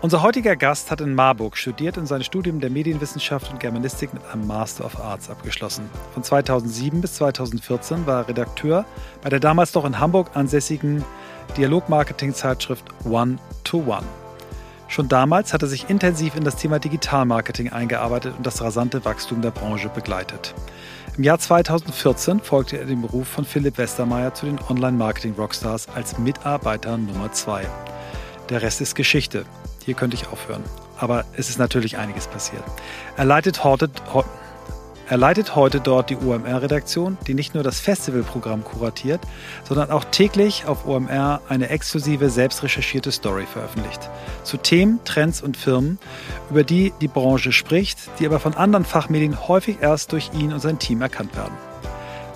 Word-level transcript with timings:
Unser 0.00 0.22
heutiger 0.22 0.54
Gast 0.54 0.92
hat 0.92 1.00
in 1.00 1.12
Marburg 1.12 1.56
studiert 1.56 1.98
und 1.98 2.06
sein 2.06 2.22
Studium 2.22 2.60
der 2.60 2.70
Medienwissenschaft 2.70 3.50
und 3.50 3.58
Germanistik 3.58 4.14
mit 4.14 4.22
einem 4.32 4.46
Master 4.46 4.84
of 4.84 5.00
Arts 5.00 5.28
abgeschlossen. 5.28 5.90
Von 6.14 6.22
2007 6.22 7.00
bis 7.00 7.14
2014 7.14 8.06
war 8.06 8.22
er 8.22 8.28
Redakteur 8.28 8.84
bei 9.22 9.28
der 9.28 9.40
damals 9.40 9.74
noch 9.74 9.84
in 9.84 9.98
Hamburg 9.98 10.30
ansässigen 10.34 11.04
Dialogmarketing-Zeitschrift 11.56 12.84
One 13.06 13.38
to 13.64 13.78
One. 13.78 14.06
Schon 14.86 15.08
damals 15.08 15.52
hat 15.52 15.62
er 15.62 15.68
sich 15.68 15.90
intensiv 15.90 16.36
in 16.36 16.44
das 16.44 16.54
Thema 16.54 16.78
Digitalmarketing 16.78 17.70
eingearbeitet 17.72 18.34
und 18.38 18.46
das 18.46 18.62
rasante 18.62 19.04
Wachstum 19.04 19.42
der 19.42 19.50
Branche 19.50 19.88
begleitet. 19.88 20.54
Im 21.16 21.24
Jahr 21.24 21.40
2014 21.40 22.38
folgte 22.38 22.78
er 22.78 22.84
dem 22.84 23.02
Beruf 23.02 23.26
von 23.26 23.44
Philipp 23.44 23.78
Westermeier 23.78 24.32
zu 24.32 24.46
den 24.46 24.60
Online-Marketing-Rockstars 24.68 25.88
als 25.88 26.18
Mitarbeiter 26.18 26.96
Nummer 26.96 27.32
2. 27.32 27.66
Der 28.48 28.62
Rest 28.62 28.80
ist 28.80 28.94
Geschichte. 28.94 29.44
Hier 29.88 29.94
könnte 29.94 30.18
ich 30.18 30.28
aufhören. 30.28 30.62
Aber 30.98 31.24
es 31.32 31.48
ist 31.48 31.58
natürlich 31.58 31.96
einiges 31.96 32.26
passiert. 32.26 32.62
Er 33.16 33.24
leitet 33.24 33.64
heute, 33.64 33.88
er 35.08 35.16
leitet 35.16 35.56
heute 35.56 35.80
dort 35.80 36.10
die 36.10 36.16
OMR-Redaktion, 36.18 37.16
die 37.26 37.32
nicht 37.32 37.54
nur 37.54 37.62
das 37.62 37.80
Festivalprogramm 37.80 38.64
kuratiert, 38.64 39.22
sondern 39.64 39.90
auch 39.90 40.04
täglich 40.04 40.66
auf 40.66 40.86
OMR 40.86 41.40
eine 41.48 41.70
exklusive, 41.70 42.28
selbstrecherchierte 42.28 43.10
Story 43.10 43.46
veröffentlicht. 43.46 44.10
Zu 44.44 44.58
Themen, 44.58 45.00
Trends 45.06 45.40
und 45.40 45.56
Firmen, 45.56 45.98
über 46.50 46.64
die 46.64 46.92
die 47.00 47.08
Branche 47.08 47.52
spricht, 47.52 47.98
die 48.18 48.26
aber 48.26 48.40
von 48.40 48.52
anderen 48.52 48.84
Fachmedien 48.84 49.48
häufig 49.48 49.78
erst 49.80 50.12
durch 50.12 50.32
ihn 50.34 50.52
und 50.52 50.60
sein 50.60 50.78
Team 50.78 51.00
erkannt 51.00 51.34
werden. 51.34 51.54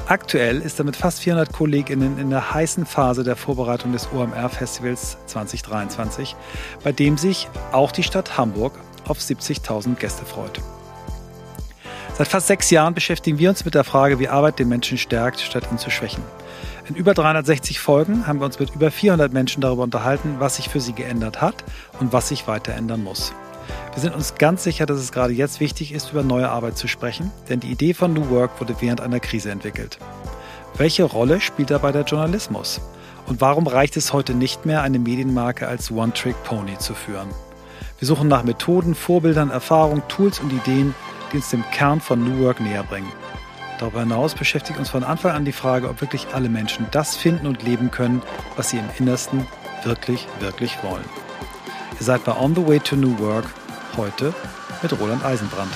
Aktuell 0.08 0.60
ist 0.60 0.80
er 0.80 0.84
mit 0.84 0.96
fast 0.96 1.20
400 1.20 1.52
KollegInnen 1.52 2.18
in 2.18 2.30
der 2.30 2.52
heißen 2.52 2.86
Phase 2.86 3.22
der 3.22 3.36
Vorbereitung 3.36 3.92
des 3.92 4.08
OMR-Festivals 4.12 5.16
2023, 5.26 6.34
bei 6.82 6.90
dem 6.90 7.16
sich 7.16 7.48
auch 7.70 7.92
die 7.92 8.02
Stadt 8.02 8.36
Hamburg 8.36 8.72
auf 9.06 9.18
70.000 9.18 9.94
Gäste 9.94 10.24
freut. 10.24 10.60
Seit 12.18 12.28
fast 12.28 12.48
sechs 12.48 12.68
Jahren 12.70 12.94
beschäftigen 12.94 13.38
wir 13.38 13.48
uns 13.48 13.64
mit 13.64 13.74
der 13.74 13.84
Frage, 13.84 14.18
wie 14.18 14.28
Arbeit 14.28 14.58
den 14.58 14.68
Menschen 14.68 14.98
stärkt, 14.98 15.40
statt 15.40 15.68
ihn 15.70 15.78
zu 15.78 15.88
schwächen. 15.88 16.22
In 16.88 16.96
über 16.96 17.14
360 17.14 17.78
Folgen 17.78 18.26
haben 18.26 18.40
wir 18.40 18.46
uns 18.46 18.58
mit 18.58 18.74
über 18.74 18.90
400 18.90 19.32
Menschen 19.32 19.60
darüber 19.60 19.84
unterhalten, 19.84 20.36
was 20.38 20.56
sich 20.56 20.68
für 20.68 20.80
sie 20.80 20.92
geändert 20.92 21.40
hat 21.40 21.64
und 22.00 22.12
was 22.12 22.28
sich 22.28 22.48
weiter 22.48 22.74
ändern 22.74 23.04
muss. 23.04 23.32
Wir 23.94 24.00
sind 24.00 24.14
uns 24.14 24.36
ganz 24.36 24.64
sicher, 24.64 24.86
dass 24.86 24.98
es 24.98 25.12
gerade 25.12 25.34
jetzt 25.34 25.60
wichtig 25.60 25.92
ist, 25.92 26.12
über 26.12 26.22
neue 26.22 26.48
Arbeit 26.48 26.78
zu 26.78 26.88
sprechen, 26.88 27.30
denn 27.50 27.60
die 27.60 27.70
Idee 27.70 27.92
von 27.92 28.14
New 28.14 28.30
Work 28.30 28.58
wurde 28.58 28.76
während 28.80 29.02
einer 29.02 29.20
Krise 29.20 29.50
entwickelt. 29.50 29.98
Welche 30.78 31.04
Rolle 31.04 31.42
spielt 31.42 31.70
dabei 31.70 31.92
der 31.92 32.04
Journalismus? 32.04 32.80
Und 33.26 33.42
warum 33.42 33.66
reicht 33.66 33.98
es 33.98 34.14
heute 34.14 34.32
nicht 34.32 34.64
mehr, 34.64 34.80
eine 34.80 34.98
Medienmarke 34.98 35.68
als 35.68 35.90
One-Trick-Pony 35.90 36.78
zu 36.78 36.94
führen? 36.94 37.28
Wir 37.98 38.08
suchen 38.08 38.28
nach 38.28 38.44
Methoden, 38.44 38.94
Vorbildern, 38.94 39.50
Erfahrungen, 39.50 40.02
Tools 40.08 40.40
und 40.40 40.50
Ideen, 40.52 40.94
die 41.30 41.36
uns 41.36 41.50
dem 41.50 41.62
Kern 41.70 42.00
von 42.00 42.24
New 42.24 42.42
Work 42.42 42.60
näher 42.60 42.84
bringen. 42.84 43.12
Darüber 43.78 44.00
hinaus 44.00 44.34
beschäftigt 44.34 44.78
uns 44.78 44.88
von 44.88 45.04
Anfang 45.04 45.32
an 45.32 45.44
die 45.44 45.52
Frage, 45.52 45.90
ob 45.90 46.00
wirklich 46.00 46.28
alle 46.32 46.48
Menschen 46.48 46.86
das 46.92 47.14
finden 47.14 47.46
und 47.46 47.62
leben 47.62 47.90
können, 47.90 48.22
was 48.56 48.70
sie 48.70 48.78
im 48.78 48.88
Innersten 48.98 49.46
wirklich, 49.84 50.26
wirklich 50.40 50.82
wollen. 50.82 51.04
Ihr 52.00 52.06
seid 52.06 52.24
bei 52.24 52.34
On 52.34 52.54
the 52.54 52.66
Way 52.66 52.80
to 52.80 52.96
New 52.96 53.18
Work 53.18 53.44
Heute 53.96 54.32
mit 54.82 54.98
Roland 54.98 55.22
Eisenbrand. 55.22 55.70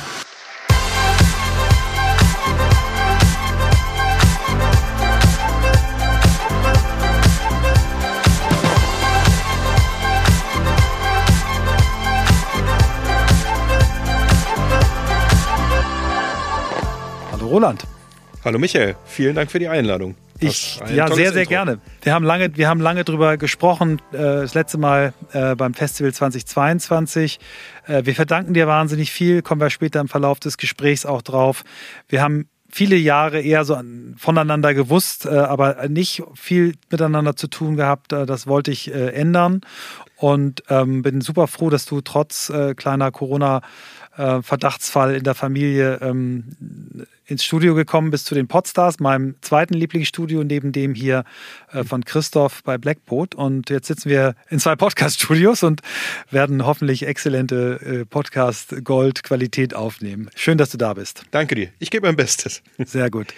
Hallo 17.33 17.47
Roland. 17.49 17.85
Hallo 18.43 18.59
Michael, 18.59 18.97
vielen 19.05 19.35
Dank 19.35 19.51
für 19.51 19.59
die 19.59 19.69
Einladung. 19.69 20.15
Ich, 20.41 20.81
ja, 20.93 21.09
sehr, 21.09 21.33
sehr 21.33 21.43
Intro. 21.43 21.49
gerne. 21.49 21.79
Wir 22.03 22.15
haben 22.15 22.25
lange, 22.25 22.57
wir 22.57 22.69
haben 22.69 22.81
lange 22.81 23.05
drüber 23.05 23.37
gesprochen, 23.37 24.01
äh, 24.13 24.17
das 24.17 24.55
letzte 24.55 24.79
Mal 24.79 25.15
äh, 25.33 25.55
beim 25.55 25.75
Festival 25.75 26.13
2022. 26.13 27.39
Äh, 27.87 28.05
wir 28.05 28.15
verdanken 28.15 28.55
dir 28.55 28.67
wahnsinnig 28.67 29.13
viel, 29.13 29.43
kommen 29.43 29.61
wir 29.61 29.71
später 29.71 30.01
im 30.01 30.09
Verlauf 30.09 30.41
des 30.41 30.59
Gesprächs 30.59 31.07
auch 31.07 31.23
drauf. 31.23 31.65
Wir 32.09 32.23
haben 32.23 32.49
viele 32.71 32.97
Jahre 32.97 33.41
eher 33.41 33.65
so 33.65 33.81
voneinander 34.19 34.75
gewusst, 34.75 35.27
äh, 35.27 35.31
aber 35.31 35.89
nicht 35.89 36.23
viel 36.35 36.75
miteinander 36.91 37.37
zu 37.37 37.49
tun 37.49 37.77
gehabt. 37.77 38.13
Äh, 38.13 38.27
das 38.27 38.47
wollte 38.47 38.71
ich 38.71 38.93
äh, 38.93 39.09
ändern 39.13 39.63
und 40.17 40.63
ähm, 40.69 41.03
bin 41.03 41.21
super 41.21 41.47
froh, 41.47 41.71
dass 41.71 41.87
du 41.87 42.01
trotz 42.01 42.51
äh, 42.51 42.75
kleiner 42.75 43.11
Corona 43.11 43.63
äh, 44.17 44.43
Verdachtsfall 44.43 45.15
in 45.15 45.25
der 45.25 45.35
Familie 45.35 45.99
ähm, 46.03 46.45
ins 47.27 47.45
Studio 47.45 47.75
gekommen 47.75 48.11
bist 48.11 48.27
zu 48.27 48.35
den 48.35 48.47
Podstars, 48.47 49.01
meinem 49.01 49.35
zweiten 49.41 49.75
Lieblingsstudio, 49.75 50.45
neben 50.45 50.73
dem 50.73 50.95
hier 50.95 51.25
äh, 51.73 51.83
von 51.83 52.05
Christoph 52.05 52.63
bei 52.63 52.79
Blackboat. 52.79 53.35
Und 53.35 53.69
jetzt 53.69 53.89
sitzen 53.89 54.09
wir 54.09 54.35
in 54.49 54.61
zwei 54.61 54.77
Podcast-Studios 54.77 55.63
und 55.65 55.81
werden 56.31 56.65
hoffentlich 56.65 57.07
exzellente 57.07 57.81
äh, 57.81 58.05
Podcast-Gold-Qualität 58.05 59.75
aufnehmen. 59.75 60.31
Schön, 60.37 60.57
dass 60.57 60.71
du 60.71 60.79
da 60.79 60.95
bist. 60.95 61.25
Danke 61.33 61.57
dir. 61.57 61.69
Ich 61.79 61.91
gebe 61.91 62.07
mein 62.07 62.17
Bestes. 62.17 62.63
Sehr 62.79 63.11
gut. 63.11 63.35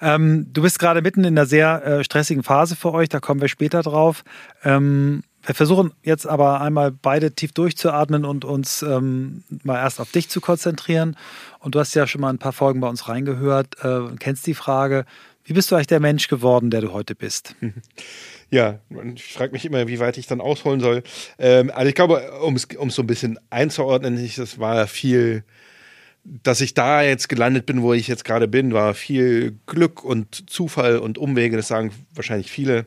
Ähm, 0.00 0.46
du 0.52 0.62
bist 0.62 0.78
gerade 0.78 1.00
mitten 1.00 1.20
in 1.20 1.38
einer 1.38 1.46
sehr 1.46 1.84
äh, 1.84 2.04
stressigen 2.04 2.42
Phase 2.42 2.74
für 2.74 2.92
euch, 2.92 3.08
da 3.08 3.20
kommen 3.20 3.40
wir 3.40 3.48
später 3.48 3.82
drauf. 3.82 4.24
Ähm, 4.64 5.22
wir 5.48 5.54
versuchen 5.54 5.94
jetzt 6.02 6.26
aber 6.26 6.60
einmal 6.60 6.92
beide 6.92 7.32
tief 7.32 7.52
durchzuatmen 7.52 8.26
und 8.26 8.44
uns 8.44 8.82
ähm, 8.82 9.44
mal 9.64 9.76
erst 9.76 9.98
auf 9.98 10.12
dich 10.12 10.28
zu 10.28 10.42
konzentrieren. 10.42 11.16
Und 11.58 11.74
du 11.74 11.80
hast 11.80 11.94
ja 11.94 12.06
schon 12.06 12.20
mal 12.20 12.28
ein 12.28 12.38
paar 12.38 12.52
Folgen 12.52 12.80
bei 12.80 12.88
uns 12.88 13.08
reingehört, 13.08 13.82
äh, 13.82 14.14
kennst 14.18 14.46
die 14.46 14.52
Frage, 14.52 15.06
wie 15.44 15.54
bist 15.54 15.70
du 15.70 15.74
eigentlich 15.74 15.86
der 15.86 16.00
Mensch 16.00 16.28
geworden, 16.28 16.68
der 16.68 16.82
du 16.82 16.92
heute 16.92 17.14
bist? 17.14 17.56
Ja, 18.50 18.78
ich 19.14 19.34
frage 19.34 19.52
mich 19.52 19.66
immer, 19.66 19.88
wie 19.88 19.98
weit 19.98 20.16
ich 20.16 20.26
dann 20.26 20.40
ausholen 20.40 20.80
soll. 20.80 21.02
Ähm, 21.38 21.70
also 21.70 21.86
ich 21.86 21.94
glaube, 21.94 22.32
um 22.40 22.56
es 22.56 22.66
so 22.88 23.02
ein 23.02 23.06
bisschen 23.06 23.38
einzuordnen, 23.50 24.16
das 24.38 24.58
war 24.58 24.86
viel, 24.86 25.44
dass 26.24 26.62
ich 26.62 26.72
da 26.72 27.02
jetzt 27.02 27.28
gelandet 27.28 27.66
bin, 27.66 27.82
wo 27.82 27.92
ich 27.92 28.08
jetzt 28.08 28.24
gerade 28.24 28.48
bin, 28.48 28.72
war 28.72 28.94
viel 28.94 29.58
Glück 29.66 30.02
und 30.02 30.48
Zufall 30.48 30.96
und 30.96 31.18
Umwege, 31.18 31.58
das 31.58 31.68
sagen 31.68 31.92
wahrscheinlich 32.14 32.50
viele. 32.50 32.86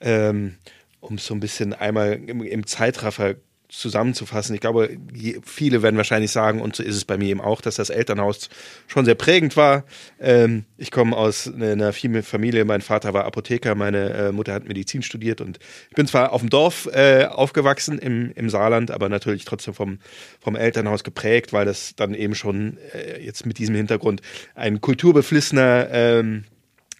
Ähm, 0.00 0.56
um 1.00 1.16
es 1.16 1.26
so 1.26 1.34
ein 1.34 1.40
bisschen 1.40 1.72
einmal 1.72 2.14
im, 2.14 2.42
im 2.42 2.66
Zeitraffer 2.66 3.36
zusammenzufassen. 3.68 4.54
Ich 4.54 4.60
glaube, 4.60 4.96
viele 5.44 5.82
werden 5.82 5.96
wahrscheinlich 5.96 6.30
sagen, 6.30 6.60
und 6.60 6.76
so 6.76 6.82
ist 6.82 6.96
es 6.96 7.04
bei 7.04 7.16
mir 7.16 7.28
eben 7.28 7.40
auch, 7.40 7.60
dass 7.60 7.76
das 7.76 7.90
Elternhaus 7.90 8.48
schon 8.86 9.04
sehr 9.04 9.14
prägend 9.14 9.56
war. 9.56 9.84
Ähm, 10.20 10.64
ich 10.76 10.90
komme 10.90 11.16
aus 11.16 11.52
einer 11.52 11.92
Familie, 11.92 12.64
mein 12.64 12.80
Vater 12.80 13.12
war 13.12 13.24
Apotheker, 13.24 13.74
meine 13.74 14.10
äh, 14.10 14.32
Mutter 14.32 14.52
hat 14.52 14.68
Medizin 14.68 15.02
studiert 15.02 15.40
und 15.40 15.58
ich 15.90 15.96
bin 15.96 16.06
zwar 16.06 16.32
auf 16.32 16.40
dem 16.40 16.50
Dorf 16.50 16.88
äh, 16.92 17.24
aufgewachsen 17.24 17.98
im, 17.98 18.30
im 18.34 18.50
Saarland, 18.50 18.90
aber 18.90 19.08
natürlich 19.08 19.44
trotzdem 19.44 19.74
vom, 19.74 19.98
vom 20.40 20.56
Elternhaus 20.56 21.02
geprägt, 21.02 21.52
weil 21.52 21.66
das 21.66 21.94
dann 21.96 22.14
eben 22.14 22.34
schon 22.34 22.78
äh, 22.94 23.22
jetzt 23.22 23.46
mit 23.46 23.58
diesem 23.58 23.74
Hintergrund 23.74 24.22
ein 24.54 24.80
kulturbeflissener 24.80 25.88
ähm, 25.90 26.44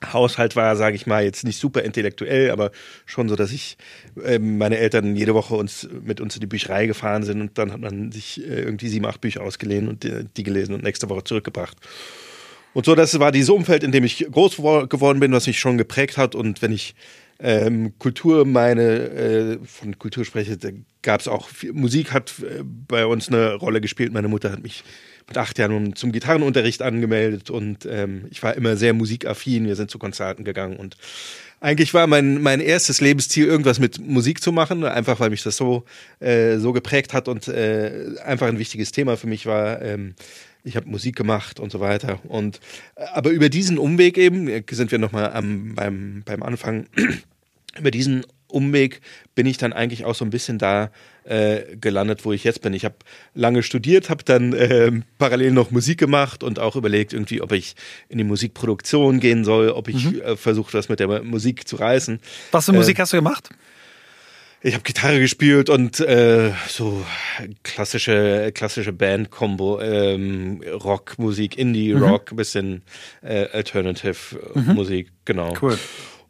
Haushalt 0.05 0.57
war, 0.57 0.77
sage 0.77 0.95
ich 0.95 1.07
mal, 1.07 1.25
jetzt 1.25 1.45
nicht 1.45 1.59
super 1.59 1.83
intellektuell, 1.83 2.51
aber 2.51 2.71
schon 3.07 3.29
so, 3.29 3.37
dass 3.37 3.51
ich 3.51 3.79
äh, 4.23 4.39
meine 4.39 4.79
Eltern 4.79 5.17
jede 5.17 5.35
Woche 5.35 5.55
uns 5.55 5.89
mit 6.05 6.21
uns 6.21 6.35
in 6.35 6.41
die 6.41 6.47
Bücherei 6.47 6.87
gefahren 6.87 7.23
sind 7.23 7.41
und 7.41 7.59
dann 7.59 7.73
hat 7.73 7.81
man 7.81 8.13
sich 8.13 8.41
äh, 8.43 8.63
irgendwie 8.63 8.89
sieben, 8.89 9.07
acht 9.07 9.21
Bücher 9.21 9.43
ausgeliehen 9.43 9.89
und 9.89 10.05
die, 10.05 10.27
die, 10.37 10.43
gelesen 10.43 10.75
und 10.75 10.83
nächste 10.83 11.09
Woche 11.09 11.25
zurückgebracht. 11.25 11.79
Und 12.75 12.85
so, 12.85 12.95
das 12.95 13.19
war 13.19 13.33
dieses 13.33 13.49
Umfeld, 13.49 13.83
in 13.83 13.91
dem 13.91 14.05
ich 14.05 14.27
groß 14.31 14.57
geworden 14.57 15.19
bin, 15.19 15.33
was 15.33 15.47
mich 15.47 15.59
schon 15.59 15.79
geprägt 15.79 16.19
hat. 16.19 16.35
Und 16.35 16.61
wenn 16.61 16.73
ich 16.73 16.95
ähm, 17.39 17.95
Kultur 17.99 18.45
meine, 18.45 18.83
äh, 18.83 19.59
von 19.65 19.99
Kultur 19.99 20.27
spreche, 20.27 20.59
da 20.59 20.69
gab 21.01 21.21
es 21.21 21.29
auch 21.29 21.49
viel, 21.49 21.73
Musik 21.73 22.13
hat 22.13 22.35
äh, 22.41 22.63
bei 22.63 23.07
uns 23.07 23.29
eine 23.29 23.55
Rolle 23.55 23.81
gespielt. 23.81 24.13
Meine 24.13 24.29
Mutter 24.29 24.53
hat 24.53 24.63
mich 24.63 24.85
mit 25.29 25.39
acht 25.39 25.59
Jahren 25.59 25.97
zum 25.97 26.13
Gitarrenunterricht 26.13 26.83
angemeldet 26.83 27.51
und 27.51 27.87
ähm, 27.87 28.27
ich 28.31 28.43
war 28.43 28.55
immer 28.55 28.77
sehr 28.77 28.95
musikaffin. 28.95 29.67
Wir 29.67 29.77
sind 29.77 29.91
zu 29.91 29.99
Konzerten 29.99 30.45
gegangen 30.45 30.77
und 30.77 30.97
eigentlich 31.61 31.95
war 31.95 32.07
mein, 32.07 32.43
mein 32.43 32.61
erstes 32.61 33.01
Lebensziel, 33.01 33.47
irgendwas 33.47 33.81
mit 33.81 33.99
Musik 33.99 34.43
zu 34.43 34.53
machen, 34.53 34.85
einfach 34.85 35.21
weil 35.21 35.31
mich 35.31 35.43
das 35.43 35.57
so, 35.57 35.85
äh, 36.21 36.59
so 36.59 36.73
geprägt 36.73 37.13
hat 37.13 37.29
und 37.29 37.49
äh, 37.49 38.15
einfach 38.25 38.47
ein 38.47 38.59
wichtiges 38.59 38.93
Thema 38.93 39.17
für 39.17 39.27
mich 39.27 39.47
war. 39.47 39.81
Ähm, 39.83 40.15
ich 40.65 40.77
habe 40.77 40.89
Musik 40.89 41.17
gemacht 41.17 41.61
und 41.61 41.73
so 41.73 41.81
weiter. 41.81 42.21
Und 42.25 42.61
aber 42.97 43.31
über 43.31 43.49
diesen 43.49 43.79
Umweg 43.79 44.19
eben 44.19 44.49
sind 44.71 44.91
wir 44.91 44.99
nochmal 44.99 45.31
beim, 45.31 46.23
beim 46.25 46.43
Anfang. 46.43 46.87
über 47.79 47.91
diesen 47.91 48.25
Umweg 48.49 49.01
bin 49.35 49.47
ich 49.47 49.59
dann 49.59 49.73
eigentlich 49.73 50.05
auch 50.05 50.15
so 50.15 50.25
ein 50.25 50.31
bisschen 50.31 50.59
da 50.59 50.91
äh, 51.25 51.77
gelandet, 51.77 52.25
wo 52.25 52.33
ich 52.33 52.45
jetzt 52.45 52.63
bin. 52.63 52.73
Ich 52.73 52.85
habe 52.85 52.97
lange 53.35 53.63
studiert, 53.63 54.11
habe 54.11 54.25
dann 54.25 54.53
äh, 54.53 54.93
parallel 55.19 55.53
noch 55.53 55.71
Musik 55.71 55.99
gemacht 55.99 56.43
und 56.43 56.59
auch 56.59 56.77
überlegt, 56.77 57.13
irgendwie, 57.13 57.41
ob 57.43 57.53
ich 57.53 57.75
in 58.09 58.19
die 58.19 58.25
Musikproduktion 58.25 59.21
gehen 59.21 59.45
soll, 59.45 59.71
ob 59.71 59.89
ich 59.89 60.05
mhm. 60.05 60.21
äh, 60.21 60.37
versuche, 60.37 60.75
was 60.75 60.89
mit 60.89 61.01
der 61.01 61.23
Musik 61.23 61.67
zu 61.67 61.77
reißen. 61.77 62.21
Was 62.53 62.67
für 62.67 62.73
Musik 62.73 62.99
äh, 62.99 63.03
hast 63.03 63.13
du 63.13 63.17
gemacht? 63.17 63.51
ich 64.67 64.75
habe 64.75 64.83
Gitarre 64.83 65.21
gespielt 65.21 65.71
und 65.71 66.01
äh, 66.01 66.51
so 66.69 67.05
klassische 67.63 68.51
klassische 68.53 68.93
Band-Kombo, 68.93 69.81
ähm, 69.81 70.61
Rockmusik, 70.61 71.57
Indie-Rock, 71.57 72.33
mhm. 72.33 72.37
bisschen 72.37 72.83
äh, 73.23 73.47
Alternative-Musik, 73.53 75.07
mhm. 75.07 75.13
genau. 75.25 75.55
Cool. 75.61 75.79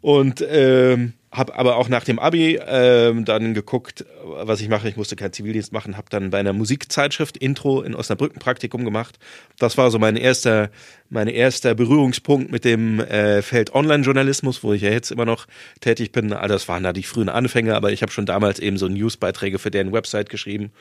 Und 0.03 0.45
ähm, 0.47 1.15
habe 1.37 1.55
aber 1.55 1.77
auch 1.77 1.89
nach 1.89 2.05
dem 2.05 2.19
Abi 2.19 2.59
ähm, 2.67 3.25
dann 3.27 3.53
geguckt, 3.53 4.07
was 4.25 4.61
ich 4.61 4.69
mache. 4.69 4.89
Ich 4.89 4.97
musste 4.97 5.17
keinen 5.17 5.33
Zivildienst 5.33 5.73
machen, 5.73 5.97
habe 5.97 6.09
dann 6.09 6.31
bei 6.31 6.39
einer 6.39 6.55
Musikzeitschrift 6.55 7.37
Intro 7.37 7.83
in 7.83 7.95
Osnabrück 7.95 8.35
ein 8.35 8.39
Praktikum 8.39 8.85
gemacht. 8.85 9.19
Das 9.59 9.77
war 9.77 9.91
so 9.91 9.99
mein 9.99 10.17
erster, 10.17 10.71
mein 11.11 11.29
erster 11.29 11.75
Berührungspunkt 11.75 12.51
mit 12.51 12.65
dem 12.65 13.01
äh, 13.01 13.43
Feld 13.43 13.75
Online-Journalismus, 13.75 14.65
wo 14.65 14.73
ich 14.73 14.83
ja 14.83 14.91
jetzt 14.91 15.11
immer 15.11 15.27
noch 15.27 15.47
tätig 15.81 16.11
bin. 16.11 16.33
Also 16.33 16.55
das 16.55 16.69
waren 16.69 16.83
da 16.83 16.95
die 16.95 17.03
frühen 17.03 17.29
Anfänge, 17.29 17.75
aber 17.75 17.93
ich 17.93 18.01
habe 18.01 18.13
schon 18.13 18.27
damals 18.27 18.59
eben 18.59 18.79
so 18.79 18.89
Newsbeiträge 18.89 19.59
für 19.59 19.71
deren 19.71 19.93
Website 19.93 20.31
geschrieben. 20.31 20.73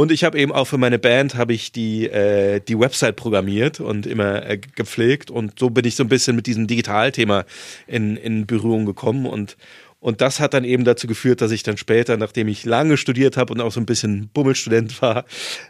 Und 0.00 0.10
ich 0.10 0.24
habe 0.24 0.38
eben 0.38 0.50
auch 0.50 0.64
für 0.64 0.78
meine 0.78 0.98
Band 0.98 1.34
habe 1.34 1.52
ich 1.52 1.72
die 1.72 2.06
äh, 2.06 2.60
die 2.66 2.80
Website 2.80 3.16
programmiert 3.16 3.80
und 3.80 4.06
immer 4.06 4.46
äh, 4.48 4.56
gepflegt. 4.56 5.30
Und 5.30 5.58
so 5.58 5.68
bin 5.68 5.84
ich 5.84 5.94
so 5.94 6.02
ein 6.04 6.08
bisschen 6.08 6.34
mit 6.36 6.46
diesem 6.46 6.66
Digitalthema 6.66 7.44
in 7.86 8.16
in 8.16 8.46
Berührung 8.46 8.86
gekommen. 8.86 9.26
Und 9.26 9.58
und 9.98 10.22
das 10.22 10.40
hat 10.40 10.54
dann 10.54 10.64
eben 10.64 10.84
dazu 10.84 11.06
geführt, 11.06 11.42
dass 11.42 11.50
ich 11.50 11.64
dann 11.64 11.76
später, 11.76 12.16
nachdem 12.16 12.48
ich 12.48 12.64
lange 12.64 12.96
studiert 12.96 13.36
habe 13.36 13.52
und 13.52 13.60
auch 13.60 13.72
so 13.72 13.78
ein 13.78 13.84
bisschen 13.84 14.30
Bummelstudent 14.32 15.02
war, 15.02 15.26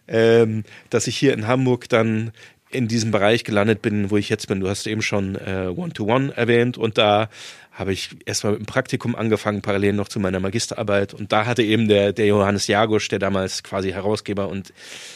ähm, 0.07 0.63
dass 0.91 1.09
ich 1.09 1.17
hier 1.17 1.35
in 1.35 1.49
Hamburg 1.49 1.89
dann 1.89 2.31
in 2.71 2.87
diesem 2.87 3.11
Bereich 3.11 3.43
gelandet 3.43 3.83
bin, 3.83 4.13
wo 4.13 4.17
ich 4.17 4.29
jetzt 4.29 4.47
bin. 4.47 4.61
Du 4.61 4.69
hast 4.69 4.87
eben 4.87 5.03
schon 5.03 5.35
äh, 5.35 5.73
One-to-One 5.75 6.29
-One 6.29 6.37
erwähnt. 6.37 6.79
Und 6.79 6.99
da 6.99 7.31
habe 7.73 7.93
ich 7.93 8.11
erstmal 8.27 8.55
mit 8.55 8.63
dem 8.63 8.67
Praktikum 8.67 9.15
angefangen, 9.15 9.63
parallel 9.63 9.93
noch 9.93 10.09
zu 10.09 10.19
meiner 10.19 10.41
Magisterarbeit. 10.41 11.15
Und 11.15 11.33
da 11.33 11.47
hatte 11.47 11.63
eben 11.63 11.89
der, 11.89 12.13
der 12.13 12.27
Johannes 12.27 12.67
Jagusch, 12.67 13.09
der 13.09 13.19
damals 13.19 13.63
quasi 13.63 13.93
Herausgeber 13.93 14.49
und 14.49 14.73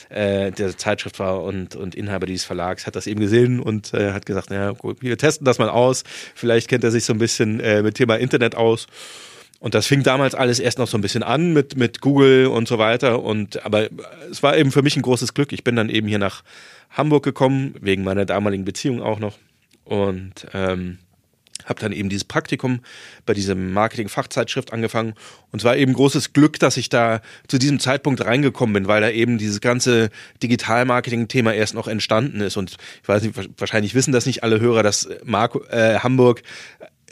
äh, 0.08 0.52
der 0.52 0.76
Zeitschrift 0.76 1.18
war 1.18 1.42
und, 1.42 1.74
und 1.74 1.94
Inhaber 1.94 2.26
dieses 2.26 2.44
Verlags, 2.44 2.86
hat 2.86 2.96
das 2.96 3.06
eben 3.06 3.20
gesehen 3.20 3.60
und 3.60 3.92
äh, 3.92 4.12
hat 4.12 4.24
gesagt, 4.24 4.50
naja, 4.50 4.70
gut, 4.72 5.02
wir 5.02 5.18
testen 5.18 5.44
das 5.44 5.58
mal 5.58 5.68
aus. 5.68 6.04
Vielleicht 6.34 6.68
kennt 6.68 6.84
er 6.84 6.90
sich 6.90 7.04
so 7.04 7.12
ein 7.12 7.18
bisschen 7.18 7.60
äh, 7.60 7.82
mit 7.82 7.96
Thema 7.96 8.16
Internet 8.16 8.54
aus. 8.54 8.86
Und 9.58 9.74
das 9.74 9.86
fing 9.86 10.02
damals 10.02 10.34
alles 10.34 10.60
erst 10.60 10.78
noch 10.78 10.88
so 10.88 10.98
ein 10.98 11.00
bisschen 11.00 11.22
an 11.22 11.54
mit, 11.54 11.76
mit 11.76 12.02
Google 12.02 12.48
und 12.48 12.68
so 12.68 12.78
weiter. 12.78 13.22
Und 13.22 13.64
aber 13.64 13.88
es 14.30 14.42
war 14.42 14.56
eben 14.56 14.70
für 14.70 14.82
mich 14.82 14.94
ein 14.94 15.02
großes 15.02 15.34
Glück. 15.34 15.52
Ich 15.52 15.64
bin 15.64 15.74
dann 15.74 15.88
eben 15.88 16.06
hier 16.06 16.18
nach 16.18 16.44
Hamburg 16.90 17.24
gekommen, 17.24 17.74
wegen 17.80 18.04
meiner 18.04 18.26
damaligen 18.26 18.64
Beziehung 18.64 19.02
auch 19.02 19.18
noch. 19.18 19.38
Und 19.84 20.46
ähm, 20.52 20.98
habe 21.64 21.80
dann 21.80 21.92
eben 21.92 22.08
dieses 22.08 22.24
Praktikum 22.24 22.80
bei 23.26 23.34
diesem 23.34 23.72
Marketing-Fachzeitschrift 23.72 24.72
angefangen. 24.72 25.14
Und 25.50 25.60
es 25.60 25.64
war 25.64 25.76
eben 25.76 25.92
großes 25.92 26.32
Glück, 26.32 26.58
dass 26.58 26.76
ich 26.76 26.88
da 26.88 27.20
zu 27.48 27.58
diesem 27.58 27.80
Zeitpunkt 27.80 28.24
reingekommen 28.24 28.74
bin, 28.74 28.86
weil 28.86 29.00
da 29.00 29.10
eben 29.10 29.38
dieses 29.38 29.60
ganze 29.60 30.10
Digital-Marketing-Thema 30.42 31.54
erst 31.54 31.74
noch 31.74 31.88
entstanden 31.88 32.40
ist. 32.40 32.56
Und 32.56 32.76
ich 33.02 33.08
weiß 33.08 33.22
nicht, 33.22 33.34
wahrscheinlich 33.58 33.94
wissen 33.94 34.12
das 34.12 34.26
nicht 34.26 34.42
alle 34.42 34.60
Hörer, 34.60 34.82
dass 34.82 35.08
Marco, 35.24 35.62
äh, 35.64 35.98
Hamburg 36.00 36.42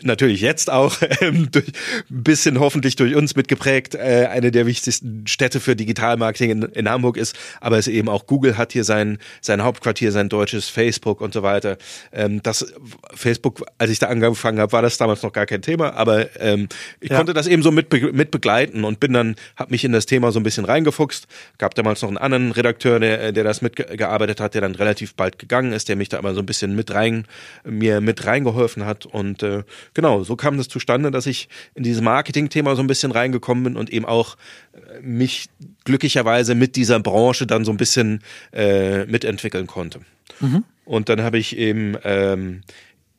natürlich 0.05 0.41
jetzt 0.41 0.71
auch 0.71 0.97
ähm, 1.21 1.51
durch, 1.51 1.69
ein 2.11 2.23
bisschen 2.23 2.61
hoffentlich 2.61 2.97
durch 2.97 3.15
uns 3.15 3.37
mitgeprägt, 3.37 3.95
äh, 3.95 4.29
eine 4.31 4.51
der 4.51 4.67
wichtigsten 4.67 5.27
Städte 5.27 5.61
für 5.61 5.77
Digitalmarketing 5.77 6.51
in, 6.51 6.63
in 6.63 6.89
Hamburg 6.89 7.17
ist, 7.17 7.37
aber 7.61 7.79
es 7.79 7.89
eben 7.89 8.09
auch 8.09 8.27
Google 8.27 8.57
hat 8.57 8.73
hier 8.73 8.85
sein, 8.85 9.19
sein 9.41 9.63
Hauptquartier, 9.63 10.13
sein 10.13 10.29
deutsches 10.29 10.69
Facebook 10.69 11.21
und 11.21 11.33
so 11.35 11.43
weiter. 11.43 11.79
Ähm, 12.13 12.43
das 12.43 12.73
Facebook, 13.15 13.65
als 13.79 13.91
ich 13.91 13.99
da 13.99 14.09
angefangen 14.09 14.59
habe, 14.59 14.73
war 14.73 14.83
das 14.83 14.99
damals 14.99 15.23
noch 15.23 15.33
gar 15.33 15.47
kein 15.47 15.63
Thema, 15.63 15.95
aber 15.95 16.35
ähm, 16.41 16.69
ich 17.01 17.11
ja. 17.11 17.17
konnte 17.17 17.35
das 17.35 17.47
eben 17.47 17.63
so 17.63 17.71
mit, 17.71 17.93
mit 18.13 18.31
begleiten 18.31 18.85
und 18.85 19.01
bin 19.01 19.13
dann, 19.13 19.37
habe 19.57 19.71
mich 19.71 19.85
in 19.85 19.93
das 19.93 20.07
Thema 20.07 20.33
so 20.33 20.41
ein 20.41 20.43
bisschen 20.43 20.65
reingefuchst. 20.65 21.27
Gab 21.59 21.75
damals 21.75 22.03
noch 22.03 22.09
einen 22.09 22.19
anderen 22.19 22.53
Redakteur, 22.53 23.01
der, 23.01 23.33
der 23.33 23.45
das 23.45 23.63
mitgearbeitet 23.63 24.41
hat, 24.41 24.55
der 24.55 24.61
dann 24.61 24.75
relativ 24.75 25.15
bald 25.15 25.39
gegangen 25.39 25.73
ist, 25.73 25.89
der 25.89 25.97
mich 25.97 26.09
da 26.09 26.19
aber 26.19 26.35
so 26.35 26.41
ein 26.41 26.47
bisschen 26.47 26.75
mit 26.75 26.93
rein, 26.93 27.27
mir 27.65 28.01
mit 28.01 28.27
reingeholfen 28.27 28.87
hat 28.87 29.07
und 29.07 29.43
äh, 29.43 29.63
genau, 29.95 30.23
so 30.25 30.37
kam 30.37 30.57
das 30.57 30.69
zustande, 30.69 31.11
dass 31.11 31.27
ich 31.27 31.49
in 31.75 31.83
dieses 31.83 32.03
Marketing-Thema 32.03 32.77
so 32.77 32.83
ein 32.83 32.87
bisschen 32.87 33.13
reingekommen 33.13 33.65
bin 33.65 33.77
und 33.77 33.91
eben 33.91 34.05
auch 34.05 34.37
äh, 34.73 35.01
mich 35.01 35.49
glücklicherweise 35.85 36.55
mit 36.55 36.77
dieser 36.77 37.01
Branche 37.01 37.47
dann 37.47 37.65
so 37.65 37.71
ein 37.71 37.77
bisschen 37.77 38.23
äh, 38.53 39.05
mitentwickeln 39.07 39.67
konnte. 39.67 40.01
Mhm. 40.41 40.65
Und 40.85 41.09
dann 41.09 41.23
habe 41.23 41.39
ich 41.39 41.57
eben 41.57 41.97
ähm, 42.05 42.63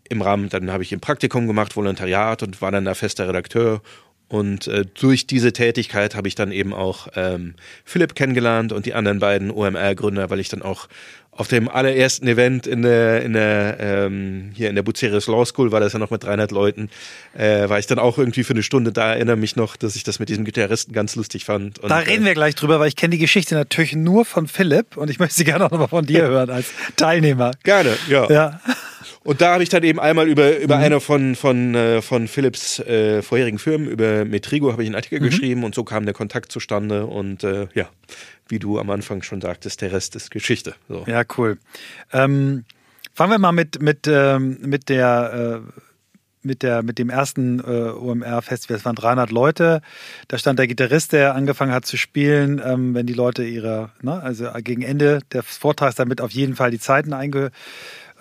im 0.09 0.21
Rahmen, 0.21 0.49
dann 0.49 0.71
habe 0.71 0.83
ich 0.83 0.91
ein 0.91 0.99
Praktikum 0.99 1.47
gemacht, 1.47 1.75
Volontariat 1.75 2.43
und 2.43 2.61
war 2.61 2.71
dann 2.71 2.85
da 2.85 2.93
fester 2.93 3.27
Redakteur 3.27 3.81
und 4.27 4.67
äh, 4.67 4.85
durch 4.99 5.27
diese 5.27 5.53
Tätigkeit 5.53 6.15
habe 6.15 6.27
ich 6.27 6.35
dann 6.35 6.51
eben 6.51 6.73
auch 6.73 7.07
ähm, 7.15 7.53
Philipp 7.85 8.15
kennengelernt 8.15 8.71
und 8.71 8.85
die 8.85 8.93
anderen 8.93 9.19
beiden 9.19 9.51
OMR-Gründer, 9.51 10.29
weil 10.29 10.39
ich 10.39 10.49
dann 10.49 10.61
auch 10.61 10.87
auf 11.35 11.47
dem 11.47 11.67
allerersten 11.67 12.27
Event 12.27 12.67
in 12.67 12.83
der, 12.83 13.23
in 13.23 13.33
der 13.33 13.77
ähm, 13.79 14.51
hier 14.53 14.69
in 14.69 14.75
der 14.75 14.83
Bucerius 14.83 15.27
Law 15.27 15.45
School 15.45 15.71
war 15.71 15.79
das 15.79 15.93
ja 15.93 15.99
noch 15.99 16.11
mit 16.11 16.23
300 16.23 16.51
Leuten, 16.51 16.89
äh, 17.35 17.67
war 17.69 17.79
ich 17.79 17.87
dann 17.87 17.99
auch 17.99 18.17
irgendwie 18.17 18.43
für 18.43 18.53
eine 18.53 18.63
Stunde 18.63 18.91
da. 18.91 19.13
Erinnere 19.13 19.35
mich 19.35 19.55
noch, 19.55 19.75
dass 19.75 19.95
ich 19.95 20.03
das 20.03 20.19
mit 20.19 20.29
diesem 20.29 20.45
Gitarristen 20.45 20.93
ganz 20.93 21.15
lustig 21.15 21.45
fand. 21.45 21.79
Und, 21.79 21.89
da 21.89 21.97
reden 21.97 22.25
wir 22.25 22.33
gleich 22.33 22.55
drüber, 22.55 22.79
weil 22.79 22.87
ich 22.87 22.95
kenne 22.95 23.11
die 23.11 23.17
Geschichte 23.19 23.55
natürlich 23.55 23.95
nur 23.95 24.25
von 24.25 24.47
Philipp 24.47 24.95
und 24.95 25.09
ich 25.09 25.19
möchte 25.19 25.35
sie 25.35 25.43
gerne 25.43 25.65
auch 25.65 25.71
nochmal 25.71 25.87
von 25.87 26.05
dir 26.05 26.23
hören 26.23 26.49
als 26.49 26.67
Teilnehmer. 26.95 27.51
Gerne, 27.63 27.97
ja. 28.07 28.29
ja. 28.29 28.61
Und 29.23 29.41
da 29.41 29.53
habe 29.53 29.63
ich 29.63 29.69
dann 29.69 29.83
eben 29.83 29.99
einmal 29.99 30.27
über, 30.27 30.57
über 30.59 30.77
mhm. 30.77 30.83
eine 30.83 30.99
von, 30.99 31.35
von, 31.35 31.75
äh, 31.75 32.01
von 32.01 32.27
Philips 32.27 32.79
äh, 32.79 33.21
vorherigen 33.21 33.59
Firmen, 33.59 33.87
über 33.87 34.25
Metrigo, 34.25 34.71
habe 34.71 34.83
ich 34.83 34.87
einen 34.87 34.95
Artikel 34.95 35.19
mhm. 35.19 35.25
geschrieben 35.25 35.63
und 35.63 35.75
so 35.75 35.83
kam 35.83 36.05
der 36.05 36.13
Kontakt 36.13 36.51
zustande 36.51 37.05
und 37.05 37.43
äh, 37.43 37.67
ja, 37.73 37.89
wie 38.47 38.59
du 38.59 38.79
am 38.79 38.89
Anfang 38.89 39.21
schon 39.21 39.41
sagtest, 39.41 39.81
der 39.81 39.91
Rest 39.91 40.15
ist 40.15 40.31
Geschichte. 40.31 40.75
So. 40.89 41.03
Ja, 41.07 41.23
cool. 41.37 41.57
Ähm, 42.11 42.65
fangen 43.13 43.31
wir 43.31 43.39
mal 43.39 43.51
mit, 43.51 43.81
mit, 43.81 44.07
ähm, 44.07 44.57
mit 44.61 44.89
der 44.89 45.63
äh, 45.65 45.81
mit 46.43 46.61
der 46.61 46.83
mit 46.83 46.99
dem 46.99 47.09
ersten 47.09 47.59
äh, 47.59 47.63
OMR-Festival. 47.63 48.77
Es 48.77 48.85
waren 48.85 48.95
300 48.95 49.31
Leute. 49.31 49.81
Da 50.27 50.37
stand 50.37 50.59
der 50.59 50.67
Gitarrist, 50.67 51.13
der 51.13 51.35
angefangen 51.35 51.71
hat 51.71 51.85
zu 51.85 51.97
spielen, 51.97 52.61
ähm, 52.63 52.93
wenn 52.93 53.05
die 53.05 53.13
Leute 53.13 53.43
ihre, 53.43 53.91
ne, 54.01 54.21
also 54.21 54.49
gegen 54.57 54.81
Ende 54.81 55.19
des 55.31 55.45
Vortrags 55.45 55.95
damit 55.95 56.21
auf 56.21 56.31
jeden 56.31 56.55
Fall 56.55 56.71
die 56.71 56.79
Zeiten 56.79 57.13
einge 57.13 57.51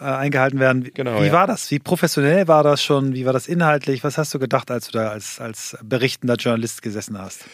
äh, 0.03 0.05
eingehalten 0.05 0.59
werden. 0.59 0.91
Genau, 0.95 1.21
Wie 1.21 1.27
ja. 1.27 1.33
war 1.33 1.47
das? 1.47 1.71
Wie 1.71 1.79
professionell 1.79 2.49
war 2.49 2.63
das 2.63 2.83
schon? 2.83 3.15
Wie 3.15 3.25
war 3.25 3.33
das 3.33 3.47
inhaltlich? 3.47 4.05
Was 4.05 4.19
hast 4.19 4.35
du 4.35 4.39
gedacht, 4.39 4.71
als 4.71 4.87
du 4.87 4.93
da 4.93 5.09
als, 5.09 5.41
als 5.41 5.77
berichtender 5.83 6.35
Journalist 6.35 6.83
gesessen 6.83 7.19
hast? 7.19 7.45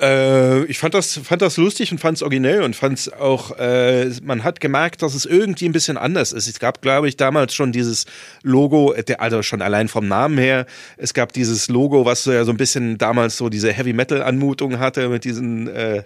Äh, 0.00 0.64
ich 0.64 0.78
fand 0.78 0.94
das, 0.94 1.18
fand 1.18 1.42
das 1.42 1.56
lustig 1.56 1.90
und 1.92 1.98
fand 1.98 2.18
es 2.18 2.22
originell 2.22 2.62
und 2.62 2.76
fand 2.76 2.98
es 2.98 3.12
auch, 3.12 3.58
äh, 3.58 4.10
man 4.22 4.44
hat 4.44 4.60
gemerkt, 4.60 5.02
dass 5.02 5.14
es 5.14 5.24
irgendwie 5.24 5.66
ein 5.66 5.72
bisschen 5.72 5.96
anders 5.96 6.32
ist. 6.32 6.48
Es 6.48 6.58
gab, 6.58 6.82
glaube 6.82 7.08
ich, 7.08 7.16
damals 7.16 7.54
schon 7.54 7.72
dieses 7.72 8.04
Logo, 8.42 8.94
der, 8.94 9.20
also 9.20 9.42
schon 9.42 9.62
allein 9.62 9.88
vom 9.88 10.06
Namen 10.06 10.38
her, 10.38 10.66
es 10.96 11.14
gab 11.14 11.32
dieses 11.32 11.68
Logo, 11.68 12.04
was 12.04 12.24
so 12.24 12.32
ja 12.32 12.44
so 12.44 12.50
ein 12.50 12.56
bisschen 12.56 12.98
damals 12.98 13.36
so 13.36 13.48
diese 13.48 13.72
Heavy 13.72 13.92
Metal 13.92 14.22
Anmutung 14.22 14.78
hatte 14.78 15.08
mit 15.08 15.24
diesen 15.24 15.68
äh, 15.68 16.02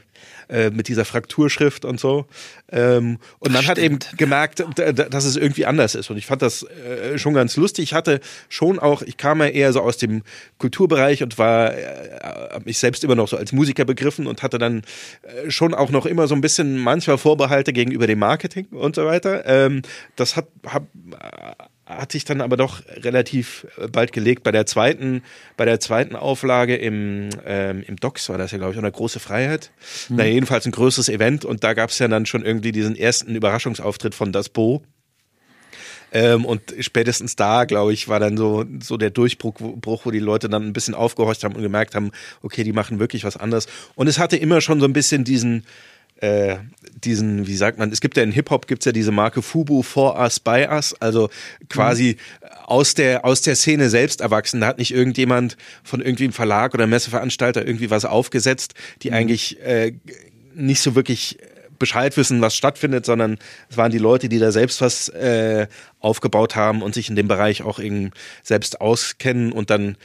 äh, 0.50 0.71
mit 0.71 0.88
dieser 0.88 1.04
Frakturschrift 1.04 1.85
und 1.85 2.00
so. 2.00 2.26
Ähm, 2.73 3.19
und 3.38 3.52
man 3.52 3.62
Stimmt. 3.62 3.69
hat 3.69 3.78
eben 3.78 3.99
gemerkt, 4.16 4.64
dass 4.76 5.25
es 5.25 5.37
irgendwie 5.37 5.66
anders 5.66 5.95
ist. 5.95 6.11
Und 6.11 6.16
ich 6.16 6.26
fand 6.26 6.42
das 6.42 6.64
äh, 6.64 7.19
schon 7.19 7.35
ganz 7.35 7.57
lustig. 7.57 7.85
Ich 7.85 7.95
hatte 7.95 8.21
schon 8.49 8.78
auch, 8.78 9.02
ich 9.02 9.16
kam 9.16 9.40
ja 9.40 9.47
eher 9.47 9.73
so 9.73 9.80
aus 9.80 9.97
dem 9.97 10.23
Kulturbereich 10.59 11.23
und 11.23 11.38
war, 11.38 11.73
äh, 11.73 12.61
mich 12.64 12.78
selbst 12.78 13.04
immer 13.04 13.14
noch 13.14 13.28
so 13.28 13.37
als 13.37 13.52
Musiker 13.52 13.85
begriffen 13.85 14.26
und 14.26 14.42
hatte 14.42 14.59
dann 14.59 14.83
äh, 15.23 15.50
schon 15.50 15.75
auch 15.75 15.90
noch 15.90 16.07
immer 16.07 16.26
so 16.26 16.35
ein 16.35 16.40
bisschen 16.40 16.78
manchmal 16.78 17.19
Vorbehalte 17.19 17.73
gegenüber 17.73 18.07
dem 18.07 18.19
Marketing 18.19 18.66
und 18.73 18.97
so 18.97 19.04
weiter. 19.04 19.47
Ähm, 19.47 19.83
das 20.16 20.37
hat, 20.37 20.49
hab, 20.66 20.87
hatte 21.99 22.17
ich 22.17 22.25
dann 22.25 22.41
aber 22.41 22.57
doch 22.57 22.83
relativ 22.89 23.67
äh, 23.79 23.89
bald 23.89 24.13
gelegt. 24.13 24.43
Bei 24.43 24.53
der 24.53 24.67
zweiten, 24.67 25.23
bei 25.57 25.65
der 25.65 25.81
zweiten 25.81 26.17
Auflage 26.17 26.77
im, 26.77 27.31
ähm, 27.45 27.83
im 27.87 27.97
Docs 27.97 28.29
war 28.29 28.39
das 28.39 28.53
ja, 28.53 28.59
glaube 28.59 28.73
ich, 28.73 28.79
eine 28.79 28.91
große 28.91 29.21
Freiheit. 29.21 29.71
Mhm. 30.09 30.17
Na, 30.17 30.25
jedenfalls 30.25 30.67
ein 30.67 30.73
größeres 30.73 31.09
Event 31.09 31.45
und 31.45 31.65
da 31.65 31.75
gab 31.75 31.91
es 31.91 31.99
ja 31.99 32.09
dann 32.09 32.27
schon 32.27 32.45
irgendwie 32.45 32.73
diesen 32.73 32.97
ersten 32.97 33.35
Überraschungsauftritt 33.35 34.15
von 34.15 34.33
Das 34.33 34.49
Bo. 34.49 34.83
Ähm, 36.13 36.45
und 36.45 36.75
spätestens 36.81 37.37
da, 37.37 37.65
glaube 37.65 37.93
ich, 37.93 38.09
war 38.09 38.19
dann 38.19 38.37
so, 38.37 38.65
so 38.83 38.97
der 38.97 39.11
Durchbruch, 39.11 39.55
wo 39.61 40.11
die 40.11 40.19
Leute 40.19 40.49
dann 40.49 40.67
ein 40.67 40.73
bisschen 40.73 40.95
aufgehorcht 40.95 41.45
haben 41.45 41.55
und 41.55 41.63
gemerkt 41.63 41.95
haben, 41.95 42.11
okay, 42.43 42.65
die 42.65 42.73
machen 42.73 42.99
wirklich 42.99 43.25
was 43.25 43.37
anderes. 43.37 43.67
Und 43.95 44.09
es 44.09 44.19
hatte 44.19 44.37
immer 44.37 44.61
schon 44.61 44.81
so 44.81 44.87
ein 44.87 44.93
bisschen 44.93 45.23
diesen, 45.25 45.65
äh, 46.21 46.57
diesen, 47.05 47.47
wie 47.47 47.57
sagt 47.57 47.79
man, 47.79 47.91
es 47.91 48.00
gibt 48.00 48.17
ja 48.17 48.23
in 48.23 48.33
Hip-Hop 48.33 48.67
gibt's 48.67 48.85
ja 48.85 48.93
diese 48.93 49.11
Marke 49.11 49.43
Fubu 49.43 49.83
for 49.83 50.19
us, 50.19 50.39
by 50.39 50.67
us, 50.71 50.95
also 51.00 51.31
quasi 51.69 52.17
mhm. 52.19 52.49
aus 52.67 52.95
der, 52.95 53.25
aus 53.25 53.43
der 53.43 53.57
Szene 53.57 53.89
selbst 53.89 54.21
erwachsen. 54.21 54.61
Da 54.61 54.67
hat 54.67 54.79
nicht 54.79 54.93
irgendjemand 54.93 55.57
von 55.83 56.00
irgendwie 56.00 56.25
einem 56.25 56.33
Verlag 56.33 56.75
oder 56.75 56.87
Messeveranstalter 56.87 57.67
irgendwie 57.67 57.91
was 57.91 58.05
aufgesetzt, 58.05 58.75
die 59.03 59.11
mhm. 59.11 59.17
eigentlich 59.17 59.61
äh, 59.61 59.93
nicht 60.55 60.83
so 60.83 60.95
wirklich 60.95 61.39
Bescheid 61.79 62.17
wissen, 62.17 62.43
was 62.43 62.55
stattfindet, 62.55 63.07
sondern 63.07 63.39
es 63.71 63.77
waren 63.77 63.91
die 63.91 63.99
Leute, 63.99 64.29
die 64.29 64.39
da 64.39 64.53
selbst 64.53 64.81
was 64.83 65.09
äh, 65.09 65.67
aufgebaut 65.99 66.55
haben 66.55 66.83
und 66.83 66.95
sich 66.95 67.09
in 67.09 67.17
dem 67.17 67.27
Bereich 67.27 67.62
auch 67.62 67.81
eben 67.81 68.11
selbst 68.43 68.81
auskennen 68.81 69.50
und 69.50 69.71
dann 69.71 69.97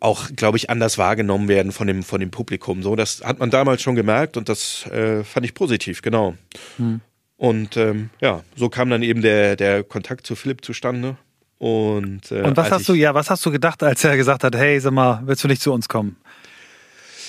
auch, 0.00 0.28
glaube 0.34 0.56
ich, 0.56 0.70
anders 0.70 0.98
wahrgenommen 0.98 1.48
werden 1.48 1.72
von 1.72 1.86
dem, 1.86 2.02
von 2.02 2.20
dem 2.20 2.30
Publikum. 2.30 2.82
So, 2.82 2.94
das 2.96 3.22
hat 3.24 3.38
man 3.40 3.50
damals 3.50 3.82
schon 3.82 3.96
gemerkt 3.96 4.36
und 4.36 4.48
das 4.48 4.86
äh, 4.86 5.24
fand 5.24 5.44
ich 5.44 5.54
positiv, 5.54 6.02
genau. 6.02 6.34
Hm. 6.76 7.00
Und 7.36 7.76
ähm, 7.76 8.10
ja, 8.20 8.42
so 8.56 8.68
kam 8.68 8.90
dann 8.90 9.02
eben 9.02 9.22
der, 9.22 9.56
der 9.56 9.84
Kontakt 9.84 10.26
zu 10.26 10.36
Philipp 10.36 10.64
zustande. 10.64 11.16
Und, 11.58 12.30
äh, 12.30 12.42
und 12.42 12.56
was 12.56 12.70
hast 12.70 12.88
du, 12.88 12.94
ja, 12.94 13.14
was 13.14 13.30
hast 13.30 13.44
du 13.44 13.50
gedacht, 13.50 13.82
als 13.82 14.04
er 14.04 14.16
gesagt 14.16 14.44
hat, 14.44 14.54
hey, 14.54 14.78
sag 14.78 14.92
mal, 14.92 15.22
willst 15.24 15.42
du 15.42 15.48
nicht 15.48 15.62
zu 15.62 15.72
uns 15.72 15.88
kommen? 15.88 16.16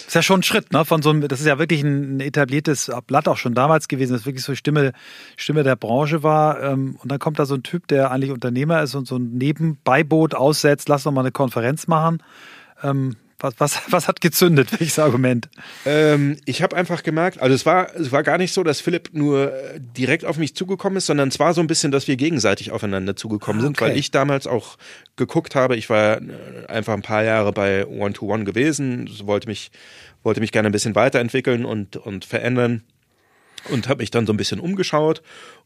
ist 0.09 0.15
ja 0.15 0.23
schon 0.23 0.39
ein 0.39 0.43
Schritt, 0.43 0.73
ne? 0.73 0.85
Von 0.85 1.03
so 1.03 1.11
einem, 1.11 1.27
das 1.27 1.39
ist 1.39 1.45
ja 1.45 1.59
wirklich 1.59 1.83
ein 1.83 2.19
etabliertes 2.19 2.91
Blatt 3.05 3.27
auch 3.27 3.37
schon 3.37 3.53
damals 3.53 3.87
gewesen, 3.87 4.13
das 4.13 4.25
wirklich 4.25 4.43
so 4.43 4.55
Stimme, 4.55 4.93
Stimme 5.37 5.61
der 5.61 5.75
Branche 5.75 6.23
war. 6.23 6.63
Ähm, 6.63 6.97
und 6.99 7.11
dann 7.11 7.19
kommt 7.19 7.37
da 7.37 7.45
so 7.45 7.53
ein 7.53 7.61
Typ, 7.61 7.87
der 7.87 8.09
eigentlich 8.09 8.31
Unternehmer 8.31 8.81
ist 8.81 8.95
und 8.95 9.07
so 9.07 9.17
ein 9.17 9.37
Nebenbeiboot 9.37 10.33
aussetzt, 10.33 10.89
lass 10.89 11.03
doch 11.03 11.11
mal 11.11 11.21
eine 11.21 11.31
Konferenz 11.31 11.87
machen. 11.87 12.23
Ähm, 12.83 13.15
was, 13.39 13.53
was, 13.57 13.81
was 13.89 14.07
hat 14.07 14.21
gezündet? 14.21 14.71
Welches 14.79 14.99
Argument? 14.99 15.49
Ähm, 15.85 16.37
ich 16.45 16.61
habe 16.61 16.75
einfach 16.75 17.03
gemerkt, 17.03 17.41
also 17.41 17.55
es 17.55 17.65
war, 17.65 17.95
es 17.95 18.11
war 18.11 18.23
gar 18.23 18.37
nicht 18.37 18.53
so, 18.53 18.63
dass 18.63 18.81
Philipp 18.81 19.11
nur 19.13 19.53
äh, 19.53 19.79
direkt 19.79 20.25
auf 20.25 20.37
mich 20.37 20.55
zugekommen 20.55 20.97
ist, 20.97 21.05
sondern 21.05 21.29
es 21.29 21.39
war 21.39 21.53
so 21.53 21.61
ein 21.61 21.67
bisschen, 21.67 21.91
dass 21.91 22.07
wir 22.07 22.17
gegenseitig 22.17 22.71
aufeinander 22.71 23.15
zugekommen 23.15 23.61
sind, 23.61 23.77
okay. 23.77 23.91
weil 23.91 23.97
ich 23.97 24.11
damals 24.11 24.45
auch 24.45 24.77
geguckt 25.15 25.55
habe. 25.55 25.77
Ich 25.77 25.89
war 25.89 26.21
äh, 26.21 26.65
einfach 26.67 26.93
ein 26.93 27.01
paar 27.01 27.23
Jahre 27.23 27.53
bei 27.53 27.87
One-to-One 27.87 28.43
-One 28.43 28.45
gewesen, 28.45 29.09
wollte 29.23 29.47
mich, 29.47 29.71
wollte 30.23 30.41
mich 30.41 30.51
gerne 30.51 30.67
ein 30.67 30.73
bisschen 30.73 30.95
weiterentwickeln 30.95 31.63
und, 31.63 31.95
und 31.95 32.25
verändern 32.25 32.83
und 33.69 33.87
habe 33.87 34.01
mich 34.01 34.11
dann 34.11 34.25
so 34.25 34.33
ein 34.33 34.37
bisschen 34.37 34.59
umgeschaut 34.59 35.21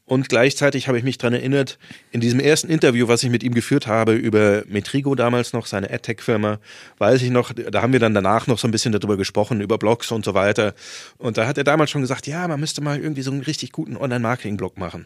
und 0.06 0.28
gleichzeitig 0.28 0.90
habe 0.90 0.98
ich 0.98 1.06
mich 1.06 1.18
daran 1.18 1.34
erinnert, 1.34 1.78
in 2.12 2.20
diesem 2.20 2.42
ersten 2.42 2.70
Interview, 2.70 3.08
was 3.08 3.24
ich 3.24 3.30
mit 3.30 3.42
ihm 3.42 3.54
geführt 3.54 3.88
habe 3.88 4.14
über 4.14 4.64
Metrigo 4.68 5.16
damals 5.16 5.54
noch, 5.54 5.66
seine 5.66 5.90
AdTech-Firma, 5.90 6.60
weiß 6.98 7.22
ich 7.22 7.30
noch, 7.30 7.54
da 7.54 7.82
haben 7.82 7.94
wir 7.94 8.02
dann 8.02 8.14
danach 8.14 8.48
noch 8.48 8.60
so 8.60 8.68
ein 8.68 8.72
bisschen 8.72 8.92
darüber 8.92 9.16
gesprochen, 9.16 9.62
über 9.62 9.78
Blogs 9.78 10.12
und 10.12 10.26
so 10.26 10.34
weiter. 10.34 10.74
Und 11.18 11.38
da 11.38 11.48
hat 11.48 11.58
er 11.58 11.64
damals 11.64 11.90
schon 11.90 12.02
gesagt, 12.02 12.28
ja, 12.28 12.46
man 12.50 12.60
müsste 12.60 12.82
mal 12.82 13.00
irgendwie 13.00 13.22
so 13.22 13.32
einen 13.32 13.42
richtig 13.42 13.72
guten 13.72 13.96
Online-Marketing-Blog 13.96 14.78
machen. 14.78 15.06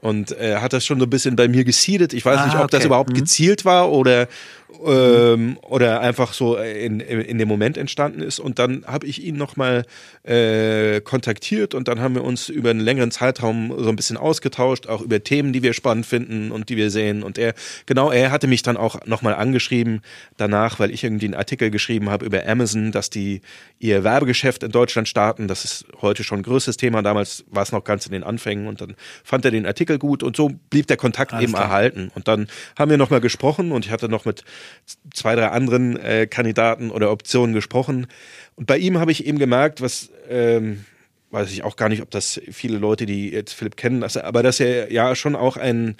Und 0.00 0.32
er 0.32 0.62
hat 0.62 0.72
das 0.72 0.86
schon 0.86 0.98
so 0.98 1.04
ein 1.04 1.10
bisschen 1.10 1.36
bei 1.36 1.46
mir 1.46 1.64
gesiedet. 1.64 2.14
Ich 2.14 2.24
weiß 2.24 2.38
ah, 2.38 2.46
nicht, 2.46 2.54
ob 2.56 2.62
okay. 2.62 2.76
das 2.76 2.84
überhaupt 2.86 3.10
mhm. 3.10 3.16
gezielt 3.16 3.66
war 3.66 3.92
oder, 3.92 4.28
ähm, 4.86 5.58
oder 5.60 6.00
einfach 6.00 6.32
so 6.32 6.56
in, 6.56 7.00
in 7.00 7.36
dem 7.36 7.48
Moment 7.48 7.76
entstanden 7.76 8.22
ist. 8.22 8.38
Und 8.38 8.58
dann 8.58 8.84
habe 8.86 9.06
ich 9.06 9.22
ihn 9.22 9.36
nochmal 9.36 9.84
äh, 10.22 11.02
kontaktiert 11.02 11.74
und 11.74 11.86
dann 11.86 12.00
haben 12.00 12.14
wir 12.14 12.24
uns 12.24 12.48
über 12.48 12.70
einen 12.70 12.80
längeren 12.80 13.10
Zeitraum 13.10 13.74
so 13.76 13.90
ein 13.90 13.96
bisschen 13.96 14.16
ausgetauscht, 14.16 14.86
auch 14.86 15.02
über 15.02 15.22
Themen, 15.22 15.52
die 15.52 15.62
wir 15.62 15.74
spannend 15.74 16.06
finden 16.06 16.50
und 16.50 16.70
die 16.70 16.78
wir 16.78 16.90
sehen. 16.90 17.22
Und 17.22 17.36
er, 17.36 17.52
genau, 17.84 18.10
er 18.10 18.30
hatte 18.30 18.46
mich 18.46 18.62
dann 18.62 18.78
auch 18.78 19.04
nochmal 19.04 19.34
angeschrieben 19.34 20.00
danach, 20.38 20.78
weil 20.78 20.92
ich 20.92 21.04
irgendwie 21.04 21.26
einen 21.26 21.34
Artikel 21.34 21.70
geschrieben 21.70 22.08
habe 22.08 22.24
über 22.24 22.46
Amazon, 22.46 22.90
dass 22.90 23.10
die 23.10 23.42
ihr 23.78 24.02
Werbegeschäft 24.02 24.62
in 24.62 24.72
Deutschland 24.72 25.08
starten. 25.08 25.46
Das 25.46 25.64
ist 25.64 25.84
heute 26.00 26.24
schon 26.24 26.40
ein 26.40 26.42
größeres 26.42 26.78
Thema. 26.78 27.02
Damals 27.02 27.44
war 27.50 27.62
es 27.62 27.72
noch 27.72 27.84
ganz 27.84 28.06
in 28.06 28.12
den 28.12 28.24
Anfängen 28.24 28.66
und 28.66 28.80
dann 28.80 28.94
fand 29.24 29.44
er 29.44 29.50
den 29.50 29.66
Artikel 29.66 29.89
gut 29.98 30.22
und 30.22 30.36
so 30.36 30.50
blieb 30.70 30.86
der 30.86 30.96
Kontakt 30.96 31.32
Alles 31.32 31.44
eben 31.44 31.52
klar. 31.52 31.64
erhalten. 31.64 32.10
Und 32.14 32.28
dann 32.28 32.48
haben 32.78 32.90
wir 32.90 32.98
nochmal 32.98 33.20
gesprochen 33.20 33.72
und 33.72 33.86
ich 33.86 33.92
hatte 33.92 34.08
noch 34.08 34.24
mit 34.24 34.44
zwei, 35.14 35.34
drei 35.34 35.48
anderen 35.48 35.96
äh, 35.96 36.26
Kandidaten 36.26 36.90
oder 36.90 37.10
Optionen 37.10 37.54
gesprochen. 37.54 38.06
Und 38.56 38.66
bei 38.66 38.78
ihm 38.78 38.98
habe 38.98 39.12
ich 39.12 39.26
eben 39.26 39.38
gemerkt, 39.38 39.80
was 39.80 40.10
ähm, 40.28 40.84
weiß 41.30 41.52
ich 41.52 41.62
auch 41.62 41.76
gar 41.76 41.88
nicht, 41.88 42.02
ob 42.02 42.10
das 42.10 42.40
viele 42.50 42.78
Leute, 42.78 43.06
die 43.06 43.30
jetzt 43.30 43.52
Philipp 43.52 43.76
kennen, 43.76 44.02
aber 44.02 44.42
dass 44.42 44.60
er 44.60 44.92
ja 44.92 45.14
schon 45.14 45.36
auch 45.36 45.56
ein 45.56 45.96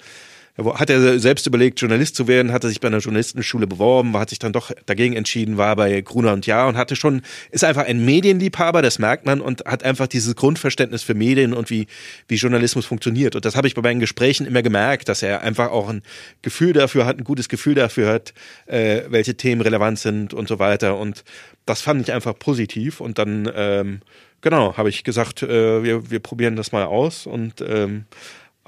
hat 0.65 0.89
er 0.89 1.19
selbst 1.19 1.47
überlegt, 1.47 1.79
Journalist 1.79 2.15
zu 2.15 2.27
werden, 2.27 2.51
hatte 2.51 2.69
sich 2.69 2.79
bei 2.79 2.87
einer 2.87 2.99
Journalistenschule 2.99 3.67
beworben, 3.67 4.17
hat 4.17 4.29
sich 4.29 4.39
dann 4.39 4.53
doch 4.53 4.71
dagegen 4.85 5.15
entschieden, 5.15 5.57
war 5.57 5.75
bei 5.75 6.01
Gruner 6.01 6.33
und 6.33 6.45
Jahr 6.45 6.67
und 6.67 6.77
hatte 6.77 6.95
schon, 6.95 7.21
ist 7.51 7.63
einfach 7.63 7.85
ein 7.85 8.03
Medienliebhaber, 8.03 8.81
das 8.81 8.99
merkt 8.99 9.25
man 9.25 9.41
und 9.41 9.65
hat 9.65 9.83
einfach 9.83 10.07
dieses 10.07 10.35
Grundverständnis 10.35 11.03
für 11.03 11.13
Medien 11.13 11.53
und 11.53 11.69
wie, 11.69 11.87
wie 12.27 12.35
Journalismus 12.35 12.85
funktioniert. 12.85 13.35
Und 13.35 13.45
das 13.45 13.55
habe 13.55 13.67
ich 13.67 13.75
bei 13.75 13.81
meinen 13.81 13.99
Gesprächen 13.99 14.45
immer 14.45 14.61
gemerkt, 14.61 15.09
dass 15.09 15.23
er 15.23 15.41
einfach 15.41 15.71
auch 15.71 15.89
ein 15.89 16.01
Gefühl 16.41 16.73
dafür 16.73 17.05
hat, 17.05 17.17
ein 17.17 17.23
gutes 17.23 17.49
Gefühl 17.49 17.75
dafür 17.75 18.11
hat, 18.11 18.33
äh, 18.67 19.01
welche 19.09 19.35
Themen 19.35 19.61
relevant 19.61 19.99
sind 19.99 20.33
und 20.33 20.47
so 20.47 20.59
weiter. 20.59 20.97
Und 20.97 21.23
das 21.65 21.81
fand 21.81 22.01
ich 22.01 22.11
einfach 22.11 22.37
positiv. 22.37 23.01
Und 23.01 23.17
dann, 23.17 23.49
ähm, 23.55 24.01
genau, 24.41 24.77
habe 24.77 24.89
ich 24.89 25.03
gesagt, 25.03 25.43
äh, 25.43 25.83
wir, 25.83 26.09
wir 26.09 26.19
probieren 26.19 26.55
das 26.55 26.71
mal 26.71 26.83
aus 26.83 27.25
und 27.25 27.61
ähm, 27.61 28.05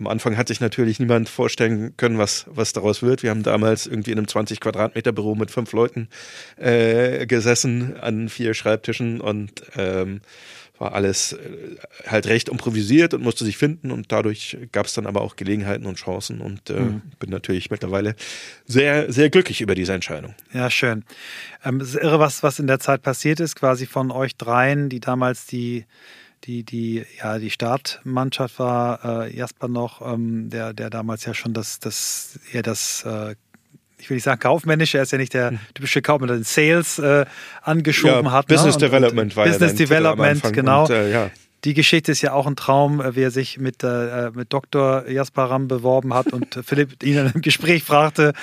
am 0.04 0.08
Anfang 0.08 0.36
hat 0.36 0.50
sich 0.50 0.60
natürlich 0.60 1.00
niemand 1.00 1.30
vorstellen 1.30 1.96
können, 1.96 2.18
was, 2.18 2.46
was 2.50 2.74
daraus 2.74 3.02
wird. 3.02 3.24
Wir 3.24 3.30
haben 3.30 3.44
damals 3.44 3.88
irgendwie 3.88 4.12
in 4.12 4.18
einem 4.18 4.28
20 4.28 4.60
Quadratmeter 4.60 5.14
Büro 5.14 5.34
mit 5.36 5.50
fünf 5.50 5.72
Leuten 5.72 6.10
äh, 6.58 7.26
gesessen 7.26 7.96
an 8.02 8.28
vier 8.28 8.54
Schreibtischen 8.54 9.22
und 9.22 9.64
ähm, 9.78 10.20
war 10.78 10.94
alles 10.94 11.34
äh, 11.34 11.38
halt 12.06 12.28
recht 12.28 12.50
improvisiert 12.50 13.14
und 13.14 13.24
musste 13.24 13.46
sich 13.46 13.56
finden 13.56 13.92
und 13.92 14.12
dadurch 14.12 14.58
gab 14.74 14.88
es 14.88 14.94
dann 14.94 15.06
aber 15.06 15.22
auch 15.22 15.38
Gelegenheiten 15.38 15.86
und 15.86 15.96
Chancen 15.96 16.42
und 16.42 16.70
äh, 16.70 16.74
mhm. 16.74 17.02
bin 17.20 17.30
natürlich 17.30 17.72
mittlerweile 17.72 18.16
sehr, 18.66 19.10
sehr 19.12 19.30
glücklich 19.30 19.62
über 19.62 19.76
diese 19.76 19.94
Entscheidung. 19.94 20.36
Ja, 20.52 20.70
schön. 20.70 21.06
Ähm, 21.64 21.80
es 21.80 21.96
ist 21.96 22.04
irre, 22.04 22.20
was, 22.20 22.44
was 22.44 22.60
in 22.60 22.68
der 22.68 22.80
Zeit 22.80 23.04
passiert 23.04 23.40
ist, 23.40 23.56
quasi 23.56 23.86
von 23.86 24.12
euch 24.12 24.36
dreien, 24.36 24.90
die 24.90 25.00
damals 25.00 25.46
die 25.46 25.86
die, 26.46 26.64
die, 26.64 27.06
ja, 27.20 27.40
die 27.40 27.50
Startmannschaft 27.50 28.60
war 28.60 29.26
äh, 29.26 29.36
Jasper 29.36 29.68
noch, 29.68 30.02
ähm, 30.02 30.50
der, 30.50 30.74
der 30.74 30.90
damals 30.90 31.26
ja 31.26 31.34
schon 31.34 31.54
das, 31.54 31.80
das, 31.80 32.40
ja, 32.52 32.62
das, 32.62 33.04
äh, 33.06 33.36
ich 33.98 34.10
will 34.10 34.16
nicht 34.16 34.24
sagen 34.24 34.40
kaufmännische, 34.40 34.98
er 34.98 35.04
ist 35.04 35.12
ja 35.12 35.18
nicht 35.18 35.34
der 35.34 35.52
hm. 35.52 35.60
typische 35.74 36.02
Kaufmann, 36.02 36.28
der 36.28 36.38
den 36.38 36.44
Sales 36.44 37.00
äh, 37.00 37.26
angeschoben 37.62 38.26
ja, 38.26 38.32
hat. 38.32 38.48
Business 38.48 38.76
ne? 38.76 38.88
Development 38.88 39.32
und, 39.32 39.38
war 39.38 39.46
Business 39.46 39.72
ja 39.72 39.78
Development, 39.78 40.54
genau. 40.54 40.84
Und, 40.84 40.92
äh, 40.92 41.12
ja. 41.12 41.32
Die 41.64 41.74
Geschichte 41.74 42.12
ist 42.12 42.22
ja 42.22 42.34
auch 42.34 42.46
ein 42.46 42.58
Traum, 42.58 43.00
äh, 43.00 43.16
wie 43.16 43.22
er 43.22 43.32
sich 43.32 43.58
mit, 43.58 43.84
äh, 43.84 44.32
mit 44.34 44.52
Dr. 44.52 45.08
Jasper 45.08 45.46
Ram 45.46 45.70
beworben 45.70 46.14
hat 46.14 46.34
und 46.34 46.60
Philipp 46.66 47.02
ihn 47.04 47.14
in 47.14 47.28
einem 47.28 47.42
Gespräch 47.42 47.84
fragte, 47.84 48.34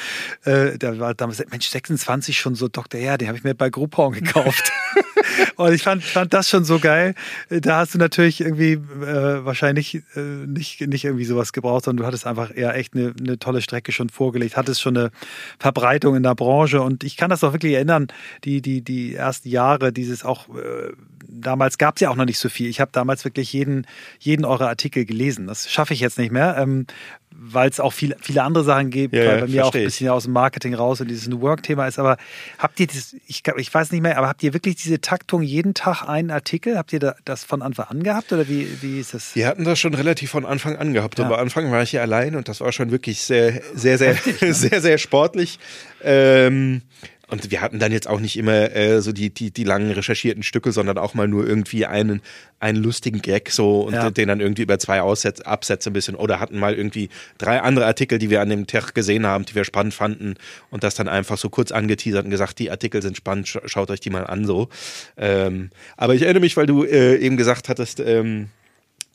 äh, 0.44 0.78
der 0.78 0.98
war 0.98 1.12
damals, 1.14 1.44
Mensch, 1.50 1.68
26 1.68 2.38
schon 2.38 2.54
so 2.54 2.68
Dr. 2.68 2.98
Ja, 2.98 3.18
den 3.18 3.28
habe 3.28 3.36
ich 3.36 3.44
mir 3.44 3.54
bei 3.54 3.68
Groupon 3.68 4.12
gekauft. 4.12 4.72
und 5.56 5.72
ich 5.72 5.82
fand, 5.82 6.02
fand 6.02 6.32
das 6.34 6.48
schon 6.48 6.64
so 6.64 6.78
geil. 6.78 7.14
Da 7.48 7.78
hast 7.78 7.94
du 7.94 7.98
natürlich 7.98 8.40
irgendwie 8.40 8.72
äh, 8.72 9.44
wahrscheinlich 9.44 10.02
äh, 10.16 10.20
nicht, 10.46 10.80
nicht 10.80 11.04
irgendwie 11.04 11.24
sowas 11.24 11.52
gebraucht, 11.52 11.84
sondern 11.84 12.02
du 12.02 12.06
hattest 12.06 12.26
einfach 12.26 12.54
eher 12.54 12.74
echt 12.74 12.94
eine, 12.94 13.12
eine 13.18 13.38
tolle 13.38 13.62
Strecke 13.62 13.92
schon 13.92 14.08
vorgelegt, 14.08 14.56
hattest 14.56 14.80
schon 14.80 14.96
eine 14.96 15.10
Verbreitung 15.58 16.16
in 16.16 16.22
der 16.22 16.34
Branche 16.34 16.82
und 16.82 17.04
ich 17.04 17.16
kann 17.16 17.30
das 17.30 17.44
auch 17.44 17.52
wirklich 17.52 17.74
erinnern, 17.74 18.08
die, 18.44 18.62
die, 18.62 18.82
die 18.82 19.14
ersten 19.14 19.48
Jahre, 19.48 19.92
dieses 19.92 20.24
auch 20.24 20.48
äh, 20.48 20.92
damals 21.30 21.78
gab 21.78 21.96
es 21.96 22.00
ja 22.00 22.10
auch 22.10 22.16
noch 22.16 22.24
nicht 22.24 22.38
so 22.38 22.48
viel. 22.48 22.68
Ich 22.68 22.80
habe 22.80 22.90
damals 22.92 23.24
wirklich 23.24 23.52
jeden, 23.52 23.86
jeden 24.18 24.44
eurer 24.44 24.68
Artikel 24.68 25.04
gelesen. 25.04 25.46
Das 25.46 25.70
schaffe 25.70 25.94
ich 25.94 26.00
jetzt 26.00 26.18
nicht 26.18 26.32
mehr, 26.32 26.56
ähm, 26.58 26.86
weil 27.30 27.70
es 27.70 27.80
auch 27.80 27.92
viele, 27.92 28.16
viele 28.20 28.42
andere 28.42 28.64
Sachen 28.64 28.90
gibt, 28.90 29.14
ja, 29.14 29.24
weil 29.24 29.40
bei 29.42 29.46
mir 29.46 29.66
auch 29.66 29.74
ein 29.74 29.84
bisschen 29.84 30.08
aus 30.08 30.24
dem 30.24 30.32
Marketing 30.32 30.74
raus 30.74 31.00
und 31.00 31.08
dieses 31.08 31.28
New 31.28 31.40
Work-Thema 31.40 31.86
ist. 31.86 31.98
Aber 31.98 32.16
habt 32.58 32.80
ihr 32.80 32.86
das, 32.86 33.14
ich, 33.26 33.42
ich 33.56 33.72
weiß 33.72 33.92
nicht 33.92 34.02
mehr, 34.02 34.18
aber 34.18 34.28
habt 34.28 34.42
ihr 34.42 34.52
wirklich 34.52 34.76
diese 34.76 35.00
Taktung 35.00 35.42
jeden 35.42 35.74
Tag 35.74 36.02
einen 36.02 36.30
Artikel? 36.30 36.76
Habt 36.76 36.92
ihr 36.92 37.14
das 37.24 37.44
von 37.44 37.62
Anfang 37.62 37.86
an 37.86 38.02
gehabt 38.02 38.32
oder 38.32 38.48
wie, 38.48 38.82
wie 38.82 39.00
ist 39.00 39.14
das? 39.14 39.34
Wir 39.34 39.46
hatten 39.46 39.64
das 39.64 39.78
schon 39.78 39.94
relativ 39.94 40.30
von 40.30 40.44
Anfang 40.44 40.76
an 40.76 40.92
gehabt. 40.92 41.18
Ja. 41.18 41.24
Und 41.24 41.30
bei 41.30 41.38
Anfang 41.38 41.70
war 41.70 41.82
ich 41.82 41.90
hier 41.90 42.02
allein 42.02 42.34
und 42.34 42.48
das 42.48 42.60
war 42.60 42.72
schon 42.72 42.90
wirklich 42.90 43.22
sehr, 43.22 43.60
sehr, 43.74 43.96
sehr, 43.98 44.14
Heftig, 44.14 44.40
ne? 44.42 44.54
sehr, 44.54 44.80
sehr 44.80 44.98
sportlich. 44.98 45.58
Ähm, 46.02 46.82
und 47.30 47.50
wir 47.50 47.60
hatten 47.60 47.78
dann 47.78 47.92
jetzt 47.92 48.08
auch 48.08 48.20
nicht 48.20 48.36
immer 48.36 48.74
äh, 48.74 49.00
so 49.00 49.12
die, 49.12 49.32
die, 49.32 49.50
die 49.50 49.64
langen 49.64 49.90
recherchierten 49.92 50.42
Stücke, 50.42 50.72
sondern 50.72 50.98
auch 50.98 51.14
mal 51.14 51.28
nur 51.28 51.46
irgendwie 51.46 51.86
einen, 51.86 52.22
einen 52.58 52.82
lustigen 52.82 53.22
Gag 53.22 53.50
so 53.50 53.82
und 53.82 53.94
ja. 53.94 54.10
den 54.10 54.28
dann 54.28 54.40
irgendwie 54.40 54.62
über 54.62 54.78
zwei 54.78 55.00
Aussätze, 55.00 55.46
Absätze 55.46 55.90
ein 55.90 55.92
bisschen 55.92 56.14
oder 56.14 56.40
hatten 56.40 56.58
mal 56.58 56.74
irgendwie 56.74 57.08
drei 57.38 57.60
andere 57.60 57.86
Artikel, 57.86 58.18
die 58.18 58.30
wir 58.30 58.40
an 58.40 58.48
dem 58.50 58.66
Tag 58.66 58.94
gesehen 58.94 59.26
haben, 59.26 59.44
die 59.44 59.54
wir 59.54 59.64
spannend 59.64 59.94
fanden 59.94 60.34
und 60.70 60.84
das 60.84 60.94
dann 60.94 61.08
einfach 61.08 61.38
so 61.38 61.48
kurz 61.48 61.72
angeteasert 61.72 62.24
und 62.24 62.30
gesagt, 62.30 62.58
die 62.58 62.70
Artikel 62.70 63.02
sind 63.02 63.16
spannend, 63.16 63.48
schaut 63.48 63.90
euch 63.90 64.00
die 64.00 64.10
mal 64.10 64.26
an 64.26 64.44
so. 64.44 64.68
Ähm, 65.16 65.70
aber 65.96 66.14
ich 66.14 66.22
erinnere 66.22 66.40
mich, 66.40 66.56
weil 66.56 66.66
du 66.66 66.84
äh, 66.84 67.16
eben 67.16 67.36
gesagt 67.36 67.68
hattest, 67.68 68.00
ähm, 68.00 68.48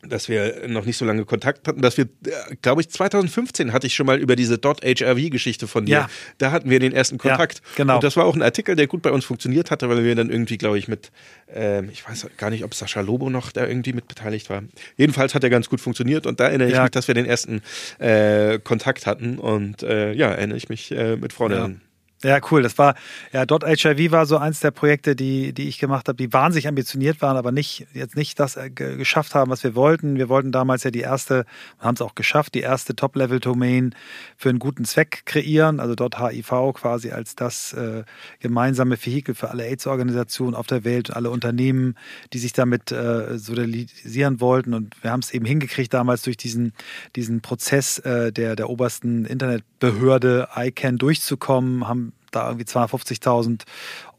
dass 0.10 0.30
wir 0.30 0.68
noch 0.68 0.86
nicht 0.86 0.98
so 0.98 1.06
lange 1.06 1.26
Kontakt 1.26 1.68
hatten, 1.68 1.82
dass 1.82 1.98
wir, 1.98 2.06
äh, 2.06 2.56
glaube 2.62 2.82
ich, 2.82 2.90
2015 2.90 3.74
hatte 3.74 3.88
ich 3.88 3.96
schon 3.96 4.06
mal 4.06 4.20
über 4.20 4.36
diese 4.36 4.58
.hrv-Geschichte 4.58 5.68
von 5.68 5.86
dir. 5.86 5.92
Ja. 5.92 6.10
Da 6.38 6.52
hatten 6.52 6.70
wir 6.70 6.80
den 6.80 6.94
ersten 6.94 7.18
Kontakt. 7.18 7.60
Ja, 7.60 7.72
genau. 7.78 7.96
Und 7.96 8.04
das 8.04 8.18
war 8.18 8.26
auch 8.26 8.36
ein 8.36 8.42
Artikel, 8.42 8.76
der 8.76 8.88
gut 8.88 9.02
bei 9.02 9.12
uns 9.12 9.26
funktioniert 9.26 9.72
hatte, 9.72 9.90
weil 9.90 10.04
wir 10.04 10.16
dann 10.16 10.30
irgendwie, 10.30 10.58
glaube 10.58 10.78
ich, 10.78 10.88
mit, 10.88 11.12
äh, 11.54 11.86
ich 11.86 12.08
weiß 12.08 12.28
gar 12.38 12.50
nicht, 12.50 12.64
ob 12.64 12.74
Sascha 12.74 13.02
Lobo 13.02 13.30
noch 13.30 13.52
da 13.52 13.68
irgendwie 13.68 13.94
mit 13.94 14.08
beteiligt 14.08 14.50
war. 14.50 14.64
Jedenfalls 14.98 15.36
hat 15.36 15.44
er 15.44 15.50
ganz 15.50 15.70
gut 15.70 15.82
funktioniert 15.82 16.26
und 16.26 16.40
da 16.40 16.48
erinnere 16.48 16.70
ich 16.70 16.80
mich, 16.80 16.92
dass 16.92 17.08
wir 17.08 17.16
den 17.16 17.26
ersten 17.26 17.62
äh, 18.00 18.60
Kontakt 18.60 19.06
hatten 19.06 19.38
und 19.40 19.84
äh, 19.84 20.14
ja, 20.14 20.32
erinnere 20.32 20.58
ich 20.58 20.70
mich 20.70 20.92
äh, 20.92 21.16
mit 21.16 21.34
Freude 21.34 21.56
ja. 21.56 21.66
an. 21.66 21.82
Ja, 22.26 22.40
cool. 22.50 22.64
Das 22.64 22.80
war, 22.80 22.96
ja, 23.34 23.46
Dot 23.46 23.64
HIV 23.64 24.12
war 24.12 24.26
so 24.26 24.38
eins 24.38 24.60
der 24.60 24.72
Projekte, 24.72 25.16
die, 25.16 25.54
die 25.54 25.68
ich 25.68 25.78
gemacht 25.78 26.08
habe, 26.08 26.18
die 26.18 26.34
wahnsinnig 26.34 26.68
ambitioniert 26.68 27.22
waren, 27.22 27.38
aber 27.38 27.52
nicht, 27.52 27.86
jetzt 27.94 28.16
nicht 28.16 28.40
das 28.40 28.58
äh, 28.58 28.72
geschafft 28.72 29.36
haben, 29.36 29.52
was 29.52 29.64
wir 29.64 29.76
wollten. 29.76 30.18
Wir 30.18 30.28
wollten 30.28 30.52
damals 30.52 30.84
ja 30.84 30.90
die 30.90 31.02
erste, 31.02 31.46
haben 31.78 31.94
es 31.94 32.02
auch 32.02 32.16
geschafft, 32.16 32.56
die 32.56 32.62
erste 32.62 32.96
Top-Level-Domain 32.96 33.94
für 34.38 34.50
einen 34.50 34.58
guten 34.58 34.86
Zweck 34.86 35.22
kreieren, 35.26 35.80
also 35.80 35.94
dort 35.94 36.20
HIV 36.20 36.74
quasi 36.74 37.12
als 37.12 37.36
das 37.36 37.74
äh, 37.74 38.04
gemeinsame 38.40 38.98
Vehikel 38.98 39.36
für 39.36 39.52
alle 39.52 39.66
AIDS-Organisationen 39.66 40.56
auf 40.56 40.66
der 40.66 40.84
Welt 40.84 41.10
und 41.10 41.16
alle 41.16 41.30
Unternehmen, 41.30 41.96
die 42.34 42.40
sich 42.40 42.54
damit 42.54 42.92
äh, 42.92 43.38
solidarisieren 43.38 44.42
wollten. 44.42 44.74
Und 44.74 44.96
wir 45.04 45.12
haben 45.12 45.20
es 45.20 45.32
eben 45.32 45.46
hingekriegt 45.46 45.94
damals 45.94 46.24
durch 46.24 46.38
diesen, 46.38 46.74
diesen 47.16 47.42
Prozess 47.42 48.00
äh, 48.00 48.32
der, 48.32 48.56
der 48.56 48.72
obersten 48.72 49.26
Internetbehörde 49.26 50.48
ICANN 50.56 50.98
durchzukommen, 50.98 51.88
haben 51.88 52.15
da 52.32 52.48
irgendwie 52.48 52.66
250.000 52.66 53.62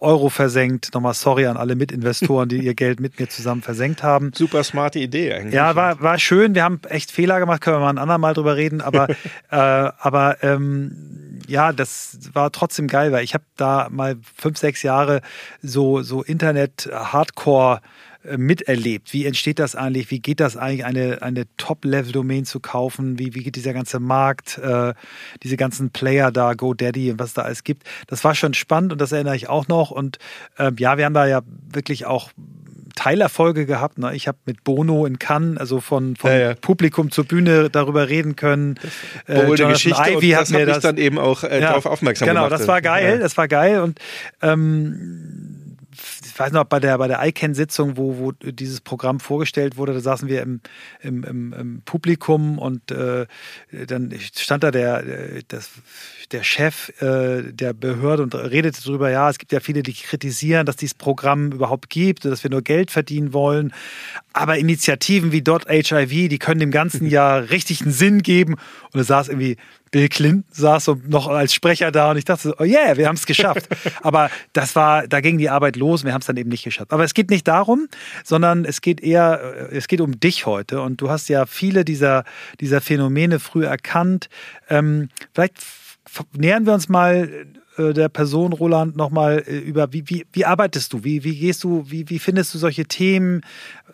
Euro 0.01 0.29
versenkt. 0.29 0.95
Nochmal 0.95 1.15
sorry 1.15 1.47
an 1.47 1.57
alle 1.57 1.75
Mitinvestoren, 1.77 2.49
die 2.49 2.59
ihr 2.59 2.75
Geld 2.75 3.01
mit 3.01 3.19
mir 3.21 3.29
zusammen 3.29 3.63
versenkt 3.63 4.03
haben. 4.03 4.33
Super 4.35 4.65
smarte 4.65 4.99
Idee 4.99 5.33
eigentlich. 5.35 5.55
Ja, 5.55 5.77
war, 5.77 6.01
war 6.01 6.19
schön. 6.19 6.55
Wir 6.55 6.65
haben 6.65 6.81
echt 6.89 7.11
Fehler 7.11 7.39
gemacht, 7.39 7.61
können 7.61 7.77
wir 7.77 7.81
mal 7.81 7.91
ein 7.91 7.99
andermal 7.99 8.35
drüber 8.35 8.57
reden. 8.57 8.81
Aber, 8.81 9.09
äh, 9.51 9.57
aber 9.57 10.43
ähm, 10.43 11.41
ja, 11.47 11.73
das 11.73 12.19
war 12.33 12.51
trotzdem 12.53 12.89
geil, 12.89 13.13
weil 13.13 13.25
ich 13.25 13.35
habe 13.35 13.45
da 13.57 13.89
mal 13.91 14.17
fünf, 14.37 14.59
sechs 14.59 14.83
Jahre 14.83 15.21
so, 15.63 16.03
so 16.03 16.23
Internet-Hardcore- 16.23 17.81
miterlebt. 18.37 19.13
Wie 19.13 19.27
entsteht 19.27 19.59
das 19.59 19.75
eigentlich? 19.75 20.11
Wie 20.11 20.21
geht 20.21 20.41
das 20.41 20.57
eigentlich, 20.57 20.85
eine, 20.85 21.23
eine 21.23 21.45
Top-Level-Domain 21.57 22.45
zu 22.45 22.61
kaufen? 22.61 23.19
Wie, 23.19 23.35
wie 23.35 23.43
geht 23.43 23.57
dieser 23.57 23.73
ganze 23.73 24.01
Markt, 24.01 24.59
äh, 24.59 24.95
diese 25.43 25.57
ganzen 25.57 25.91
Player 25.91 26.33
da, 26.33 26.55
GoDaddy 26.55 27.13
und 27.13 27.19
was 27.19 27.35
da 27.35 27.43
alles 27.43 27.65
gibt? 27.65 27.85
Das 28.07 28.25
war 28.25 28.35
schon 28.35 28.55
spannend 28.55 28.93
und 28.93 29.01
das 29.01 29.13
erinnere 29.13 29.37
ich 29.37 29.49
auch 29.49 29.69
noch. 29.69 29.91
Und 29.91 30.19
äh, 30.59 30.73
ja, 30.79 30.99
wir 30.99 31.05
haben 31.05 31.15
da 31.15 31.27
ja 31.27 31.43
wirklich 31.73 32.07
auch 32.07 32.31
Teilerfolge 32.97 33.67
gehabt. 33.67 33.99
Ne? 33.99 34.17
Ich 34.17 34.27
habe 34.27 34.39
mit 34.47 34.65
Bono 34.65 35.07
in 35.07 35.19
Cannes, 35.19 35.59
also 35.59 35.81
von, 35.81 36.17
von 36.17 36.31
ja, 36.31 36.39
ja. 36.39 36.55
Publikum 36.55 37.11
zur 37.13 37.25
Bühne 37.25 37.71
darüber 37.71 38.09
reden 38.09 38.35
können. 38.35 38.81
Äh, 39.29 39.43
Jonathan 39.43 39.73
Geschichte 39.73 40.11
Ivy 40.11 40.31
hat 40.31 40.51
mir 40.51 40.67
das 40.67 40.81
dann 40.81 40.97
eben 40.97 41.19
auch 41.19 41.45
äh, 41.45 41.61
ja, 41.61 41.69
darauf 41.69 41.87
aufmerksam 41.87 42.27
genau, 42.27 42.47
gemacht. 42.47 42.51
Genau, 42.53 42.59
das 42.59 42.69
war 42.69 42.83
geil, 42.83 43.19
das 43.21 43.37
war 43.37 43.49
geil 43.49 43.81
und 43.81 44.01
ähm, 44.43 45.66
ich 46.37 46.41
weiß 46.41 46.53
noch, 46.53 46.65
bei 46.65 46.81
der, 46.81 46.99
bei 46.99 47.09
der 47.09 47.27
ICANN-Sitzung, 47.27 47.97
wo, 47.97 48.19
wo 48.19 48.33
dieses 48.33 48.83
Programm 48.83 49.21
vorgestellt 49.21 49.79
wurde, 49.79 49.95
da 49.95 50.01
saßen 50.01 50.29
wir 50.29 50.43
im, 50.43 50.61
im, 51.01 51.25
im, 51.25 51.53
im 51.55 51.83
Publikum 51.87 52.59
und 52.59 52.91
äh, 52.91 53.25
dann 53.87 54.13
stand 54.21 54.63
da 54.63 54.71
der, 54.71 55.03
das, 55.49 55.71
der 56.33 56.43
Chef 56.43 56.91
äh, 57.01 57.41
der 57.55 57.73
Behörde 57.73 58.23
und 58.23 58.35
redete 58.35 58.83
darüber, 58.85 59.11
ja, 59.11 59.31
es 59.31 59.39
gibt 59.39 59.51
ja 59.51 59.61
viele, 59.61 59.83
die 59.83 59.95
kritisieren, 59.95 60.67
dass 60.67 60.77
dieses 60.77 60.93
Programm 60.93 61.53
überhaupt 61.53 61.89
gibt, 61.89 62.27
dass 62.27 62.43
wir 62.43 62.51
nur 62.51 62.61
Geld 62.61 62.91
verdienen 62.91 63.33
wollen. 63.33 63.73
Aber 64.35 64.59
Initiativen 64.59 65.33
wie 65.33 65.43
.hiv, 65.43 66.29
die 66.29 66.39
können 66.39 66.61
dem 66.61 66.71
ganzen 66.71 67.07
ja 67.09 67.37
richtig 67.37 67.81
einen 67.81 67.93
Sinn 67.93 68.21
geben. 68.21 68.57
Und 68.93 68.97
da 68.97 69.05
saß 69.05 69.29
irgendwie 69.29 69.57
Bill 69.97 70.11
Clinton 70.11 70.45
saß 70.51 70.85
so 70.85 71.01
noch 71.09 71.27
als 71.27 71.55
Sprecher 71.55 71.91
da 71.91 72.11
und 72.11 72.19
ich 72.19 72.27
dachte 72.27 72.49
so, 72.49 72.55
oh 72.59 72.65
yeah, 72.65 72.99
wir 72.99 73.09
haben 73.09 73.15
es 73.15 73.25
geschafft. 73.25 73.67
Aber 74.03 74.29
das 74.53 74.77
war, 74.77 75.09
da 75.09 75.23
ging 75.23 75.39
die 75.39 75.49
Arbeit 75.49 75.77
los 75.77 76.03
und 76.03 76.09
wir 76.09 76.13
haben 76.13 76.21
es 76.21 76.27
dann 76.27 76.37
eben 76.37 76.51
nicht 76.51 76.65
geschafft. 76.65 76.93
Aber 76.93 77.03
es 77.03 77.15
geht 77.15 77.31
nicht 77.31 77.49
darum, 77.49 77.89
sondern 78.23 78.67
es 78.67 78.83
geht 78.83 79.01
eher, 79.01 79.71
äh, 79.71 79.75
es 79.75 79.89
geht 79.89 80.03
um 80.03 80.21
dich 80.21 80.45
heute 80.45 80.83
und 80.83 81.01
du 81.01 81.09
hast 81.09 81.31
ja 81.31 81.47
viele 81.47 81.83
dieser, 81.83 82.25
dieser 82.61 82.83
Phänomene 82.83 83.41
früh 83.41 83.65
erkannt. 83.65 84.29
Ähm, 84.69 85.09
vielleicht 85.33 85.55
nähern 86.37 86.67
wir 86.67 86.75
uns 86.75 86.91
mal 86.91 87.47
äh, 87.79 87.93
der 87.93 88.09
Person 88.09 88.53
Roland 88.53 88.97
nochmal 88.97 89.45
äh, 89.47 89.59
über, 89.59 89.93
wie, 89.93 90.09
wie, 90.09 90.27
wie 90.33 90.45
arbeitest 90.45 90.93
du? 90.93 91.05
Wie, 91.05 91.25
wie 91.25 91.37
gehst 91.37 91.65
du, 91.65 91.85
wie, 91.89 92.09
wie 92.09 92.19
findest 92.19 92.55
du 92.55 92.59
solche 92.59 92.87
Themen? 92.87 93.43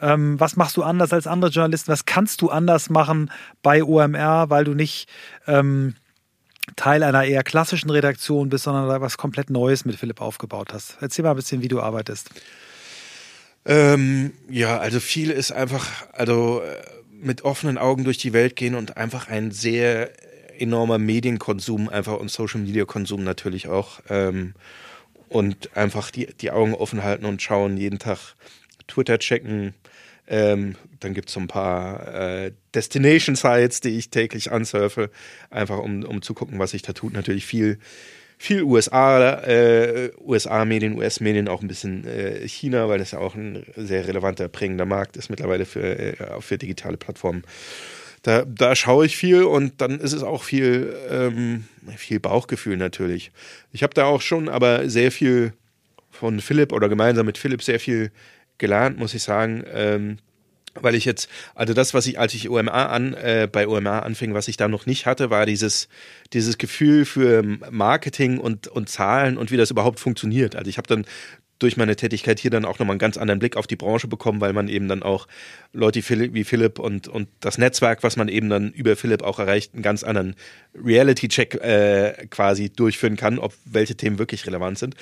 Ähm, 0.01 0.39
was 0.39 0.57
machst 0.57 0.77
du 0.77 0.83
anders 0.83 1.13
als 1.13 1.27
andere 1.27 1.51
Journalisten? 1.51 1.91
Was 1.91 2.05
kannst 2.05 2.43
du 2.43 2.51
anders 2.51 2.91
machen 2.91 3.31
bei 3.63 3.83
OMR, 3.83 4.51
weil 4.51 4.65
du 4.65 4.75
nicht 4.75 5.09
ähm, 5.47 5.95
Teil 6.77 7.03
einer 7.03 7.25
eher 7.25 7.43
klassischen 7.43 7.91
Redaktion 7.91 8.49
bist, 8.49 8.65
sondern 8.65 9.01
was 9.01 9.19
komplett 9.19 9.51
Neues 9.51 9.85
mit 9.85 9.97
Philipp 9.97 10.21
aufgebaut 10.21 10.73
hast? 10.73 10.97
Erzähl 11.01 11.25
mal 11.25 11.31
ein 11.31 11.37
bisschen, 11.37 11.63
wie 11.63 11.69
du 11.69 11.81
arbeitest. 11.81 12.31
Ähm, 13.65 14.33
ja, 14.49 14.79
also 14.79 15.01
viel 15.01 15.31
ist 15.31 15.53
einfach, 15.53 15.87
also 16.13 16.63
äh, 16.63 16.83
mit 17.11 17.43
offenen 17.43 17.79
Augen 17.79 18.05
durch 18.05 18.19
die 18.19 18.33
Welt 18.33 18.57
gehen 18.57 18.75
und 18.75 18.97
einfach 18.97 19.29
ein 19.29 19.53
sehr 19.53 20.11
enormer 20.63 20.99
Medienkonsum 20.99 21.89
einfach 21.89 22.19
und 22.19 22.31
Social 22.31 22.61
Media 22.61 22.85
Konsum 22.85 23.25
natürlich 23.25 23.69
auch. 23.69 24.01
Ähm, 24.09 24.55
und 25.29 25.77
einfach 25.77 26.11
die, 26.11 26.27
die 26.27 26.51
Augen 26.51 26.75
offen 26.75 27.03
halten 27.03 27.25
und 27.25 27.41
schauen, 27.41 27.77
jeden 27.77 27.99
Tag 27.99 28.35
Twitter 28.87 29.19
checken. 29.19 29.75
Ähm, 30.29 30.77
dann 31.01 31.15
gibt 31.15 31.29
es 31.29 31.35
so 31.35 31.41
ein 31.41 31.49
paar 31.49 32.07
äh, 32.15 32.53
Destination-Sites, 32.75 33.81
die 33.81 33.97
ich 33.99 34.11
täglich 34.11 34.53
ansurfe, 34.53 35.11
einfach 35.51 35.79
um, 35.79 36.05
um 36.05 36.23
zu 36.23 36.35
gucken, 36.35 36.59
was 36.59 36.73
sich 36.73 36.83
da 36.83 36.93
tut. 36.93 37.13
Natürlich 37.13 37.45
viel, 37.45 37.79
viel 38.39 38.63
USA, 38.63 39.41
äh, 39.43 40.11
USA-Medien, 40.21 40.97
US-Medien, 40.97 41.49
auch 41.49 41.63
ein 41.63 41.69
bisschen 41.69 42.07
äh, 42.07 42.47
China, 42.47 42.89
weil 42.89 42.99
das 42.99 43.13
ja 43.13 43.19
auch 43.19 43.35
ein 43.35 43.65
sehr 43.77 44.07
relevanter, 44.07 44.49
prägender 44.49 44.85
Markt 44.85 45.17
ist 45.17 45.31
mittlerweile 45.31 45.65
für, 45.65 45.99
äh, 45.99 46.41
für 46.41 46.59
digitale 46.59 46.99
Plattformen 46.99 47.43
da, 48.23 48.45
da 48.47 48.75
schaue 48.77 49.07
ich 49.07 49.17
viel 49.17 49.43
und 49.43 49.81
dann 49.81 49.99
ist 49.99 50.13
es 50.13 50.23
auch 50.23 50.45
viel, 50.45 50.95
ähm, 51.11 51.65
viel 51.97 52.21
Bauchgefühl 52.21 52.77
natürlich. 52.77 53.33
Ich 53.73 53.83
habe 53.83 53.95
da 53.95 54.05
auch 54.05 54.21
schon 54.21 54.49
aber 54.49 54.89
sehr 54.89 55.11
viel 55.11 55.53
von 56.11 56.41
Philipp 56.41 56.73
oder 56.73 56.89
gemeinsam 56.89 57.27
mit 57.27 57.39
Philipp 57.39 57.63
sehr 57.63 57.81
viel 57.81 58.13
gelernt, 58.59 58.99
muss 58.99 59.15
ich 59.15 59.23
sagen. 59.23 59.65
Ähm, 59.73 60.19
weil 60.75 60.95
ich 60.95 61.05
jetzt, 61.05 61.29
also 61.55 61.75
das, 61.75 61.93
was 61.93 62.07
ich, 62.07 62.19
als 62.19 62.33
ich 62.33 62.49
OMA 62.49 62.87
an, 62.87 63.13
äh, 63.15 63.49
bei 63.51 63.69
OMA 63.69 63.99
anfing, 63.99 64.33
was 64.33 64.49
ich 64.49 64.57
da 64.57 64.69
noch 64.69 64.87
nicht 64.87 65.05
hatte, 65.05 65.29
war 65.29 65.45
dieses, 65.45 65.89
dieses 66.33 66.57
Gefühl 66.57 67.05
für 67.05 67.43
Marketing 67.71 68.39
und, 68.39 68.69
und 68.69 68.89
Zahlen 68.89 69.37
und 69.37 69.51
wie 69.51 69.59
das 69.59 69.71
überhaupt 69.71 70.01
funktioniert. 70.01 70.57
Also 70.57 70.71
ich 70.71 70.79
habe 70.79 70.89
dann 70.89 71.05
durch 71.63 71.77
meine 71.77 71.97
Tätigkeit 71.97 72.39
hier 72.39 72.51
dann 72.51 72.65
auch 72.65 72.79
nochmal 72.79 72.95
einen 72.95 72.99
ganz 72.99 73.17
anderen 73.17 73.39
Blick 73.39 73.57
auf 73.57 73.67
die 73.67 73.77
Branche 73.77 74.09
bekommen, 74.09 74.41
weil 74.41 74.53
man 74.53 74.69
eben 74.69 74.89
dann 74.89 75.03
auch 75.03 75.29
Leute 75.73 76.01
wie 76.09 76.45
Philipp 76.45 76.79
und, 76.79 77.09
und 77.09 77.29
das 77.41 77.59
Netzwerk, 77.59 78.03
was 78.03 78.17
man 78.17 78.29
eben 78.29 78.49
dann 78.49 78.71
über 78.73 78.97
Philipp 78.97 79.23
auch 79.23 79.39
erreicht, 79.39 79.75
einen 79.75 79.83
ganz 79.83 80.03
anderen 80.03 80.35
Reality-Check 80.75 81.55
äh, 81.55 82.27
quasi 82.31 82.71
durchführen 82.71 83.17
kann, 83.17 83.39
ob 83.39 83.55
welche 83.65 83.95
Themen 83.95 84.19
wirklich 84.19 84.47
relevant 84.47 84.79
sind. 84.79 84.97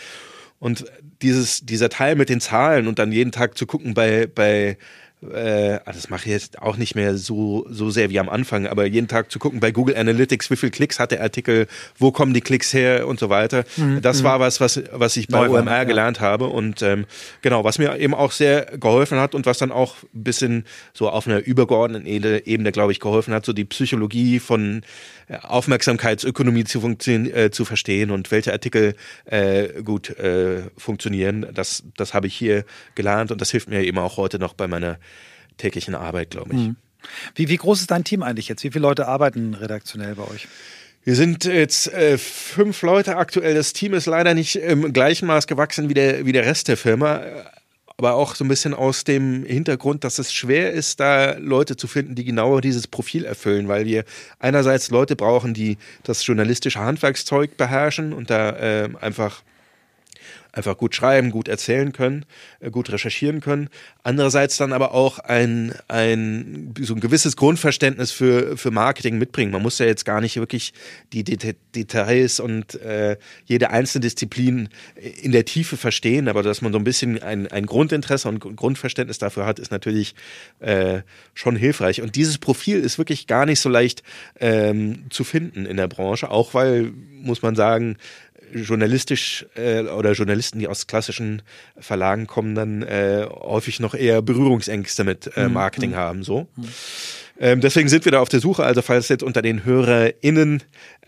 Und 0.58 0.84
dieses, 1.22 1.64
dieser 1.64 1.88
Teil 1.88 2.16
mit 2.16 2.28
den 2.28 2.40
Zahlen 2.40 2.86
und 2.86 2.98
dann 2.98 3.12
jeden 3.12 3.32
Tag 3.32 3.56
zu 3.56 3.66
gucken 3.66 3.94
bei, 3.94 4.26
bei 4.26 4.76
äh, 5.22 5.74
ah, 5.84 5.92
das 5.92 6.08
mache 6.08 6.26
ich 6.26 6.32
jetzt 6.32 6.62
auch 6.62 6.76
nicht 6.76 6.94
mehr 6.94 7.16
so, 7.16 7.66
so 7.68 7.90
sehr 7.90 8.10
wie 8.10 8.18
am 8.18 8.28
Anfang, 8.28 8.66
aber 8.66 8.86
jeden 8.86 9.08
Tag 9.08 9.30
zu 9.30 9.38
gucken 9.38 9.60
bei 9.60 9.70
Google 9.70 9.96
Analytics, 9.96 10.50
wie 10.50 10.56
viele 10.56 10.72
Klicks 10.72 10.98
hat 10.98 11.10
der 11.10 11.22
Artikel, 11.22 11.66
wo 11.98 12.10
kommen 12.10 12.32
die 12.32 12.40
Klicks 12.40 12.72
her 12.72 13.06
und 13.06 13.20
so 13.20 13.28
weiter. 13.28 13.64
Mhm. 13.76 14.00
Das 14.00 14.20
mhm. 14.20 14.24
war 14.24 14.40
was, 14.40 14.60
was, 14.60 14.82
was 14.92 15.16
ich 15.16 15.28
bei 15.28 15.48
OMR 15.48 15.70
ja. 15.70 15.84
gelernt 15.84 16.20
habe 16.20 16.46
und 16.46 16.80
ähm, 16.82 17.04
genau, 17.42 17.64
was 17.64 17.78
mir 17.78 17.98
eben 17.98 18.14
auch 18.14 18.32
sehr 18.32 18.78
geholfen 18.78 19.18
hat 19.18 19.34
und 19.34 19.46
was 19.46 19.58
dann 19.58 19.72
auch 19.72 19.96
ein 20.14 20.24
bisschen 20.24 20.64
so 20.94 21.10
auf 21.10 21.26
einer 21.26 21.44
übergeordneten 21.44 22.06
Ebene, 22.06 22.72
glaube 22.72 22.92
ich, 22.92 23.00
geholfen 23.00 23.34
hat, 23.34 23.44
so 23.44 23.52
die 23.52 23.64
Psychologie 23.64 24.40
von 24.40 24.82
Aufmerksamkeitsökonomie 25.42 26.64
zu, 26.64 26.80
äh, 27.06 27.50
zu 27.50 27.64
verstehen 27.64 28.10
und 28.10 28.30
welche 28.30 28.52
Artikel 28.52 28.94
äh, 29.26 29.82
gut 29.82 30.10
äh, 30.18 30.62
funktionieren. 30.76 31.46
Das, 31.54 31.84
das 31.96 32.14
habe 32.14 32.26
ich 32.26 32.34
hier 32.34 32.64
gelernt 32.94 33.30
und 33.30 33.40
das 33.40 33.50
hilft 33.50 33.68
mir 33.68 33.82
eben 33.82 33.98
auch 33.98 34.16
heute 34.16 34.38
noch 34.38 34.54
bei 34.54 34.66
meiner 34.66 34.98
täglichen 35.60 35.94
Arbeit, 35.94 36.30
glaube 36.30 36.50
ich. 36.54 36.60
Mhm. 36.60 36.76
Wie, 37.34 37.48
wie 37.48 37.56
groß 37.56 37.80
ist 37.80 37.90
dein 37.90 38.04
Team 38.04 38.22
eigentlich 38.22 38.48
jetzt? 38.48 38.62
Wie 38.64 38.70
viele 38.70 38.82
Leute 38.82 39.08
arbeiten 39.08 39.54
redaktionell 39.54 40.14
bei 40.16 40.24
euch? 40.24 40.48
Wir 41.02 41.14
sind 41.14 41.44
jetzt 41.44 41.90
äh, 41.92 42.18
fünf 42.18 42.82
Leute 42.82 43.16
aktuell. 43.16 43.54
Das 43.54 43.72
Team 43.72 43.94
ist 43.94 44.06
leider 44.06 44.34
nicht 44.34 44.56
im 44.56 44.92
gleichen 44.92 45.26
Maß 45.26 45.46
gewachsen 45.46 45.88
wie 45.88 45.94
der, 45.94 46.26
wie 46.26 46.32
der 46.32 46.44
Rest 46.44 46.68
der 46.68 46.76
Firma 46.76 47.22
aber 48.00 48.14
auch 48.14 48.34
so 48.34 48.46
ein 48.46 48.48
bisschen 48.48 48.72
aus 48.72 49.04
dem 49.04 49.44
Hintergrund, 49.44 50.04
dass 50.04 50.18
es 50.18 50.32
schwer 50.32 50.72
ist, 50.72 51.00
da 51.00 51.36
Leute 51.36 51.76
zu 51.76 51.86
finden, 51.86 52.14
die 52.14 52.24
genau 52.24 52.60
dieses 52.60 52.86
Profil 52.86 53.26
erfüllen, 53.26 53.68
weil 53.68 53.84
wir 53.84 54.04
einerseits 54.38 54.88
Leute 54.88 55.16
brauchen, 55.16 55.52
die 55.52 55.76
das 56.02 56.26
journalistische 56.26 56.80
Handwerkszeug 56.80 57.58
beherrschen 57.58 58.14
und 58.14 58.30
da 58.30 58.56
äh, 58.56 58.88
einfach 59.02 59.42
einfach 60.52 60.76
gut 60.76 60.94
schreiben, 60.94 61.30
gut 61.30 61.48
erzählen 61.48 61.92
können, 61.92 62.24
äh, 62.60 62.70
gut 62.70 62.90
recherchieren 62.90 63.40
können. 63.40 63.68
Andererseits 64.02 64.56
dann 64.56 64.72
aber 64.72 64.92
auch 64.94 65.18
ein, 65.18 65.74
ein, 65.88 66.74
so 66.80 66.94
ein 66.94 67.00
gewisses 67.00 67.36
Grundverständnis 67.36 68.12
für, 68.12 68.56
für 68.56 68.70
Marketing 68.70 69.18
mitbringen. 69.18 69.52
Man 69.52 69.62
muss 69.62 69.78
ja 69.78 69.86
jetzt 69.86 70.04
gar 70.04 70.20
nicht 70.20 70.36
wirklich 70.36 70.72
die 71.12 71.24
Details 71.24 72.40
und 72.40 72.74
äh, 72.80 73.16
jede 73.44 73.70
einzelne 73.70 74.02
Disziplin 74.02 74.68
in 75.22 75.32
der 75.32 75.44
Tiefe 75.44 75.76
verstehen, 75.76 76.28
aber 76.28 76.42
dass 76.42 76.62
man 76.62 76.72
so 76.72 76.78
ein 76.78 76.84
bisschen 76.84 77.22
ein, 77.22 77.46
ein 77.48 77.66
Grundinteresse 77.66 78.28
und 78.28 78.40
Grundverständnis 78.56 79.18
dafür 79.18 79.46
hat, 79.46 79.58
ist 79.58 79.70
natürlich 79.70 80.14
äh, 80.60 81.02
schon 81.34 81.56
hilfreich. 81.56 82.02
Und 82.02 82.16
dieses 82.16 82.38
Profil 82.38 82.80
ist 82.80 82.98
wirklich 82.98 83.26
gar 83.26 83.46
nicht 83.46 83.60
so 83.60 83.68
leicht 83.68 84.02
ähm, 84.38 85.04
zu 85.10 85.24
finden 85.24 85.66
in 85.66 85.76
der 85.76 85.88
Branche, 85.88 86.30
auch 86.30 86.54
weil, 86.54 86.92
muss 87.22 87.42
man 87.42 87.54
sagen, 87.54 87.96
journalistisch 88.52 89.46
äh, 89.54 89.82
oder 89.82 90.12
Journalisten, 90.12 90.58
die 90.58 90.68
aus 90.68 90.86
klassischen 90.86 91.42
Verlagen 91.78 92.26
kommen, 92.26 92.54
dann 92.54 92.82
äh, 92.82 93.26
häufig 93.30 93.80
noch 93.80 93.94
eher 93.94 94.22
Berührungsängste 94.22 95.04
mit 95.04 95.30
äh, 95.36 95.46
mhm. 95.48 95.54
Marketing 95.54 95.90
mhm. 95.90 95.96
haben. 95.96 96.22
So. 96.22 96.48
Mhm. 96.56 96.68
Ähm, 97.40 97.60
deswegen 97.60 97.88
sind 97.88 98.04
wir 98.04 98.12
da 98.12 98.20
auf 98.20 98.28
der 98.28 98.40
Suche. 98.40 98.64
Also 98.64 98.82
falls 98.82 99.08
jetzt 99.08 99.22
unter 99.22 99.40
den 99.40 99.64
HörerInnen 99.64 100.62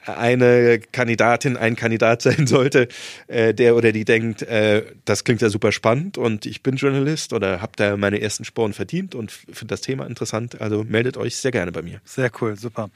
eine 0.06 0.80
Kandidatin, 0.80 1.56
ein 1.56 1.76
Kandidat 1.76 2.22
sein 2.22 2.46
sollte, 2.46 2.88
äh, 3.26 3.54
der 3.54 3.76
oder 3.76 3.92
die 3.92 4.04
denkt, 4.04 4.42
äh, 4.42 4.84
das 5.04 5.24
klingt 5.24 5.42
ja 5.42 5.48
super 5.48 5.72
spannend 5.72 6.18
und 6.18 6.46
ich 6.46 6.62
bin 6.62 6.76
Journalist 6.76 7.32
oder 7.32 7.60
habe 7.60 7.72
da 7.76 7.96
meine 7.96 8.20
ersten 8.20 8.44
Sporen 8.44 8.72
verdient 8.72 9.14
und 9.14 9.30
finde 9.30 9.72
das 9.72 9.80
Thema 9.80 10.06
interessant, 10.06 10.60
also 10.60 10.84
meldet 10.84 11.16
euch 11.16 11.36
sehr 11.36 11.50
gerne 11.50 11.72
bei 11.72 11.82
mir. 11.82 12.00
Sehr 12.04 12.30
cool, 12.40 12.56
super. 12.56 12.90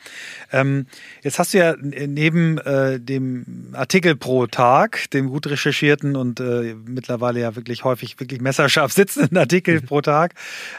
Ähm, 0.53 0.87
jetzt 1.23 1.39
hast 1.39 1.55
du 1.55 1.59
ja 1.59 1.77
neben 1.81 2.59
äh, 2.59 2.99
dem 3.01 3.73
Artikel 3.73 4.17
pro 4.17 4.47
Tag, 4.47 5.11
dem 5.11 5.29
gut 5.29 5.47
recherchierten 5.47 6.17
und 6.17 6.41
äh, 6.41 6.75
mittlerweile 6.85 7.41
ja 7.41 7.57
wirklich 7.57 7.85
häufig 7.85 8.19
wirklich 8.21 8.41
messerscharf 8.41 8.93
sitzenden 8.93 9.37
Artikel 9.37 9.81
pro 9.81 10.01
Tag, 10.01 10.35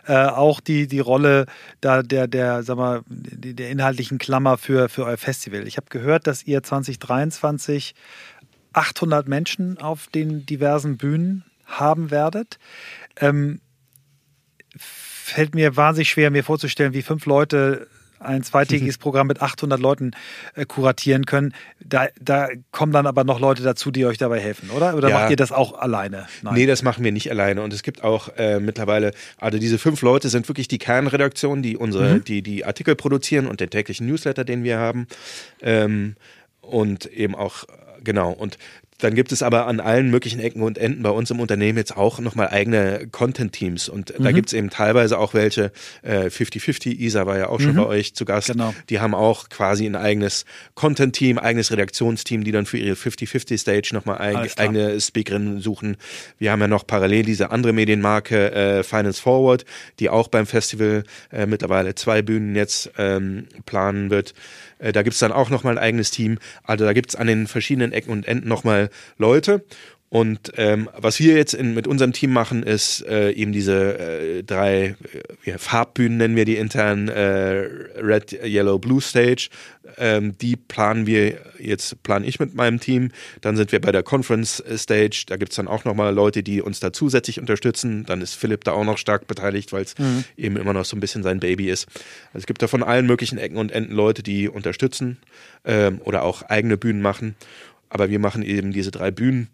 äh, 0.08 0.14
auch 0.14 0.60
die, 0.60 0.88
die 0.88 1.00
Rolle 1.00 1.46
da 1.82 2.02
der, 2.04 2.28
der, 2.28 2.64
sag 2.64 2.78
mal, 2.78 3.02
der 3.08 3.70
inhaltlichen 3.70 4.18
Klammer 4.18 4.58
für, 4.58 4.90
für 4.90 5.06
euer 5.06 5.18
Festival. 5.18 5.68
Ich 5.68 5.78
habe 5.78 5.88
gehört, 5.90 6.17
gehört, 6.18 6.28
dass 6.28 6.44
ihr 6.44 6.64
2023 6.64 7.94
800 8.74 9.28
Menschen 9.28 9.78
auf 9.80 10.08
den 10.08 10.46
diversen 10.46 10.98
Bühnen 10.98 11.46
haben 11.66 12.12
werdet. 12.12 12.60
Ähm, 13.20 13.62
fällt 14.78 15.56
mir 15.56 15.76
wahnsinnig 15.76 16.10
schwer, 16.10 16.32
mir 16.32 16.44
vorzustellen, 16.44 16.94
wie 16.94 17.02
fünf 17.02 17.26
Leute 17.26 17.88
ein 18.20 18.44
zweitägiges 18.44 18.98
Programm 19.00 19.28
mit 19.28 19.42
800 19.42 19.80
Leuten 19.80 20.12
äh, 20.56 20.66
kuratieren 20.66 21.26
können. 21.26 21.54
Da, 21.84 22.08
da 22.20 22.50
kommen 22.72 22.92
dann 22.92 23.08
aber 23.08 23.24
noch 23.24 23.40
Leute 23.40 23.64
dazu, 23.64 23.92
die 23.92 24.06
euch 24.06 24.18
dabei 24.18 24.40
helfen, 24.40 24.70
oder? 24.72 24.96
Oder 24.96 25.10
ja. 25.10 25.20
macht 25.20 25.30
ihr 25.30 25.36
das 25.36 25.52
auch 25.52 25.78
alleine? 25.80 26.28
Nein. 26.42 26.54
Nee, 26.54 26.66
das 26.66 26.84
machen 26.84 27.04
wir 27.04 27.12
nicht 27.12 27.30
alleine. 27.30 27.62
Und 27.62 27.74
es 27.74 27.84
gibt 27.84 28.04
auch 28.04 28.30
äh, 28.38 28.60
mittlerweile, 28.60 29.12
also 29.38 29.58
diese 29.58 29.78
fünf 29.78 30.02
Leute 30.02 30.30
sind 30.30 30.48
wirklich 30.48 30.68
die 30.68 30.78
Kernredaktion, 30.78 31.62
die 31.62 31.78
unsere, 31.78 32.16
mhm. 32.16 32.24
die, 32.24 32.42
die 32.42 32.66
Artikel 32.66 32.96
produzieren 32.96 33.48
und 33.48 33.60
den 33.60 33.70
täglichen 33.70 34.08
Newsletter, 34.08 34.44
den 34.44 34.64
wir 34.64 34.78
haben. 34.78 35.08
Ähm, 35.62 36.16
und 36.62 37.06
eben 37.06 37.36
auch, 37.36 37.64
genau. 38.04 38.32
Und 38.32 38.58
dann 38.98 39.14
gibt 39.14 39.32
es 39.32 39.44
aber 39.44 39.68
an 39.68 39.80
allen 39.80 40.10
möglichen 40.10 40.40
Ecken 40.40 40.62
und 40.62 40.78
Enden 40.78 41.04
bei 41.04 41.10
uns 41.10 41.30
im 41.30 41.40
Unternehmen 41.40 41.78
jetzt 41.78 41.96
auch 41.96 42.20
nochmal 42.20 42.50
eigene 42.50 43.08
Content-Teams. 43.12 43.90
Und 43.90 44.18
mhm. 44.18 44.24
da 44.24 44.32
gibt 44.32 44.50
es 44.50 44.54
eben 44.54 44.70
teilweise 44.70 45.20
auch 45.20 45.34
welche, 45.34 45.72
äh, 46.02 46.26
50-50, 46.26 46.98
Isa 46.98 47.26
war 47.26 47.38
ja 47.38 47.50
auch 47.50 47.60
schon 47.60 47.74
mhm. 47.74 47.78
bei 47.78 47.86
euch 47.86 48.16
zu 48.16 48.26
Gast. 48.26 48.48
Genau. 48.48 48.74
Die 48.90 49.00
haben 49.00 49.14
auch 49.14 49.50
quasi 49.50 49.86
ein 49.86 49.96
eigenes 49.96 50.46
Content-Team, 50.76 51.38
eigenes 51.38 51.72
Redaktionsteam, 51.72 52.44
die 52.44 52.52
dann 52.52 52.66
für 52.66 52.78
ihre 52.78 52.96
50-50-Stage 52.96 53.90
nochmal 53.94 54.20
eig 54.20 54.58
eigene 54.58 55.00
Speakerinnen 55.00 55.62
suchen. 55.62 55.98
Wir 56.40 56.52
haben 56.52 56.62
ja 56.62 56.68
noch 56.68 56.88
parallel 56.88 57.24
diese 57.24 57.52
andere 57.52 57.74
Medienmarke 57.74 58.52
äh, 58.52 58.84
Finance 58.84 59.22
Forward, 59.22 59.66
die 60.00 60.10
auch 60.10 60.28
beim 60.28 60.48
Festival 60.48 61.04
äh, 61.32 61.46
mittlerweile 61.46 61.94
zwei 61.96 62.22
Bühnen 62.22 62.56
jetzt 62.56 62.92
ähm, 62.98 63.48
planen 63.66 64.10
wird. 64.10 64.34
Äh, 64.80 64.92
da 64.92 65.04
gibt's 65.04 65.20
dann 65.20 65.32
auch 65.32 65.50
nochmal 65.50 65.78
ein 65.78 65.84
eigenes 65.84 66.12
Team. 66.12 66.40
Also 66.64 66.86
da 66.86 66.94
gibt's 66.94 67.16
an 67.16 67.28
den 67.28 67.48
verschiedenen 67.48 67.92
Ecken 67.92 68.12
und 68.12 68.28
Enden 68.28 68.48
nochmal 68.48 68.90
Leute. 69.18 69.64
Und 70.10 70.54
ähm, 70.56 70.90
was 70.96 71.20
wir 71.20 71.36
jetzt 71.36 71.54
in, 71.54 71.74
mit 71.74 71.86
unserem 71.86 72.14
Team 72.14 72.32
machen, 72.32 72.64
ist 72.64 73.06
äh, 73.08 73.32
eben 73.32 73.52
diese 73.52 74.00
äh, 74.00 74.44
drei 74.44 74.96
äh, 75.44 75.58
Farbbühnen, 75.58 76.18
nennen 76.18 76.36
wir 76.38 76.46
die 76.46 76.56
intern, 76.56 77.10
äh, 77.10 77.68
Red, 78.00 78.32
Yellow, 78.32 78.80
Blue 78.80 79.02
Stage. 79.02 79.50
Ähm, 79.98 80.38
die 80.38 80.56
planen 80.56 81.08
wir 81.08 81.38
jetzt, 81.60 82.02
plane 82.04 82.26
ich 82.26 82.40
mit 82.40 82.56
meinem 82.56 82.80
Team. 82.80 83.10
Dann 83.42 83.58
sind 83.58 83.74
wir 83.74 83.82
bei 83.82 83.92
der 83.92 84.02
Conference 84.02 84.64
Stage. 84.78 85.26
Da 85.28 85.36
gibt's 85.36 85.58
dann 85.58 85.68
auch 85.68 85.84
nochmal 85.84 86.14
Leute, 86.14 86.42
die 86.42 86.62
uns 86.62 86.80
da 86.80 86.94
zusätzlich 86.94 87.42
unterstützen. 87.42 88.06
Dann 88.06 88.22
ist 88.22 88.36
Philipp 88.36 88.64
da 88.64 88.72
auch 88.72 88.86
noch 88.86 88.98
stark 88.98 89.28
beteiligt, 89.28 89.74
weil 89.74 89.84
es 89.84 89.98
mhm. 89.98 90.24
eben 90.38 90.56
immer 90.56 90.72
noch 90.72 90.86
so 90.86 90.96
ein 90.96 91.02
bisschen 91.02 91.24
sein 91.24 91.42
Baby 91.42 91.70
ist. 91.70 91.86
Also 92.28 92.40
es 92.40 92.46
gibt 92.46 92.62
da 92.62 92.68
von 92.68 92.82
allen 92.82 93.08
möglichen 93.08 93.40
Ecken 93.40 93.58
und 93.58 93.74
Enden 93.74 93.94
Leute, 93.94 94.24
die 94.24 94.48
unterstützen 94.48 95.18
ähm, 95.66 96.00
oder 96.06 96.24
auch 96.24 96.44
eigene 96.44 96.78
Bühnen 96.78 97.02
machen. 97.02 97.36
Aber 97.90 98.10
wir 98.10 98.20
machen 98.20 98.42
eben 98.42 98.72
diese 98.72 98.92
drei 98.92 99.12
Bühnen. 99.12 99.50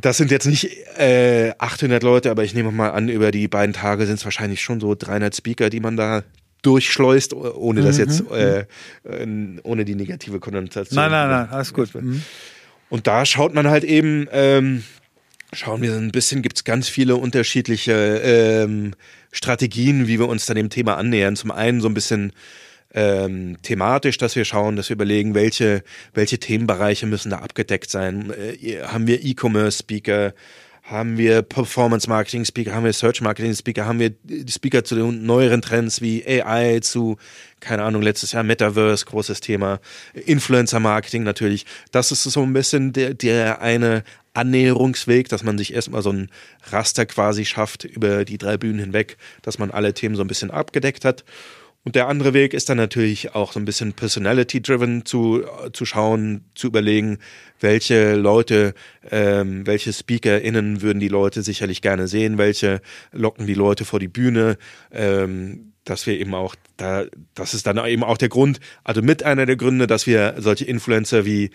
Das 0.00 0.16
sind 0.16 0.30
jetzt 0.30 0.46
nicht 0.46 0.70
äh, 0.98 1.52
800 1.58 2.02
Leute, 2.02 2.30
aber 2.30 2.44
ich 2.44 2.54
nehme 2.54 2.72
mal 2.72 2.90
an, 2.90 3.08
über 3.08 3.30
die 3.30 3.48
beiden 3.48 3.74
Tage 3.74 4.06
sind 4.06 4.16
es 4.16 4.24
wahrscheinlich 4.24 4.62
schon 4.62 4.80
so 4.80 4.94
300 4.94 5.36
Speaker, 5.36 5.70
die 5.70 5.80
man 5.80 5.96
da 5.96 6.22
durchschleust, 6.62 7.34
ohne 7.34 7.82
das 7.82 7.98
jetzt, 7.98 8.30
mhm. 8.30 8.36
äh, 8.36 8.58
äh, 9.04 9.26
ohne 9.64 9.84
die 9.84 9.94
negative 9.94 10.38
Konnotation. 10.38 10.96
Nein, 10.96 11.10
nein, 11.10 11.28
nein, 11.28 11.48
alles 11.50 11.74
gut. 11.74 11.94
Mhm. 11.94 12.22
Und 12.88 13.06
da 13.06 13.26
schaut 13.26 13.52
man 13.54 13.68
halt 13.68 13.84
eben, 13.84 14.28
ähm, 14.32 14.84
schauen 15.52 15.82
wir 15.82 15.94
ein 15.94 16.12
bisschen, 16.12 16.40
gibt 16.42 16.58
es 16.58 16.64
ganz 16.64 16.88
viele 16.88 17.16
unterschiedliche 17.16 17.92
ähm, 17.92 18.94
Strategien, 19.32 20.06
wie 20.06 20.18
wir 20.18 20.28
uns 20.28 20.46
dann 20.46 20.56
dem 20.56 20.70
Thema 20.70 20.96
annähern. 20.96 21.36
Zum 21.36 21.50
einen 21.50 21.80
so 21.80 21.88
ein 21.88 21.94
bisschen 21.94 22.32
ähm, 22.94 23.56
thematisch, 23.62 24.18
dass 24.18 24.36
wir 24.36 24.44
schauen, 24.44 24.76
dass 24.76 24.88
wir 24.88 24.94
überlegen, 24.94 25.34
welche, 25.34 25.82
welche 26.14 26.38
Themenbereiche 26.38 27.06
müssen 27.06 27.30
da 27.30 27.38
abgedeckt 27.38 27.90
sein. 27.90 28.32
Äh, 28.32 28.82
haben 28.82 29.06
wir 29.06 29.24
E-Commerce-Speaker? 29.24 30.34
Haben 30.84 31.16
wir 31.16 31.42
Performance 31.42 32.08
Marketing 32.08 32.44
Speaker, 32.44 32.74
haben 32.74 32.84
wir 32.84 32.92
Search 32.92 33.20
Marketing 33.20 33.54
Speaker, 33.54 33.86
haben 33.86 34.00
wir 34.00 34.14
Speaker 34.48 34.82
zu 34.82 34.96
den 34.96 35.24
neueren 35.24 35.62
Trends 35.62 36.00
wie 36.00 36.24
AI, 36.26 36.80
zu, 36.80 37.18
keine 37.60 37.84
Ahnung, 37.84 38.02
letztes 38.02 38.32
Jahr 38.32 38.42
Metaverse, 38.42 39.06
großes 39.06 39.40
Thema, 39.40 39.78
Influencer 40.12 40.80
Marketing 40.80 41.22
natürlich. 41.22 41.66
Das 41.92 42.10
ist 42.10 42.24
so 42.24 42.42
ein 42.42 42.52
bisschen 42.52 42.92
der, 42.92 43.14
der 43.14 43.62
eine 43.62 44.02
Annäherungsweg, 44.34 45.28
dass 45.28 45.44
man 45.44 45.56
sich 45.56 45.72
erstmal 45.72 46.02
so 46.02 46.10
ein 46.10 46.30
Raster 46.70 47.06
quasi 47.06 47.44
schafft 47.44 47.84
über 47.84 48.24
die 48.24 48.38
drei 48.38 48.56
Bühnen 48.56 48.80
hinweg, 48.80 49.18
dass 49.42 49.60
man 49.60 49.70
alle 49.70 49.94
Themen 49.94 50.16
so 50.16 50.22
ein 50.22 50.28
bisschen 50.28 50.50
abgedeckt 50.50 51.04
hat. 51.04 51.24
Und 51.84 51.96
der 51.96 52.06
andere 52.06 52.32
Weg 52.32 52.54
ist 52.54 52.68
dann 52.68 52.76
natürlich 52.76 53.34
auch 53.34 53.52
so 53.52 53.58
ein 53.58 53.64
bisschen 53.64 53.92
personality-driven 53.92 55.04
zu, 55.04 55.42
zu 55.72 55.84
schauen, 55.84 56.44
zu 56.54 56.68
überlegen, 56.68 57.18
welche 57.60 58.14
Leute, 58.14 58.74
ähm, 59.10 59.66
welche 59.66 59.92
SpeakerInnen 59.92 60.80
würden 60.80 61.00
die 61.00 61.08
Leute 61.08 61.42
sicherlich 61.42 61.82
gerne 61.82 62.06
sehen, 62.06 62.38
welche 62.38 62.80
locken 63.10 63.48
die 63.48 63.54
Leute 63.54 63.84
vor 63.84 63.98
die 63.98 64.08
Bühne, 64.08 64.58
ähm, 64.92 65.72
dass 65.84 66.06
wir 66.06 66.20
eben 66.20 66.34
auch 66.34 66.54
da, 66.76 67.04
das 67.34 67.54
ist 67.54 67.66
dann 67.66 67.84
eben 67.84 68.04
auch 68.04 68.18
der 68.18 68.28
Grund, 68.28 68.60
also 68.84 69.02
mit 69.02 69.24
einer 69.24 69.46
der 69.46 69.56
Gründe, 69.56 69.88
dass 69.88 70.06
wir 70.06 70.36
solche 70.38 70.64
Influencer 70.64 71.24
wie 71.24 71.50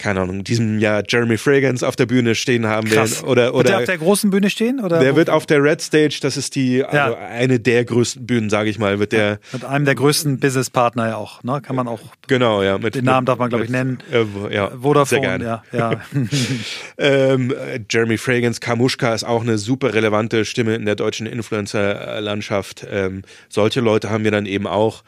keine 0.00 0.22
Ahnung, 0.22 0.42
diesem 0.44 0.78
Jahr 0.78 1.02
Jeremy 1.06 1.36
Fragrance 1.36 1.86
auf 1.86 1.94
der 1.94 2.06
Bühne 2.06 2.34
stehen 2.34 2.66
haben 2.66 2.88
Krass. 2.88 3.18
werden. 3.18 3.28
Oder, 3.28 3.54
oder, 3.54 3.56
wird 3.56 3.68
der 3.68 3.78
auf 3.78 3.84
der 3.84 3.98
großen 3.98 4.30
Bühne 4.30 4.50
stehen? 4.50 4.80
Oder 4.80 4.98
der 4.98 5.12
wo? 5.12 5.16
wird 5.16 5.30
auf 5.30 5.46
der 5.46 5.62
Red 5.62 5.80
Stage, 5.80 6.18
das 6.22 6.36
ist 6.36 6.54
die, 6.54 6.82
also 6.82 6.96
ja. 6.96 7.14
eine 7.14 7.60
der 7.60 7.84
größten 7.84 8.26
Bühnen, 8.26 8.50
sage 8.50 8.70
ich 8.70 8.78
mal, 8.78 8.98
wird 8.98 9.12
der. 9.12 9.38
Mit 9.52 9.64
einem 9.64 9.84
der 9.84 9.94
größten 9.94 10.40
Businesspartner 10.40 11.08
ja 11.08 11.16
auch, 11.16 11.42
ne? 11.44 11.60
Kann 11.62 11.76
man 11.76 11.86
auch. 11.86 12.00
Genau, 12.26 12.62
ja. 12.62 12.78
Mit, 12.78 12.94
den 12.94 13.04
Namen 13.04 13.26
darf 13.26 13.38
man, 13.38 13.50
glaube 13.50 13.64
ich, 13.64 13.70
nennen. 13.70 13.98
Äh, 14.10 14.54
ja, 14.54 14.70
Vodafone, 14.70 15.06
sehr 15.06 15.20
gerne. 15.20 15.44
ja. 15.44 15.62
ja. 15.72 16.00
ähm, 16.98 17.54
Jeremy 17.88 18.16
Fragrance, 18.16 18.60
Kamushka 18.60 19.14
ist 19.14 19.24
auch 19.24 19.42
eine 19.42 19.58
super 19.58 19.92
relevante 19.92 20.44
Stimme 20.44 20.74
in 20.74 20.86
der 20.86 20.94
deutschen 20.94 21.26
Influencer-Landschaft. 21.26 22.86
Ähm, 22.90 23.22
solche 23.48 23.80
Leute 23.80 24.10
haben 24.10 24.24
wir 24.24 24.30
dann 24.30 24.46
eben 24.46 24.66
auch. 24.66 25.02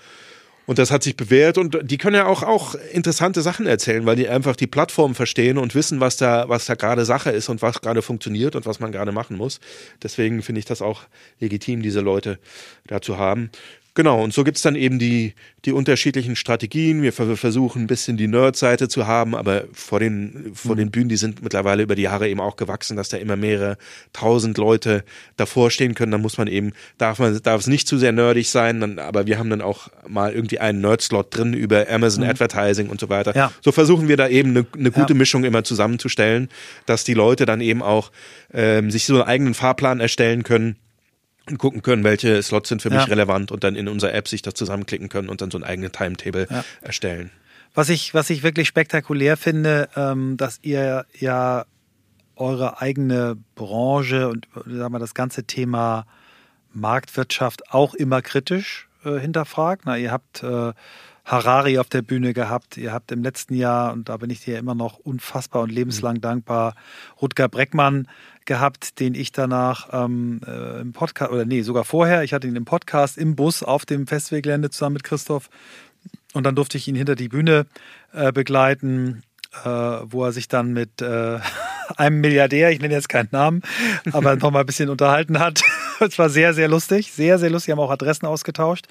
Und 0.64 0.78
das 0.78 0.90
hat 0.90 1.02
sich 1.02 1.16
bewährt 1.16 1.58
und 1.58 1.78
die 1.82 1.98
können 1.98 2.16
ja 2.16 2.26
auch, 2.26 2.42
auch 2.44 2.76
interessante 2.92 3.42
Sachen 3.42 3.66
erzählen, 3.66 4.06
weil 4.06 4.14
die 4.14 4.28
einfach 4.28 4.54
die 4.54 4.68
Plattform 4.68 5.14
verstehen 5.14 5.58
und 5.58 5.74
wissen, 5.74 5.98
was 5.98 6.16
da, 6.16 6.48
was 6.48 6.66
da 6.66 6.74
gerade 6.74 7.04
Sache 7.04 7.30
ist 7.30 7.48
und 7.48 7.62
was 7.62 7.80
gerade 7.80 8.00
funktioniert 8.00 8.54
und 8.54 8.64
was 8.64 8.78
man 8.78 8.92
gerade 8.92 9.10
machen 9.10 9.36
muss. 9.36 9.58
Deswegen 10.02 10.42
finde 10.42 10.60
ich 10.60 10.64
das 10.64 10.80
auch 10.80 11.02
legitim, 11.40 11.82
diese 11.82 12.00
Leute 12.00 12.38
da 12.86 13.00
zu 13.00 13.18
haben. 13.18 13.50
Genau, 13.94 14.22
und 14.22 14.32
so 14.32 14.42
gibt's 14.42 14.62
dann 14.62 14.74
eben 14.74 14.98
die, 14.98 15.34
die 15.66 15.72
unterschiedlichen 15.72 16.34
Strategien. 16.34 17.02
Wir 17.02 17.12
versuchen 17.12 17.82
ein 17.82 17.86
bisschen 17.86 18.16
die 18.16 18.26
Nerd-Seite 18.26 18.88
zu 18.88 19.06
haben, 19.06 19.34
aber 19.34 19.64
vor 19.74 20.00
den, 20.00 20.52
vor 20.54 20.74
mhm. 20.74 20.78
den 20.78 20.90
Bühnen, 20.90 21.08
die 21.10 21.18
sind 21.18 21.42
mittlerweile 21.42 21.82
über 21.82 21.94
die 21.94 22.02
Jahre 22.02 22.26
eben 22.26 22.40
auch 22.40 22.56
gewachsen, 22.56 22.96
dass 22.96 23.10
da 23.10 23.18
immer 23.18 23.36
mehrere 23.36 23.76
tausend 24.14 24.56
Leute 24.56 25.04
davor 25.36 25.70
stehen 25.70 25.94
können. 25.94 26.10
Dann 26.10 26.22
muss 26.22 26.38
man 26.38 26.46
eben, 26.46 26.72
darf 26.96 27.18
man, 27.18 27.38
darf 27.42 27.60
es 27.60 27.66
nicht 27.66 27.86
zu 27.86 27.98
sehr 27.98 28.12
nerdig 28.12 28.48
sein, 28.48 28.80
dann, 28.80 28.98
aber 28.98 29.26
wir 29.26 29.38
haben 29.38 29.50
dann 29.50 29.60
auch 29.60 29.88
mal 30.08 30.32
irgendwie 30.32 30.58
einen 30.58 30.80
Nerd-Slot 30.80 31.36
drin 31.36 31.52
über 31.52 31.86
Amazon 31.90 32.24
mhm. 32.24 32.30
Advertising 32.30 32.88
und 32.88 32.98
so 32.98 33.10
weiter. 33.10 33.36
Ja. 33.36 33.52
So 33.60 33.72
versuchen 33.72 34.08
wir 34.08 34.16
da 34.16 34.26
eben 34.26 34.50
eine, 34.50 34.66
eine 34.74 34.90
gute 34.90 35.12
ja. 35.12 35.18
Mischung 35.18 35.44
immer 35.44 35.64
zusammenzustellen, 35.64 36.48
dass 36.86 37.04
die 37.04 37.14
Leute 37.14 37.44
dann 37.44 37.60
eben 37.60 37.82
auch 37.82 38.10
ähm, 38.54 38.90
sich 38.90 39.04
so 39.04 39.16
einen 39.16 39.24
eigenen 39.24 39.54
Fahrplan 39.54 40.00
erstellen 40.00 40.44
können 40.44 40.76
und 41.48 41.58
gucken 41.58 41.82
können, 41.82 42.04
welche 42.04 42.42
Slots 42.42 42.68
sind 42.68 42.82
für 42.82 42.90
ja. 42.90 42.96
mich 42.96 43.08
relevant 43.08 43.50
und 43.50 43.64
dann 43.64 43.74
in 43.74 43.88
unserer 43.88 44.14
App 44.14 44.28
sich 44.28 44.42
das 44.42 44.54
zusammenklicken 44.54 45.08
können 45.08 45.28
und 45.28 45.40
dann 45.40 45.50
so 45.50 45.58
einen 45.58 45.64
eigenen 45.64 45.92
Timetable 45.92 46.46
ja. 46.50 46.64
erstellen. 46.80 47.30
Was 47.74 47.88
ich, 47.88 48.14
was 48.14 48.30
ich 48.30 48.42
wirklich 48.42 48.68
spektakulär 48.68 49.36
finde, 49.36 49.88
ähm, 49.96 50.36
dass 50.36 50.58
ihr 50.62 51.06
ja 51.18 51.64
eure 52.36 52.80
eigene 52.80 53.36
Branche 53.54 54.28
und 54.28 54.46
sagen 54.66 54.92
wir, 54.92 54.98
das 54.98 55.14
ganze 55.14 55.44
Thema 55.44 56.06
Marktwirtschaft 56.72 57.70
auch 57.72 57.94
immer 57.94 58.22
kritisch 58.22 58.88
äh, 59.04 59.18
hinterfragt. 59.18 59.82
Na, 59.84 59.96
ihr 59.96 60.10
habt 60.10 60.42
äh, 60.42 60.72
Harari 61.24 61.78
auf 61.78 61.88
der 61.88 62.02
Bühne 62.02 62.34
gehabt. 62.34 62.76
Ihr 62.76 62.92
habt 62.92 63.12
im 63.12 63.22
letzten 63.22 63.54
Jahr, 63.54 63.92
und 63.92 64.08
da 64.08 64.16
bin 64.16 64.30
ich 64.30 64.44
dir 64.44 64.58
immer 64.58 64.74
noch 64.74 64.98
unfassbar 64.98 65.62
und 65.62 65.70
lebenslang 65.70 66.16
mhm. 66.16 66.22
dankbar, 66.22 66.74
Rutger 67.20 67.48
Breckmann 67.48 68.08
gehabt, 68.46 69.00
den 69.00 69.14
ich 69.14 69.32
danach 69.32 69.88
ähm, 69.92 70.40
äh, 70.46 70.80
im 70.80 70.92
Podcast, 70.92 71.32
oder 71.32 71.44
nee, 71.44 71.62
sogar 71.62 71.84
vorher, 71.84 72.22
ich 72.22 72.32
hatte 72.32 72.46
ihn 72.46 72.56
im 72.56 72.64
Podcast 72.64 73.18
im 73.18 73.36
Bus 73.36 73.62
auf 73.62 73.86
dem 73.86 74.06
Festivalgelände 74.06 74.70
zusammen 74.70 74.94
mit 74.94 75.04
Christoph. 75.04 75.48
Und 76.32 76.44
dann 76.44 76.54
durfte 76.54 76.78
ich 76.78 76.88
ihn 76.88 76.94
hinter 76.94 77.14
die 77.14 77.28
Bühne 77.28 77.66
äh, 78.12 78.32
begleiten, 78.32 79.22
äh, 79.64 79.68
wo 79.68 80.24
er 80.24 80.32
sich 80.32 80.48
dann 80.48 80.72
mit 80.72 81.02
äh, 81.02 81.38
einem 81.96 82.20
Milliardär, 82.20 82.70
ich 82.70 82.80
nenne 82.80 82.94
jetzt 82.94 83.08
keinen 83.08 83.28
Namen, 83.32 83.62
aber 84.12 84.36
noch 84.36 84.50
mal 84.50 84.60
ein 84.60 84.66
bisschen 84.66 84.88
unterhalten 84.88 85.38
hat. 85.38 85.62
Es 86.00 86.18
war 86.18 86.28
sehr, 86.28 86.52
sehr 86.52 86.66
lustig, 86.66 87.12
sehr, 87.12 87.38
sehr 87.38 87.48
lustig. 87.48 87.68
Wir 87.68 87.72
haben 87.76 87.80
auch 87.80 87.90
Adressen 87.92 88.26
ausgetauscht. 88.26 88.86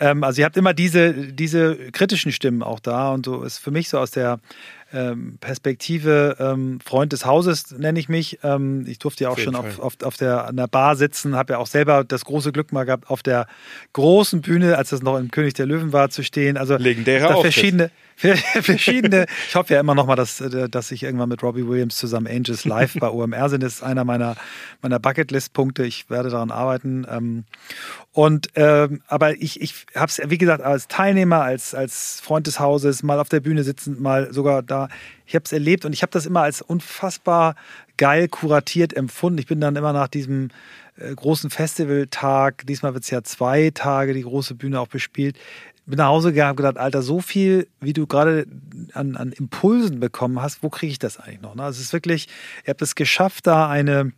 Ähm, 0.00 0.24
also 0.24 0.40
ihr 0.40 0.44
habt 0.46 0.56
immer 0.56 0.74
diese, 0.74 1.12
diese 1.12 1.76
kritischen 1.92 2.32
Stimmen 2.32 2.64
auch 2.64 2.80
da 2.80 3.10
und 3.12 3.24
so 3.24 3.44
ist 3.44 3.58
für 3.58 3.70
mich 3.70 3.88
so 3.88 3.98
aus 3.98 4.10
der 4.10 4.40
ähm, 4.92 5.38
Perspektive 5.40 6.36
ähm, 6.38 6.80
Freund 6.84 7.12
des 7.12 7.24
Hauses 7.24 7.70
nenne 7.76 7.98
ich 7.98 8.08
mich. 8.08 8.40
Ähm, 8.42 8.84
ich 8.86 8.98
durfte 8.98 9.24
ja 9.24 9.30
auch 9.30 9.34
auf 9.34 9.40
schon 9.40 9.54
auf, 9.54 9.78
auf, 9.78 9.94
auf, 10.02 10.16
der, 10.16 10.46
an 10.46 10.56
der 10.56 10.66
Bar 10.66 10.96
sitzen, 10.96 11.36
habe 11.36 11.54
ja 11.54 11.58
auch 11.58 11.66
selber 11.66 12.04
das 12.04 12.24
große 12.24 12.52
Glück 12.52 12.72
mal 12.72 12.84
gehabt, 12.84 13.08
auf 13.10 13.22
der 13.22 13.46
großen 13.92 14.40
Bühne, 14.40 14.78
als 14.78 14.90
das 14.90 15.02
noch 15.02 15.18
im 15.18 15.30
König 15.30 15.54
der 15.54 15.66
Löwen 15.66 15.92
war, 15.92 16.10
zu 16.10 16.22
stehen. 16.22 16.56
Also 16.56 16.76
legendäre 16.76 17.40
verschiedene, 17.40 17.90
verschiedene. 18.16 19.26
Ich 19.48 19.54
hoffe 19.54 19.74
ja 19.74 19.80
immer 19.80 19.94
noch 19.94 20.06
mal, 20.06 20.16
dass, 20.16 20.40
äh, 20.40 20.68
dass 20.68 20.90
ich 20.90 21.02
irgendwann 21.02 21.28
mit 21.28 21.42
Robbie 21.42 21.66
Williams 21.66 21.96
zusammen 21.96 22.26
Angels 22.26 22.64
live 22.64 22.94
bei 22.98 23.08
OMR 23.08 23.48
sind. 23.48 23.62
Das 23.62 23.74
ist 23.74 23.82
einer 23.82 24.04
meiner, 24.04 24.36
meiner 24.82 24.98
Bucketlist-Punkte. 24.98 25.84
Ich 25.84 26.10
werde 26.10 26.30
daran 26.30 26.50
arbeiten. 26.50 27.06
Ähm, 27.08 27.44
und 28.12 28.48
ähm, 28.56 29.02
aber 29.06 29.40
ich, 29.40 29.60
ich 29.60 29.86
habe 29.94 30.06
es, 30.06 30.20
wie 30.26 30.38
gesagt, 30.38 30.62
als 30.62 30.88
Teilnehmer, 30.88 31.42
als, 31.42 31.74
als 31.74 32.20
Freund 32.20 32.46
des 32.46 32.58
Hauses, 32.58 33.02
mal 33.02 33.20
auf 33.20 33.28
der 33.28 33.40
Bühne 33.40 33.62
sitzend, 33.62 34.00
mal 34.00 34.32
sogar 34.32 34.62
da. 34.62 34.79
Ich 35.26 35.34
habe 35.34 35.44
es 35.44 35.52
erlebt 35.52 35.84
und 35.84 35.92
ich 35.92 36.02
habe 36.02 36.12
das 36.12 36.26
immer 36.26 36.42
als 36.42 36.62
unfassbar 36.62 37.54
geil 37.96 38.28
kuratiert 38.28 38.96
empfunden. 38.96 39.38
Ich 39.38 39.46
bin 39.46 39.60
dann 39.60 39.76
immer 39.76 39.92
nach 39.92 40.08
diesem 40.08 40.48
äh, 40.96 41.14
großen 41.14 41.50
Festivaltag, 41.50 42.66
diesmal 42.66 42.94
wird 42.94 43.04
es 43.04 43.10
ja 43.10 43.22
zwei 43.22 43.70
Tage, 43.74 44.14
die 44.14 44.22
große 44.22 44.54
Bühne 44.54 44.80
auch 44.80 44.88
bespielt, 44.88 45.36
bin 45.86 45.98
nach 45.98 46.06
Hause 46.06 46.30
gegangen 46.30 46.52
und 46.52 46.56
gedacht, 46.56 46.78
Alter, 46.78 47.02
so 47.02 47.20
viel, 47.20 47.66
wie 47.80 47.92
du 47.92 48.06
gerade 48.06 48.46
an, 48.94 49.16
an 49.16 49.32
Impulsen 49.32 50.00
bekommen 50.00 50.40
hast, 50.40 50.62
wo 50.62 50.70
kriege 50.70 50.92
ich 50.92 50.98
das 50.98 51.18
eigentlich 51.18 51.42
noch? 51.42 51.54
Ne? 51.54 51.62
Also 51.64 51.78
es 51.78 51.86
ist 51.86 51.92
wirklich, 51.92 52.28
ihr 52.64 52.70
habt 52.70 52.82
es 52.82 52.94
geschafft, 52.94 53.46
da 53.46 53.68
eine 53.68 54.12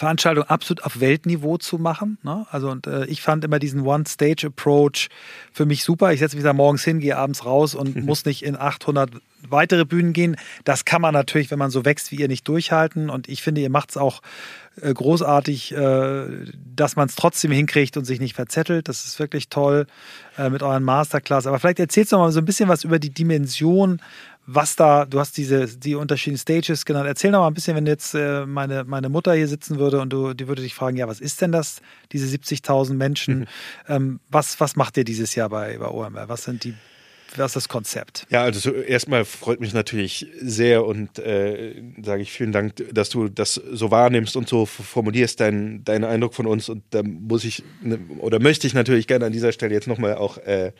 Veranstaltung 0.00 0.44
absolut 0.44 0.82
auf 0.84 1.00
Weltniveau 1.00 1.58
zu 1.58 1.76
machen. 1.76 2.16
Ne? 2.22 2.46
Also 2.50 2.70
und 2.70 2.86
äh, 2.86 3.04
ich 3.04 3.20
fand 3.20 3.44
immer 3.44 3.58
diesen 3.58 3.82
One-Stage-Approach 3.82 5.10
für 5.52 5.66
mich 5.66 5.84
super. 5.84 6.10
Ich 6.14 6.20
setze 6.20 6.36
mich 6.36 6.42
da 6.42 6.54
morgens 6.54 6.82
hin, 6.84 7.00
gehe 7.00 7.18
abends 7.18 7.44
raus 7.44 7.74
und 7.74 7.96
muss 8.06 8.24
nicht 8.24 8.42
in 8.42 8.56
800 8.56 9.10
weitere 9.46 9.84
Bühnen 9.84 10.14
gehen. 10.14 10.36
Das 10.64 10.86
kann 10.86 11.02
man 11.02 11.12
natürlich, 11.12 11.50
wenn 11.50 11.58
man 11.58 11.70
so 11.70 11.84
wächst 11.84 12.12
wie 12.12 12.16
ihr, 12.16 12.28
nicht 12.28 12.48
durchhalten. 12.48 13.10
Und 13.10 13.28
ich 13.28 13.42
finde, 13.42 13.60
ihr 13.60 13.68
macht 13.68 13.90
es 13.90 13.98
auch 13.98 14.22
äh, 14.80 14.94
großartig, 14.94 15.72
äh, 15.72 16.46
dass 16.74 16.96
man 16.96 17.08
es 17.08 17.14
trotzdem 17.14 17.50
hinkriegt 17.50 17.98
und 17.98 18.06
sich 18.06 18.20
nicht 18.20 18.34
verzettelt. 18.34 18.88
Das 18.88 19.04
ist 19.04 19.18
wirklich 19.18 19.50
toll 19.50 19.86
äh, 20.38 20.48
mit 20.48 20.62
euren 20.62 20.82
Masterclass. 20.82 21.46
Aber 21.46 21.58
vielleicht 21.58 21.80
erzählst 21.80 22.12
du 22.12 22.16
noch 22.16 22.24
mal 22.24 22.32
so 22.32 22.40
ein 22.40 22.46
bisschen 22.46 22.70
was 22.70 22.84
über 22.84 22.98
die 22.98 23.10
Dimension, 23.10 24.00
was 24.52 24.74
da, 24.74 25.04
du 25.04 25.20
hast 25.20 25.36
diese 25.36 25.66
die 25.78 25.94
unterschiedlichen 25.94 26.40
Stages 26.40 26.84
genannt. 26.84 27.06
Erzähl 27.06 27.30
noch 27.30 27.40
mal 27.40 27.46
ein 27.46 27.54
bisschen, 27.54 27.76
wenn 27.76 27.86
jetzt 27.86 28.14
meine, 28.14 28.84
meine 28.84 29.08
Mutter 29.08 29.32
hier 29.34 29.46
sitzen 29.46 29.78
würde 29.78 30.00
und 30.00 30.10
du, 30.12 30.34
die 30.34 30.48
würde 30.48 30.62
dich 30.62 30.74
fragen, 30.74 30.96
ja, 30.96 31.06
was 31.06 31.20
ist 31.20 31.40
denn 31.40 31.52
das, 31.52 31.80
diese 32.12 32.26
70.000 32.26 32.94
Menschen? 32.94 33.40
Mhm. 33.40 33.46
Ähm, 33.88 34.20
was, 34.28 34.58
was 34.58 34.74
macht 34.74 34.96
ihr 34.96 35.04
dieses 35.04 35.34
Jahr 35.34 35.48
bei, 35.48 35.78
bei 35.78 35.86
OMR? 35.86 36.28
Was 36.28 36.44
sind 36.44 36.64
die 36.64 36.74
was 37.36 37.50
ist 37.50 37.56
das 37.56 37.68
Konzept? 37.68 38.26
Ja, 38.30 38.42
also 38.42 38.72
erstmal 38.72 39.24
freut 39.24 39.60
mich 39.60 39.72
natürlich 39.72 40.26
sehr 40.40 40.84
und 40.84 41.18
äh, 41.18 41.74
sage 42.02 42.22
ich 42.22 42.32
vielen 42.32 42.52
Dank, 42.52 42.74
dass 42.92 43.10
du 43.10 43.28
das 43.28 43.54
so 43.54 43.90
wahrnimmst 43.90 44.36
und 44.36 44.48
so 44.48 44.66
formulierst, 44.66 45.38
deinen 45.40 45.84
dein 45.84 46.04
Eindruck 46.04 46.34
von 46.34 46.46
uns. 46.46 46.68
Und 46.68 46.82
da 46.90 47.02
muss 47.02 47.44
ich 47.44 47.62
ne, 47.82 47.98
oder 48.18 48.40
möchte 48.40 48.66
ich 48.66 48.74
natürlich 48.74 49.06
gerne 49.06 49.26
an 49.26 49.32
dieser 49.32 49.52
Stelle 49.52 49.74
jetzt 49.74 49.86
nochmal 49.86 50.14
auch 50.14 50.38
äh, 50.38 50.72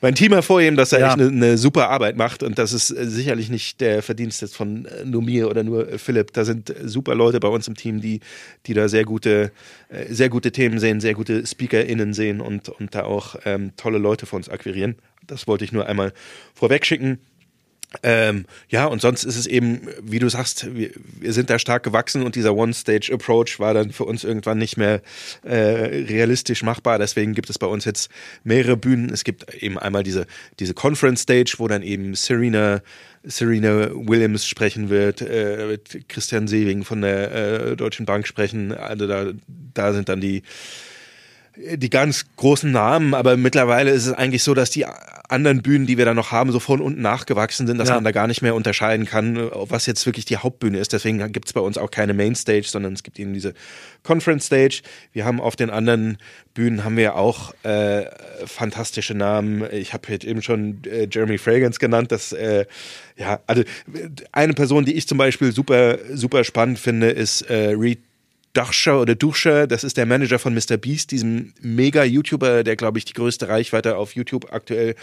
mein 0.00 0.14
Team 0.14 0.32
hervorheben, 0.32 0.76
dass 0.76 0.92
er 0.92 1.00
ja. 1.00 1.08
echt 1.08 1.20
eine, 1.20 1.28
eine, 1.28 1.58
super 1.58 1.90
Arbeit 1.90 2.16
macht. 2.16 2.42
Und 2.42 2.58
das 2.58 2.72
ist 2.72 2.90
äh, 2.90 3.06
sicherlich 3.06 3.50
nicht 3.50 3.80
der 3.80 4.02
Verdienst 4.02 4.42
jetzt 4.42 4.56
von 4.56 4.86
äh, 4.86 5.04
nur 5.04 5.22
mir 5.22 5.48
oder 5.48 5.62
nur 5.62 5.88
äh, 5.88 5.98
Philipp. 5.98 6.32
Da 6.32 6.44
sind 6.44 6.74
super 6.82 7.14
Leute 7.14 7.40
bei 7.40 7.48
uns 7.48 7.68
im 7.68 7.76
Team, 7.76 8.00
die, 8.00 8.20
die 8.66 8.74
da 8.74 8.88
sehr 8.88 9.04
gute, 9.04 9.52
sehr 10.08 10.28
gute 10.28 10.50
Themen 10.50 10.78
sehen, 10.78 11.00
sehr 11.00 11.14
gute 11.14 11.46
SpeakerInnen 11.46 12.14
sehen 12.14 12.40
und, 12.40 12.68
und 12.68 12.94
da 12.94 13.04
auch 13.04 13.36
ähm, 13.44 13.72
tolle 13.76 13.98
Leute 13.98 14.26
für 14.26 14.36
uns 14.36 14.48
akquirieren. 14.48 14.96
Das 15.26 15.46
wollte 15.46 15.64
ich 15.64 15.72
nur 15.72 15.86
einmal 15.86 16.12
vorweg 16.54 16.84
schicken. 16.86 17.18
Ähm, 18.02 18.46
ja, 18.68 18.86
und 18.86 19.00
sonst 19.00 19.24
ist 19.24 19.36
es 19.36 19.46
eben, 19.46 19.82
wie 20.02 20.18
du 20.18 20.28
sagst, 20.28 20.74
wir, 20.74 20.90
wir 21.20 21.32
sind 21.32 21.50
da 21.50 21.58
stark 21.58 21.82
gewachsen 21.82 22.22
und 22.22 22.34
dieser 22.34 22.54
One-Stage-Approach 22.54 23.60
war 23.60 23.74
dann 23.74 23.92
für 23.92 24.04
uns 24.04 24.24
irgendwann 24.24 24.58
nicht 24.58 24.76
mehr 24.76 25.00
äh, 25.42 25.54
realistisch 25.54 26.62
machbar. 26.62 26.98
Deswegen 26.98 27.34
gibt 27.34 27.50
es 27.50 27.58
bei 27.58 27.66
uns 27.66 27.84
jetzt 27.84 28.10
mehrere 28.42 28.76
Bühnen. 28.76 29.10
Es 29.10 29.24
gibt 29.24 29.54
eben 29.54 29.78
einmal 29.78 30.02
diese, 30.02 30.26
diese 30.58 30.74
Conference-Stage, 30.74 31.54
wo 31.58 31.68
dann 31.68 31.82
eben 31.82 32.14
Serena 32.14 32.82
Serena 33.26 33.88
Williams 33.94 34.46
sprechen 34.46 34.90
wird, 34.90 35.22
äh, 35.22 35.68
wird 35.68 36.08
Christian 36.08 36.46
Sewing 36.46 36.84
von 36.84 37.00
der 37.00 37.32
äh, 37.32 37.76
Deutschen 37.76 38.04
Bank 38.04 38.26
sprechen. 38.26 38.72
Also 38.72 39.06
da, 39.06 39.32
da 39.72 39.94
sind 39.94 40.10
dann 40.10 40.20
die 40.20 40.42
die 41.56 41.90
ganz 41.90 42.26
großen 42.36 42.70
Namen, 42.70 43.14
aber 43.14 43.36
mittlerweile 43.36 43.90
ist 43.90 44.06
es 44.06 44.12
eigentlich 44.12 44.42
so, 44.42 44.54
dass 44.54 44.70
die 44.70 44.86
anderen 45.28 45.62
Bühnen, 45.62 45.86
die 45.86 45.96
wir 45.98 46.04
da 46.04 46.12
noch 46.12 46.32
haben, 46.32 46.50
so 46.52 46.60
von 46.60 46.80
unten 46.80 47.00
nachgewachsen 47.00 47.66
sind, 47.66 47.78
dass 47.78 47.88
ja. 47.88 47.94
man 47.94 48.04
da 48.04 48.10
gar 48.10 48.26
nicht 48.26 48.42
mehr 48.42 48.54
unterscheiden 48.54 49.06
kann, 49.06 49.50
was 49.52 49.86
jetzt 49.86 50.04
wirklich 50.04 50.24
die 50.24 50.36
Hauptbühne 50.36 50.78
ist. 50.78 50.92
Deswegen 50.92 51.32
gibt 51.32 51.48
es 51.48 51.52
bei 51.52 51.60
uns 51.60 51.78
auch 51.78 51.90
keine 51.90 52.12
Mainstage, 52.12 52.64
sondern 52.66 52.92
es 52.92 53.02
gibt 53.02 53.18
eben 53.18 53.32
diese 53.32 53.54
Conference 54.02 54.46
Stage. 54.46 54.82
Wir 55.12 55.24
haben 55.24 55.40
auf 55.40 55.56
den 55.56 55.70
anderen 55.70 56.18
Bühnen 56.54 56.84
haben 56.84 56.96
wir 56.96 57.16
auch 57.16 57.54
äh, 57.62 58.04
fantastische 58.46 59.14
Namen. 59.14 59.64
Ich 59.72 59.92
habe 59.92 60.10
jetzt 60.10 60.24
eben 60.24 60.42
schon 60.42 60.82
äh, 60.84 61.08
Jeremy 61.10 61.38
Fragrance 61.38 61.78
genannt. 61.78 62.12
Das 62.12 62.32
äh, 62.32 62.66
ja, 63.16 63.40
also 63.46 63.62
eine 64.32 64.54
Person, 64.54 64.84
die 64.84 64.94
ich 64.94 65.06
zum 65.06 65.18
Beispiel 65.18 65.52
super 65.52 65.98
super 66.12 66.44
spannend 66.44 66.78
finde, 66.78 67.10
ist 67.10 67.42
äh, 67.42 67.70
Reed 67.70 68.00
Dachscher 68.54 69.00
oder 69.00 69.14
Duchscher, 69.14 69.66
das 69.66 69.84
ist 69.84 69.96
der 69.96 70.06
Manager 70.06 70.38
von 70.38 70.54
Mr. 70.54 70.76
Beast, 70.76 71.10
diesem 71.10 71.52
Mega-YouTuber, 71.60 72.64
der, 72.64 72.76
glaube 72.76 72.98
ich, 72.98 73.04
die 73.04 73.12
größte 73.12 73.48
Reichweite 73.48 73.96
auf 73.96 74.14
YouTube 74.14 74.52
aktuell 74.52 74.94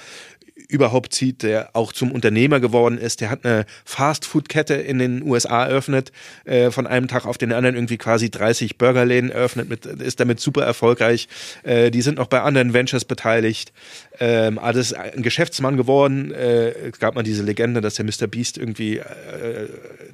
überhaupt 0.68 1.14
zieht, 1.14 1.44
der 1.44 1.70
auch 1.74 1.94
zum 1.94 2.12
Unternehmer 2.12 2.60
geworden 2.60 2.98
ist. 2.98 3.22
Der 3.22 3.30
hat 3.30 3.46
eine 3.46 3.66
Fast-Food-Kette 3.86 4.76
in 4.76 5.00
den 5.00 5.24
USA 5.24 5.66
eröffnet, 5.66 6.12
äh, 6.46 6.72
von 6.72 6.88
einem 6.88 7.08
Tag 7.08 7.26
auf 7.26 7.38
den 7.38 7.52
anderen 7.52 7.76
irgendwie 7.76 7.98
quasi 7.98 8.30
30 8.30 8.78
Burgerläden 8.78 9.32
eröffnet, 9.32 9.70
mit, 9.70 9.86
ist 9.86 10.20
damit 10.20 10.40
super 10.40 10.64
erfolgreich. 10.64 11.28
Äh, 11.64 11.92
die 11.92 12.02
sind 12.02 12.18
noch 12.18 12.28
bei 12.28 12.42
anderen 12.42 12.74
Ventures 12.74 13.06
beteiligt. 13.06 13.74
Ähm, 14.22 14.60
also 14.60 14.96
ein 14.96 15.24
Geschäftsmann 15.24 15.78
geworden. 15.78 16.32
Äh, 16.32 16.90
es 16.90 17.00
gab 17.00 17.16
mal 17.16 17.24
diese 17.24 17.42
Legende, 17.42 17.82
dass 17.82 17.96
der 17.96 18.06
Mr. 18.06 18.28
Beast 18.28 18.56
irgendwie 18.56 19.00
äh, 19.00 19.68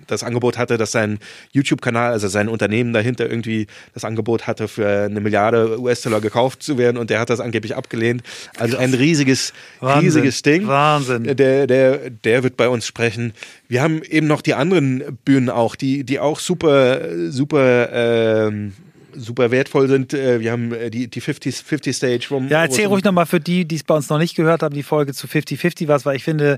das 0.08 0.24
Angebot 0.24 0.58
hatte, 0.58 0.78
dass 0.78 0.94
sein 0.94 1.20
YouTube-Kanal, 1.52 2.14
also 2.14 2.30
sein 2.30 2.48
Unternehmen 2.48 2.94
dahinter 2.94 3.30
irgendwie 3.30 3.68
das 3.94 4.06
Angebot 4.06 4.48
hatte, 4.48 4.70
für 4.70 4.88
eine 4.88 5.20
Milliarde 5.20 5.78
US-Dollar 5.78 6.22
gekauft 6.22 6.64
zu 6.64 6.78
werden 6.78 6.96
und 6.96 7.10
der 7.10 7.20
hat 7.20 7.30
das 7.30 7.42
angeblich 7.42 7.76
abgelehnt. 7.76 8.24
Also 8.58 8.78
ein 8.78 8.94
riesiges, 8.94 9.52
Wahnsinn. 9.82 10.06
riesiges 10.06 10.42
Ding. 10.42 10.68
Wahnsinn. 10.68 11.26
Der, 11.26 11.68
der, 11.68 12.10
der 12.10 12.44
wird 12.44 12.56
bei 12.56 12.70
uns 12.70 12.88
sprechen. 12.88 13.34
Wir 13.68 13.82
haben 13.82 14.02
eben 14.04 14.28
noch 14.28 14.42
die 14.42 14.54
anderen 14.54 15.18
Bühnen 15.26 15.50
auch, 15.50 15.76
die, 15.76 16.06
die 16.06 16.22
auch 16.22 16.40
super, 16.40 17.30
super, 17.30 17.90
ähm, 17.92 18.72
super 19.18 19.52
wertvoll 19.52 19.88
sind. 19.88 20.14
Äh, 20.14 20.40
wir 20.40 20.52
haben 20.52 20.74
äh, 20.74 20.90
die, 20.90 21.08
die 21.08 21.22
50, 21.22 21.56
50 21.56 21.96
Stage. 21.96 22.28
Wo, 22.30 22.40
ja, 22.42 22.62
erzähl 22.62 22.88
ruhig 22.88 23.04
nochmal 23.04 23.26
für 23.26 23.40
die, 23.40 23.66
die 23.66 23.76
es 23.76 23.84
bei 23.84 23.96
uns 23.96 24.10
noch 24.10 24.20
nicht 24.20 24.36
gehört 24.36 24.64
haben, 24.64 24.74
die 24.74 24.84
Folge 24.84 25.14
zu 25.14 25.28
50-50 25.28 25.88
was, 25.88 26.06
weil 26.06 26.16
ich 26.16 26.24
finde, 26.24 26.58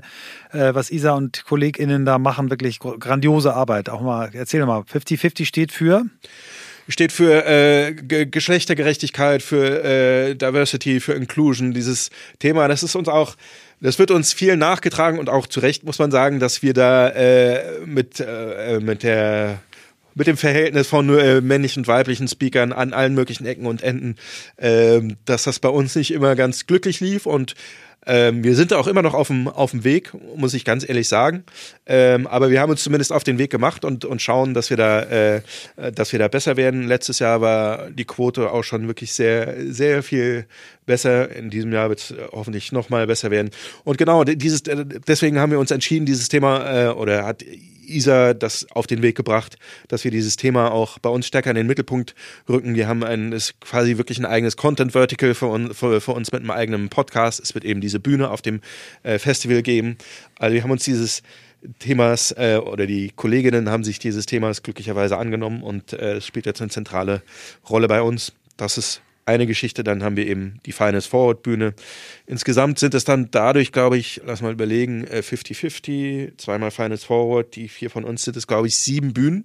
äh, 0.52 0.74
was 0.74 0.90
Isa 0.90 1.12
und 1.12 1.44
KollegInnen 1.44 2.04
da 2.04 2.18
machen, 2.18 2.50
wirklich 2.50 2.78
grandiose 2.78 3.54
Arbeit. 3.54 3.88
Auch 3.88 4.02
mal, 4.02 4.30
erzähl 4.32 4.64
mal, 4.66 4.80
50-50 4.80 5.44
steht 5.44 5.72
für? 5.72 6.04
steht 6.88 7.12
für 7.12 7.46
äh, 7.46 7.94
Geschlechtergerechtigkeit, 7.94 9.42
für 9.44 9.84
äh, 9.84 10.34
Diversity, 10.34 10.98
für 10.98 11.12
Inclusion, 11.12 11.72
dieses 11.72 12.10
Thema. 12.40 12.66
Das 12.66 12.82
ist 12.82 12.96
uns 12.96 13.08
auch 13.08 13.36
das 13.80 13.98
wird 13.98 14.10
uns 14.10 14.34
viel 14.34 14.56
nachgetragen 14.56 15.18
und 15.18 15.30
auch 15.30 15.46
zu 15.46 15.60
Recht 15.60 15.84
muss 15.84 15.98
man 15.98 16.10
sagen, 16.10 16.38
dass 16.38 16.62
wir 16.62 16.74
da 16.74 17.08
äh, 17.08 17.80
mit, 17.86 18.20
äh, 18.20 18.78
mit 18.80 19.02
der 19.02 19.60
mit 20.14 20.26
dem 20.26 20.36
Verhältnis 20.36 20.88
von 20.88 21.08
äh, 21.16 21.40
männlichen 21.40 21.80
und 21.80 21.88
weiblichen 21.88 22.28
Speakern 22.28 22.72
an 22.72 22.92
allen 22.92 23.14
möglichen 23.14 23.46
Ecken 23.46 23.66
und 23.66 23.82
Enden, 23.82 24.16
äh, 24.56 25.00
dass 25.24 25.44
das 25.44 25.58
bei 25.58 25.68
uns 25.68 25.94
nicht 25.94 26.12
immer 26.12 26.36
ganz 26.36 26.66
glücklich 26.66 27.00
lief 27.00 27.26
und 27.26 27.54
Ähm, 28.06 28.42
wir 28.42 28.54
sind 28.54 28.72
da 28.72 28.78
auch 28.78 28.86
immer 28.86 29.02
noch 29.02 29.14
auf 29.14 29.28
dem, 29.28 29.46
auf 29.46 29.72
dem 29.72 29.84
Weg, 29.84 30.12
muss 30.36 30.54
ich 30.54 30.64
ganz 30.64 30.88
ehrlich 30.88 31.08
sagen. 31.08 31.44
Ähm, 31.86 32.26
aber 32.26 32.50
wir 32.50 32.60
haben 32.60 32.70
uns 32.70 32.82
zumindest 32.82 33.12
auf 33.12 33.24
den 33.24 33.38
Weg 33.38 33.50
gemacht 33.50 33.84
und, 33.84 34.04
und 34.04 34.22
schauen, 34.22 34.54
dass 34.54 34.70
wir 34.70 34.76
da, 34.76 35.02
äh, 35.02 35.42
dass 35.94 36.12
wir 36.12 36.18
da 36.18 36.28
besser 36.28 36.56
werden. 36.56 36.86
Letztes 36.86 37.18
Jahr 37.18 37.40
war 37.40 37.90
die 37.90 38.06
Quote 38.06 38.50
auch 38.50 38.64
schon 38.64 38.86
wirklich 38.86 39.12
sehr, 39.12 39.54
sehr 39.72 40.02
viel 40.02 40.46
besser. 40.86 41.34
In 41.34 41.50
diesem 41.50 41.72
Jahr 41.72 41.88
wird 41.90 42.00
es 42.00 42.14
hoffentlich 42.32 42.72
noch 42.72 42.88
mal 42.88 43.06
besser 43.06 43.30
werden. 43.30 43.50
Und 43.84 43.98
genau, 43.98 44.24
dieses, 44.24 44.62
deswegen 44.62 45.38
haben 45.38 45.52
wir 45.52 45.58
uns 45.58 45.70
entschieden, 45.70 46.06
dieses 46.06 46.28
Thema, 46.28 46.88
äh, 46.88 46.88
oder 46.88 47.26
hat 47.26 47.44
Isa 47.90 48.34
das 48.34 48.66
auf 48.70 48.86
den 48.86 49.02
Weg 49.02 49.16
gebracht, 49.16 49.58
dass 49.88 50.04
wir 50.04 50.10
dieses 50.10 50.36
Thema 50.36 50.70
auch 50.70 50.98
bei 50.98 51.10
uns 51.10 51.26
stärker 51.26 51.50
in 51.50 51.56
den 51.56 51.66
Mittelpunkt 51.66 52.14
rücken. 52.48 52.74
Wir 52.74 52.88
haben 52.88 53.02
ein, 53.04 53.32
ist 53.32 53.60
quasi 53.60 53.98
wirklich 53.98 54.18
ein 54.18 54.24
eigenes 54.24 54.56
Content 54.56 54.92
Vertical 54.92 55.34
für, 55.34 55.46
un, 55.46 55.74
für, 55.74 56.00
für, 56.00 56.12
uns 56.12 56.32
mit 56.32 56.40
einem 56.40 56.50
eigenen 56.50 56.88
Podcast. 56.88 57.40
Es 57.40 57.54
wird 57.54 57.64
eben 57.64 57.80
diese 57.90 58.00
Bühne 58.00 58.30
auf 58.30 58.40
dem 58.40 58.60
äh, 59.02 59.18
Festival 59.18 59.62
geben. 59.62 59.96
Also 60.38 60.54
wir 60.54 60.62
haben 60.62 60.70
uns 60.70 60.84
dieses 60.84 61.22
Themas 61.80 62.32
äh, 62.32 62.58
oder 62.62 62.86
die 62.86 63.10
Kolleginnen 63.14 63.68
haben 63.68 63.84
sich 63.84 63.98
dieses 63.98 64.26
Themas 64.26 64.62
glücklicherweise 64.62 65.18
angenommen 65.18 65.62
und 65.62 65.92
äh, 65.92 66.14
es 66.14 66.26
spielt 66.26 66.46
jetzt 66.46 66.60
eine 66.60 66.70
zentrale 66.70 67.22
Rolle 67.68 67.88
bei 67.88 68.00
uns. 68.00 68.32
Das 68.56 68.78
ist 68.78 69.02
eine 69.26 69.46
Geschichte, 69.46 69.84
dann 69.84 70.02
haben 70.02 70.16
wir 70.16 70.26
eben 70.26 70.60
die 70.66 70.72
Finest 70.72 71.08
Forward 71.08 71.42
Bühne. 71.42 71.74
Insgesamt 72.26 72.78
sind 72.78 72.94
es 72.94 73.04
dann 73.04 73.30
dadurch, 73.30 73.72
glaube 73.72 73.98
ich, 73.98 74.20
lass 74.24 74.40
mal 74.40 74.52
überlegen, 74.52 75.04
50-50, 75.04 75.90
äh, 75.90 76.36
zweimal 76.36 76.70
Finest 76.70 77.04
Forward, 77.04 77.54
die 77.56 77.68
vier 77.68 77.90
von 77.90 78.04
uns 78.04 78.24
sind 78.24 78.36
es, 78.36 78.46
glaube 78.46 78.68
ich, 78.68 78.76
sieben 78.76 79.12
Bühnen, 79.12 79.44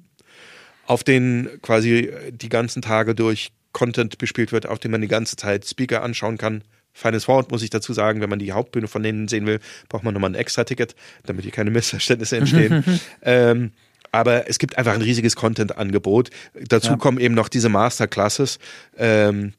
auf 0.86 1.04
denen 1.04 1.62
quasi 1.62 2.12
die 2.32 2.50
ganzen 2.50 2.82
Tage 2.82 3.16
durch 3.16 3.52
Content 3.74 4.18
bespielt 4.18 4.54
wird, 4.54 4.68
auf 4.68 4.80
dem 4.80 4.92
man 4.92 5.02
die 5.02 5.10
ganze 5.10 5.36
Zeit 5.36 5.66
Speaker 5.66 6.02
anschauen 6.02 6.38
kann. 6.38 6.64
Finest 6.98 7.26
Forward 7.26 7.52
muss 7.52 7.62
ich 7.62 7.70
dazu 7.70 7.92
sagen, 7.92 8.22
wenn 8.22 8.30
man 8.30 8.40
die 8.40 8.54
Hauptbühne 8.54 8.88
von 8.88 9.04
denen 9.04 9.28
sehen 9.28 9.46
will, 9.46 9.60
braucht 9.90 10.04
man 10.04 10.14
nochmal 10.14 10.32
ein 10.32 10.36
Extra-Ticket, 10.36 10.96
damit 11.26 11.44
hier 11.44 11.52
keine 11.52 11.70
Missverständnisse 11.70 12.38
entstehen. 12.38 12.84
ähm, 13.22 13.72
aber 14.14 14.50
es 14.50 14.60
gibt 14.60 14.78
einfach 14.78 14.94
ein 14.94 15.02
riesiges 15.02 15.36
Content-Angebot. 15.36 16.30
Dazu 16.54 16.92
ja. 16.92 16.96
kommen 16.96 17.20
eben 17.20 17.36
noch 17.36 17.50
diese 17.50 17.68
Masterclasses. 17.68 18.60
Ähm, 18.98 19.52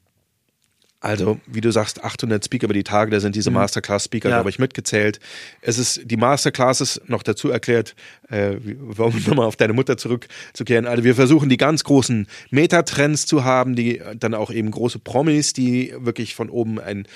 also, 0.99 1.39
wie 1.45 1.61
du 1.61 1.71
sagst, 1.71 2.03
800 2.03 2.43
Speaker 2.43 2.65
über 2.65 2.73
die 2.73 2.83
Tage, 2.83 3.11
da 3.11 3.19
sind 3.19 3.35
diese 3.35 3.51
mhm. 3.51 3.57
Masterclass-Speaker, 3.57 4.29
ja. 4.29 4.37
glaube 4.37 4.49
ich, 4.49 4.57
mitgezählt. 4.57 5.19
Es 5.61 5.77
ist 5.77 6.01
die 6.05 6.17
Masterclasses 6.17 7.01
noch 7.05 7.21
dazu 7.21 7.49
erklärt, 7.49 7.95
äh, 8.29 8.55
um 8.97 9.15
nochmal 9.27 9.45
auf 9.45 9.55
deine 9.55 9.73
Mutter 9.73 9.97
zurückzukehren. 9.97 10.87
Also, 10.87 11.03
wir 11.03 11.13
versuchen 11.13 11.49
die 11.49 11.57
ganz 11.57 11.83
großen 11.83 12.27
Metatrends 12.49 13.27
zu 13.27 13.43
haben, 13.43 13.75
die 13.75 14.01
dann 14.15 14.33
auch 14.33 14.49
eben 14.49 14.71
große 14.71 14.97
Promis, 14.97 15.53
die 15.53 15.93
wirklich 15.99 16.33
von 16.33 16.49
oben 16.49 16.79
ein, 16.79 17.07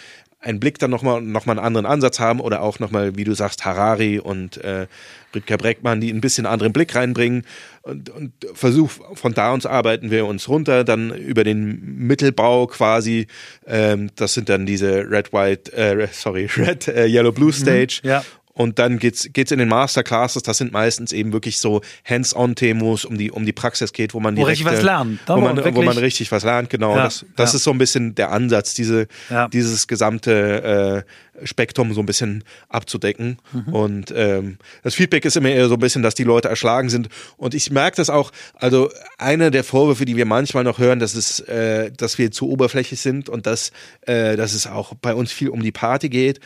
einen 0.41 0.59
Blick 0.59 0.79
dann 0.79 0.89
nochmal 0.89 1.21
noch 1.21 1.45
mal 1.45 1.53
einen 1.53 1.65
anderen 1.65 1.85
Ansatz 1.85 2.19
haben 2.19 2.39
oder 2.39 2.61
auch 2.61 2.79
nochmal, 2.79 3.15
wie 3.15 3.23
du 3.23 3.33
sagst, 3.33 3.63
Harari 3.63 4.19
und 4.19 4.57
äh, 4.57 4.87
Rüdger 5.33 5.57
Breckmann, 5.57 6.01
die 6.01 6.11
ein 6.11 6.19
bisschen 6.19 6.45
anderen 6.45 6.73
Blick 6.73 6.95
reinbringen 6.95 7.43
und, 7.83 8.09
und 8.09 8.33
Versuch, 8.53 8.91
von 9.13 9.33
da 9.33 9.53
uns 9.53 9.65
arbeiten 9.65 10.11
wir 10.11 10.25
uns 10.25 10.49
runter, 10.49 10.83
dann 10.83 11.11
über 11.15 11.43
den 11.43 12.05
Mittelbau 12.07 12.67
quasi, 12.67 13.27
ähm, 13.65 14.09
das 14.15 14.33
sind 14.33 14.49
dann 14.49 14.65
diese 14.65 15.09
Red, 15.09 15.31
White, 15.31 15.73
äh, 15.73 16.07
sorry, 16.11 16.49
Red, 16.57 16.87
äh, 16.87 17.05
Yellow, 17.05 17.31
Blue 17.31 17.49
mhm. 17.49 17.53
Stage 17.53 18.01
mhm, 18.03 18.09
ja. 18.09 18.23
Und 18.53 18.79
dann 18.79 18.99
geht's 18.99 19.29
geht's 19.31 19.51
in 19.51 19.59
den 19.59 19.69
Masterclasses. 19.69 20.43
Das 20.43 20.57
sind 20.57 20.71
meistens 20.73 21.13
eben 21.13 21.33
wirklich 21.33 21.59
so 21.59 21.81
Hands-on-Themos, 22.05 23.05
um 23.05 23.17
die 23.17 23.31
um 23.31 23.45
die 23.45 23.53
Praxis 23.53 23.93
geht, 23.93 24.13
wo 24.13 24.19
man 24.19 24.35
wo 24.37 24.43
richtig 24.43 24.65
was 24.65 24.81
lernt, 24.81 25.19
wo 25.27 25.37
man, 25.37 25.57
wo 25.75 25.81
man 25.81 25.97
richtig 25.97 26.31
was 26.31 26.43
lernt. 26.43 26.69
Genau, 26.69 26.95
ja, 26.95 27.03
das 27.03 27.25
das 27.35 27.53
ja. 27.53 27.57
ist 27.57 27.63
so 27.63 27.71
ein 27.71 27.77
bisschen 27.77 28.15
der 28.15 28.31
Ansatz, 28.31 28.73
diese 28.73 29.07
ja. 29.29 29.47
dieses 29.47 29.87
gesamte 29.87 31.03
äh, 31.03 31.45
Spektrum 31.47 31.93
so 31.93 32.01
ein 32.01 32.05
bisschen 32.05 32.43
abzudecken. 32.69 33.37
Mhm. 33.53 33.73
Und 33.73 34.13
ähm, 34.15 34.57
das 34.83 34.95
Feedback 34.95 35.25
ist 35.25 35.37
immer 35.37 35.49
eher 35.49 35.67
so 35.69 35.75
ein 35.75 35.79
bisschen, 35.79 36.03
dass 36.03 36.13
die 36.13 36.23
Leute 36.23 36.49
erschlagen 36.49 36.89
sind. 36.89 37.09
Und 37.37 37.53
ich 37.53 37.71
merke 37.71 37.97
das 37.97 38.09
auch. 38.09 38.31
Also 38.53 38.91
einer 39.17 39.49
der 39.49 39.63
Vorwürfe, 39.63 40.05
die 40.05 40.17
wir 40.17 40.25
manchmal 40.25 40.63
noch 40.63 40.77
hören, 40.77 40.99
dass 40.99 41.15
es, 41.15 41.39
äh, 41.41 41.91
dass 41.91 42.17
wir 42.17 42.31
zu 42.31 42.49
oberflächlich 42.49 42.99
sind 42.99 43.29
und 43.29 43.45
dass 43.47 43.71
äh, 44.01 44.35
dass 44.35 44.53
es 44.53 44.67
auch 44.67 44.93
bei 44.95 45.13
uns 45.13 45.31
viel 45.31 45.49
um 45.49 45.61
die 45.61 45.71
Party 45.71 46.09
geht. 46.09 46.39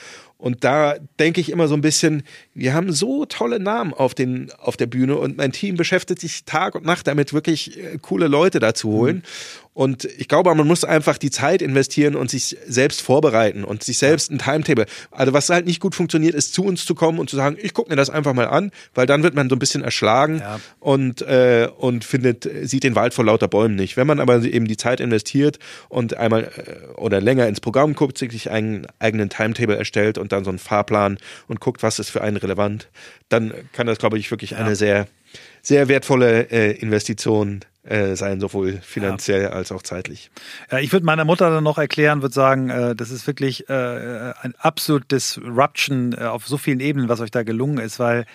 Und 0.46 0.64
da 0.64 0.94
denke 1.20 1.42
ich 1.42 1.50
immer 1.50 1.68
so 1.68 1.74
ein 1.74 1.82
bisschen, 1.82 2.22
wir 2.54 2.76
haben 2.76 2.92
so 2.92 3.26
tolle 3.26 3.60
Namen 3.60 3.96
auf, 3.96 4.14
den, 4.14 4.52
auf 4.60 4.78
der 4.78 4.86
Bühne 4.86 5.16
und 5.16 5.38
mein 5.38 5.52
Team 5.52 5.76
beschäftigt 5.76 6.22
sich 6.22 6.46
Tag 6.46 6.76
und 6.76 6.86
Nacht 6.86 7.08
damit, 7.08 7.34
wirklich 7.34 7.80
äh, 7.80 7.98
coole 8.00 8.28
Leute 8.28 8.60
da 8.60 8.76
zu 8.76 8.90
holen. 8.90 9.16
Mhm. 9.16 9.66
Und 9.76 10.06
ich 10.06 10.30
glaube, 10.30 10.56
man 10.56 10.66
muss 10.66 10.86
einfach 10.86 11.18
die 11.18 11.32
Zeit 11.32 11.62
investieren 11.62 12.16
und 12.16 12.30
sich 12.30 12.56
selbst 12.66 13.02
vorbereiten 13.02 13.66
und 13.66 13.84
sich 13.84 13.98
selbst 13.98 14.32
ein 14.32 14.38
Timetable. 14.38 14.86
Also 15.12 15.34
was 15.34 15.50
halt 15.50 15.66
nicht 15.66 15.82
gut 15.82 15.96
funktioniert, 15.96 16.34
ist 16.34 16.54
zu 16.54 16.64
uns 16.64 16.86
zu 16.86 16.96
kommen 16.96 17.20
und 17.20 17.30
zu 17.30 17.36
sagen, 17.36 17.58
ich 17.60 17.74
gucke 17.74 17.90
mir 17.90 17.98
das 17.98 18.10
einfach 18.10 18.34
mal 18.34 18.48
an, 18.48 18.72
weil 18.94 19.06
dann 19.06 19.22
wird 19.22 19.36
man 19.36 19.50
so 19.50 19.56
ein 19.58 19.60
bisschen 19.60 19.84
erschlagen 19.84 20.40
ja. 20.40 20.62
und, 20.80 21.24
äh, 21.24 21.68
und 21.78 22.06
findet, 22.06 22.50
sieht 22.64 22.86
den 22.86 22.96
Wald 22.96 23.14
vor 23.14 23.26
lauter 23.26 23.50
Bäumen 23.50 23.76
nicht. 23.76 23.98
Wenn 23.98 24.08
man 24.08 24.22
aber 24.22 24.44
eben 24.44 24.66
die 24.66 24.78
Zeit 24.78 25.02
investiert 25.02 25.60
und 25.90 26.16
einmal 26.16 26.44
äh, 26.44 26.94
oder 26.98 27.20
länger 27.20 27.46
ins 27.50 27.60
Programm 27.60 27.96
guckt, 27.96 28.18
sich 28.18 28.50
einen 28.50 28.88
eigenen 29.00 29.28
Timetable 29.28 29.76
erstellt 29.76 30.18
und 30.18 30.32
dann 30.36 30.44
so 30.44 30.52
einen 30.52 30.60
Fahrplan 30.60 31.18
und 31.48 31.60
guckt, 31.60 31.84
was 31.84 32.00
ist 32.00 32.10
für 32.10 32.22
einen 32.22 32.38
relevant, 32.38 32.90
dann 33.30 33.54
kann 33.74 33.88
das, 33.88 33.98
glaube 33.98 34.18
ich, 34.18 34.30
wirklich 34.32 34.52
ja. 34.52 34.58
eine 34.58 34.76
sehr, 34.76 35.08
sehr 35.62 35.88
wertvolle 35.88 36.52
äh, 36.52 36.72
Investition 36.74 37.62
äh, 37.86 38.16
sein, 38.16 38.40
sowohl 38.40 38.80
finanziell 38.82 39.44
ja. 39.44 39.50
als 39.50 39.72
auch 39.72 39.84
zeitlich. 39.84 40.32
Ja, 40.72 40.80
ich 40.80 40.92
würde 40.92 41.06
meiner 41.06 41.26
Mutter 41.26 41.50
dann 41.52 41.64
noch 41.64 41.78
erklären, 41.78 42.22
würde 42.22 42.34
sagen, 42.34 42.70
äh, 42.70 42.96
das 42.96 43.12
ist 43.12 43.28
wirklich 43.28 43.70
äh, 43.70 44.34
ein 44.42 44.56
absolut 44.58 45.12
Disruption 45.12 46.14
äh, 46.14 46.24
auf 46.24 46.48
so 46.48 46.58
vielen 46.58 46.80
Ebenen, 46.80 47.10
was 47.10 47.20
euch 47.22 47.32
da 47.32 47.44
gelungen 47.44 47.78
ist, 47.78 48.00
weil 48.00 48.26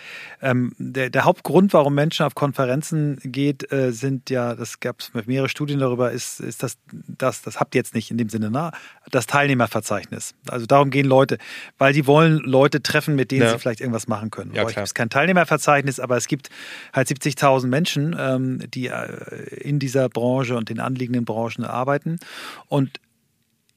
ähm, 0.40 0.72
der, 0.78 1.10
der 1.10 1.24
Hauptgrund, 1.24 1.72
warum 1.72 1.94
Menschen 1.94 2.24
auf 2.24 2.34
Konferenzen 2.34 3.18
geht, 3.24 3.70
äh, 3.72 3.92
sind 3.92 4.30
ja, 4.30 4.54
das 4.54 4.80
gab 4.80 5.00
es 5.00 5.10
mehrere 5.26 5.48
Studien 5.48 5.80
darüber, 5.80 6.12
ist, 6.12 6.40
ist 6.40 6.62
das, 6.62 6.78
das, 6.92 7.42
das 7.42 7.58
habt 7.58 7.74
ihr 7.74 7.80
jetzt 7.80 7.94
nicht 7.94 8.10
in 8.10 8.18
dem 8.18 8.28
Sinne, 8.28 8.50
ne? 8.50 8.70
das 9.10 9.26
Teilnehmerverzeichnis. 9.26 10.34
Also 10.48 10.66
darum 10.66 10.90
gehen 10.90 11.06
Leute, 11.06 11.38
weil 11.76 11.92
die 11.92 12.06
wollen 12.06 12.38
Leute 12.38 12.82
treffen, 12.82 13.16
mit 13.16 13.30
denen 13.30 13.42
ja. 13.42 13.50
sie 13.50 13.58
vielleicht 13.58 13.80
irgendwas 13.80 14.06
machen 14.06 14.30
können. 14.30 14.54
Ja. 14.54 14.62
Es 14.62 14.76
ist 14.76 14.94
kein 14.94 15.10
Teilnehmerverzeichnis, 15.10 15.98
aber 15.98 16.16
es 16.16 16.28
gibt 16.28 16.50
halt 16.92 17.08
70.000 17.08 17.66
Menschen, 17.66 18.16
ähm, 18.18 18.62
die 18.70 18.86
äh, 18.86 19.39
in 19.40 19.78
dieser 19.78 20.08
Branche 20.08 20.56
und 20.56 20.68
den 20.68 20.80
anliegenden 20.80 21.24
Branchen 21.24 21.64
arbeiten. 21.64 22.18
Und 22.68 23.00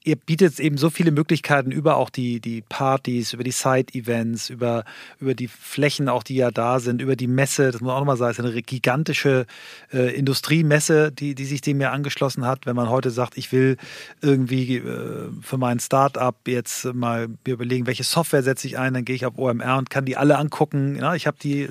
ihr 0.04 0.16
bietet 0.16 0.60
eben 0.60 0.78
so 0.78 0.90
viele 0.90 1.12
Möglichkeiten 1.12 1.72
über 1.72 1.96
auch 1.98 2.10
die, 2.10 2.40
die 2.40 2.62
Partys, 2.62 3.34
über 3.34 3.44
die 3.44 3.52
Side-Events, 3.52 4.50
über, 4.50 4.84
über 5.20 5.34
die 5.34 5.48
Flächen 5.48 6.10
auch, 6.10 6.24
die 6.24 6.36
ja 6.36 6.52
da 6.52 6.80
sind, 6.80 7.02
über 7.02 7.16
die 7.16 7.28
Messe, 7.28 7.72
das 7.72 7.82
muss 7.82 7.88
man 7.88 7.96
auch 7.96 8.00
nochmal 8.00 8.18
sagen, 8.18 8.32
es 8.32 8.40
ist 8.40 8.46
eine 8.46 8.62
gigantische 8.62 9.46
äh, 9.94 10.14
Industriemesse, 10.16 11.12
die, 11.12 11.36
die 11.36 11.46
sich 11.46 11.62
dem 11.62 11.80
ja 11.80 11.92
angeschlossen 11.92 12.46
hat. 12.46 12.66
Wenn 12.66 12.76
man 12.76 12.90
heute 12.90 13.12
sagt, 13.12 13.38
ich 13.38 13.52
will 13.52 13.78
irgendwie 14.22 14.78
äh, 14.78 15.30
für 15.42 15.58
mein 15.58 15.80
Start-up 15.80 16.36
jetzt 16.48 16.86
mal 16.94 17.30
überlegen, 17.48 17.88
welche 17.88 18.04
Software 18.04 18.44
setze 18.44 18.68
ich 18.68 18.78
ein, 18.78 18.94
dann 18.94 19.06
gehe 19.06 19.16
ich 19.16 19.26
auf 19.26 19.38
OMR 19.38 19.78
und 19.78 19.90
kann 19.90 20.06
die 20.06 20.18
alle 20.18 20.38
angucken. 20.38 20.98
Ja, 20.98 21.16
ich 21.16 21.28
habe 21.28 21.38
die, 21.42 21.70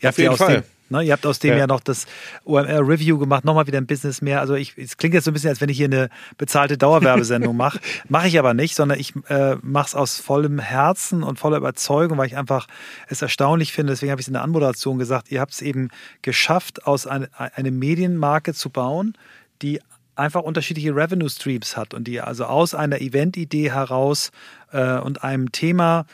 ihr 0.00 0.08
auf 0.08 0.18
jeden 0.18 0.36
Fall. 0.36 0.56
Dem, 0.56 0.64
Ne? 0.92 1.02
Ihr 1.02 1.12
habt 1.12 1.26
aus 1.26 1.40
dem 1.40 1.50
ja. 1.50 1.58
ja 1.58 1.66
noch 1.66 1.80
das 1.80 2.06
OMR-Review 2.44 3.18
gemacht, 3.18 3.44
nochmal 3.44 3.66
wieder 3.66 3.78
ein 3.78 3.86
Business 3.86 4.22
mehr. 4.22 4.40
Also 4.40 4.54
ich, 4.54 4.78
es 4.78 4.96
klingt 4.96 5.14
jetzt 5.14 5.24
so 5.24 5.32
ein 5.32 5.34
bisschen, 5.34 5.50
als 5.50 5.60
wenn 5.60 5.68
ich 5.68 5.76
hier 5.76 5.86
eine 5.86 6.08
bezahlte 6.38 6.78
Dauerwerbesendung 6.78 7.56
mache. 7.56 7.80
Mache 8.08 8.28
ich 8.28 8.38
aber 8.38 8.54
nicht, 8.54 8.76
sondern 8.76 9.00
ich 9.00 9.14
äh, 9.28 9.56
mache 9.62 9.88
es 9.88 9.94
aus 9.96 10.20
vollem 10.20 10.60
Herzen 10.60 11.24
und 11.24 11.40
voller 11.40 11.56
Überzeugung, 11.56 12.18
weil 12.18 12.28
ich 12.28 12.36
einfach 12.36 12.68
es 13.08 13.22
erstaunlich 13.22 13.72
finde. 13.72 13.92
Deswegen 13.92 14.12
habe 14.12 14.20
ich 14.20 14.24
es 14.24 14.28
in 14.28 14.34
der 14.34 14.42
Anmoderation 14.42 14.98
gesagt, 14.98 15.32
ihr 15.32 15.40
habt 15.40 15.52
es 15.52 15.62
eben 15.62 15.88
geschafft, 16.22 16.86
aus 16.86 17.06
eine, 17.06 17.28
eine 17.36 17.72
Medienmarke 17.72 18.54
zu 18.54 18.70
bauen, 18.70 19.14
die 19.62 19.80
einfach 20.14 20.42
unterschiedliche 20.42 20.94
Revenue 20.94 21.30
Streams 21.30 21.76
hat 21.76 21.94
und 21.94 22.04
die 22.04 22.20
also 22.20 22.44
aus 22.44 22.74
einer 22.74 23.00
Event-Idee 23.00 23.70
heraus 23.72 24.30
äh, 24.70 24.98
und 24.98 25.24
einem 25.24 25.52
Thema 25.52 26.06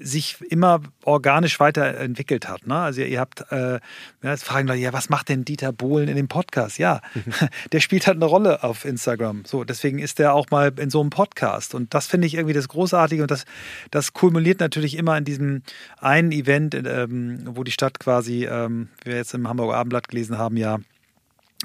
sich 0.00 0.40
immer 0.50 0.80
organisch 1.04 1.60
weiterentwickelt 1.60 2.48
hat. 2.48 2.66
Ne? 2.66 2.76
Also 2.76 3.00
ihr, 3.00 3.08
ihr 3.08 3.20
habt, 3.20 3.44
äh, 3.50 3.74
ja, 3.74 3.80
jetzt 4.22 4.44
fragen 4.44 4.68
Leute, 4.68 4.80
ja, 4.80 4.92
was 4.92 5.08
macht 5.08 5.28
denn 5.28 5.44
Dieter 5.44 5.72
Bohlen 5.72 6.08
in 6.08 6.16
dem 6.16 6.28
Podcast? 6.28 6.78
Ja, 6.78 7.00
mhm. 7.14 7.32
der 7.72 7.80
spielt 7.80 8.06
halt 8.06 8.16
eine 8.16 8.26
Rolle 8.26 8.62
auf 8.62 8.84
Instagram. 8.84 9.44
So, 9.44 9.64
deswegen 9.64 9.98
ist 9.98 10.18
der 10.18 10.34
auch 10.34 10.50
mal 10.50 10.72
in 10.78 10.90
so 10.90 11.00
einem 11.00 11.10
Podcast. 11.10 11.74
Und 11.74 11.94
das 11.94 12.06
finde 12.06 12.26
ich 12.26 12.34
irgendwie 12.34 12.54
das 12.54 12.68
Großartige 12.68 13.22
und 13.22 13.30
das, 13.30 13.44
das 13.90 14.12
kumuliert 14.12 14.60
natürlich 14.60 14.96
immer 14.96 15.16
in 15.16 15.24
diesem 15.24 15.62
einen 15.98 16.32
Event, 16.32 16.74
ähm, 16.74 17.40
wo 17.44 17.64
die 17.64 17.72
Stadt 17.72 17.98
quasi, 17.98 18.46
ähm, 18.46 18.88
wie 19.02 19.10
wir 19.10 19.16
jetzt 19.16 19.34
im 19.34 19.48
Hamburger 19.48 19.76
Abendblatt 19.76 20.08
gelesen 20.08 20.38
haben, 20.38 20.56
ja, 20.56 20.78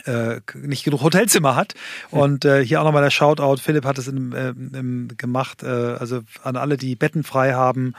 äh, 0.05 0.41
nicht 0.55 0.83
genug 0.83 1.01
Hotelzimmer 1.01 1.55
hat. 1.55 1.73
Und 2.11 2.45
äh, 2.45 2.63
hier 2.65 2.81
auch 2.81 2.85
nochmal 2.85 3.03
der 3.03 3.09
Shoutout. 3.09 3.57
Philipp 3.57 3.85
hat 3.85 3.97
es 3.97 4.07
in, 4.07 4.31
äh, 4.33 4.49
in, 4.49 5.09
gemacht, 5.17 5.63
äh, 5.63 5.67
also 5.67 6.21
an 6.43 6.55
alle, 6.55 6.77
die 6.77 6.95
Betten 6.95 7.23
frei 7.23 7.53
haben, 7.53 7.93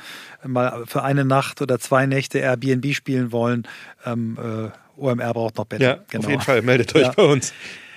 mal 0.46 0.84
für 0.86 1.02
eine 1.02 1.24
Nacht 1.24 1.62
oder 1.62 1.78
zwei 1.78 2.06
Nächte 2.06 2.38
Airbnb 2.38 2.94
spielen 2.94 3.32
wollen. 3.32 3.66
Ähm, 4.04 4.38
äh, 4.38 5.00
OMR 5.00 5.32
braucht 5.32 5.56
noch 5.56 5.64
Betten. 5.64 5.84
Ja, 5.84 5.98
genau. 6.10 6.24
auf 6.24 6.30
jeden 6.30 6.42
Fall. 6.42 6.62
Meldet 6.62 6.94
euch 6.94 7.02
ja. 7.02 7.12
bei 7.12 7.24
uns. 7.24 7.52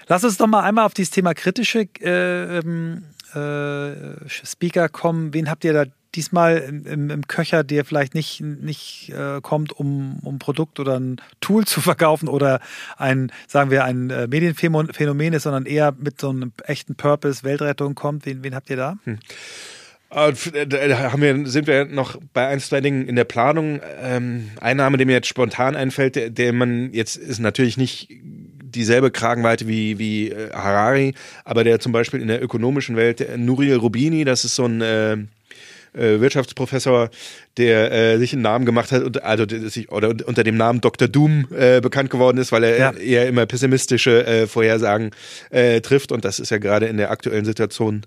Lass 0.08 0.24
uns 0.24 0.38
doch 0.38 0.48
mal 0.48 0.62
einmal 0.62 0.86
auf 0.86 0.94
dieses 0.94 1.12
Thema 1.12 1.34
kritische 1.34 1.88
äh, 2.02 2.60
ähm, 2.60 3.04
äh, 3.34 4.28
Speaker 4.28 4.90
kommen. 4.90 5.34
Wen 5.34 5.50
habt 5.50 5.64
ihr 5.64 5.74
da 5.74 5.86
diesmal 6.16 6.58
im, 6.58 7.10
im 7.10 7.28
Köcher, 7.28 7.64
der 7.64 7.86
vielleicht 7.86 8.14
nicht, 8.14 8.42
nicht 8.42 9.12
äh, 9.16 9.42
kommt, 9.42 9.74
um, 9.74 10.20
um 10.24 10.36
ein 10.36 10.40
Produkt 10.40 10.80
oder 10.80 11.00
ein 11.00 11.18
Tool 11.42 11.66
zu 11.66 11.82
verkaufen 11.82 12.28
oder 12.28 12.60
ein, 12.98 13.32
sagen 13.48 13.72
wir, 13.72 13.84
ein 13.84 14.10
äh, 14.10 14.28
Medienphänomen 14.28 15.34
ist, 15.34 15.44
sondern 15.44 15.66
eher 15.66 15.94
mit 15.98 16.20
so 16.20 16.30
einem 16.30 16.52
echten 16.66 16.96
Purpose, 16.96 17.44
Weltrettung 17.44 17.96
kommt? 17.96 18.26
Wen, 18.26 18.44
wen 18.44 18.56
habt 18.56 18.70
ihr 18.70 18.78
da? 18.78 18.98
Hm. 19.04 19.20
Äh, 20.14 20.68
da 20.68 21.12
haben 21.12 21.22
wir, 21.22 21.48
sind 21.48 21.68
wir 21.68 21.86
noch 21.86 22.20
bei 22.34 22.48
ein, 22.48 22.60
zwei 22.60 22.82
Dingen 22.82 23.08
in 23.08 23.16
der 23.16 23.24
Planung. 23.24 23.82
Ähm, 24.02 24.52
ein 24.62 24.78
Name, 24.78 24.98
der 24.98 25.08
mir 25.08 25.14
jetzt 25.14 25.28
spontan 25.28 25.76
einfällt, 25.76 26.16
der, 26.16 26.30
der 26.30 26.54
man 26.54 26.94
jetzt 26.94 27.16
ist 27.16 27.40
natürlich 27.40 27.78
nicht 27.78 28.10
dieselbe 28.74 29.12
Kragenweite 29.12 29.68
wie, 29.68 30.00
wie 30.00 30.30
äh, 30.30 30.52
Harari, 30.52 31.14
aber 31.46 31.64
der 31.64 31.80
zum 31.80 31.92
Beispiel 31.92 32.22
in 32.22 32.28
der 32.28 32.44
ökonomischen 32.44 32.96
Welt, 32.96 33.26
Nuriel 33.38 33.78
Rubini, 33.78 34.24
das 34.24 34.46
ist 34.46 34.56
so 34.56 34.66
ein 34.66 34.82
äh, 34.82 35.18
äh, 35.94 36.20
Wirtschaftsprofessor, 36.20 37.10
der 37.58 37.92
äh, 37.92 38.18
sich 38.18 38.34
einen 38.34 38.42
Namen 38.42 38.66
gemacht 38.66 38.92
hat, 38.92 39.04
und, 39.04 39.24
also 39.24 39.46
sich, 39.48 39.92
oder 39.92 40.14
unter 40.26 40.44
dem 40.44 40.58
Namen 40.58 40.82
Dr. 40.82 41.08
Doom 41.08 41.48
äh, 41.56 41.82
bekannt 41.82 42.10
geworden 42.10 42.38
ist, 42.38 42.52
weil 42.52 42.64
er 42.64 42.78
ja. 42.78 42.92
eher 42.94 43.28
immer 43.28 43.46
pessimistische 43.46 44.26
äh, 44.26 44.48
Vorhersagen 44.48 45.12
äh, 45.50 45.82
trifft. 45.82 46.12
Und 46.12 46.26
das 46.26 46.40
ist 46.40 46.50
ja 46.50 46.58
gerade 46.58 46.88
in 46.88 46.98
der 46.98 47.12
aktuellen 47.12 47.46
Situation 47.46 48.06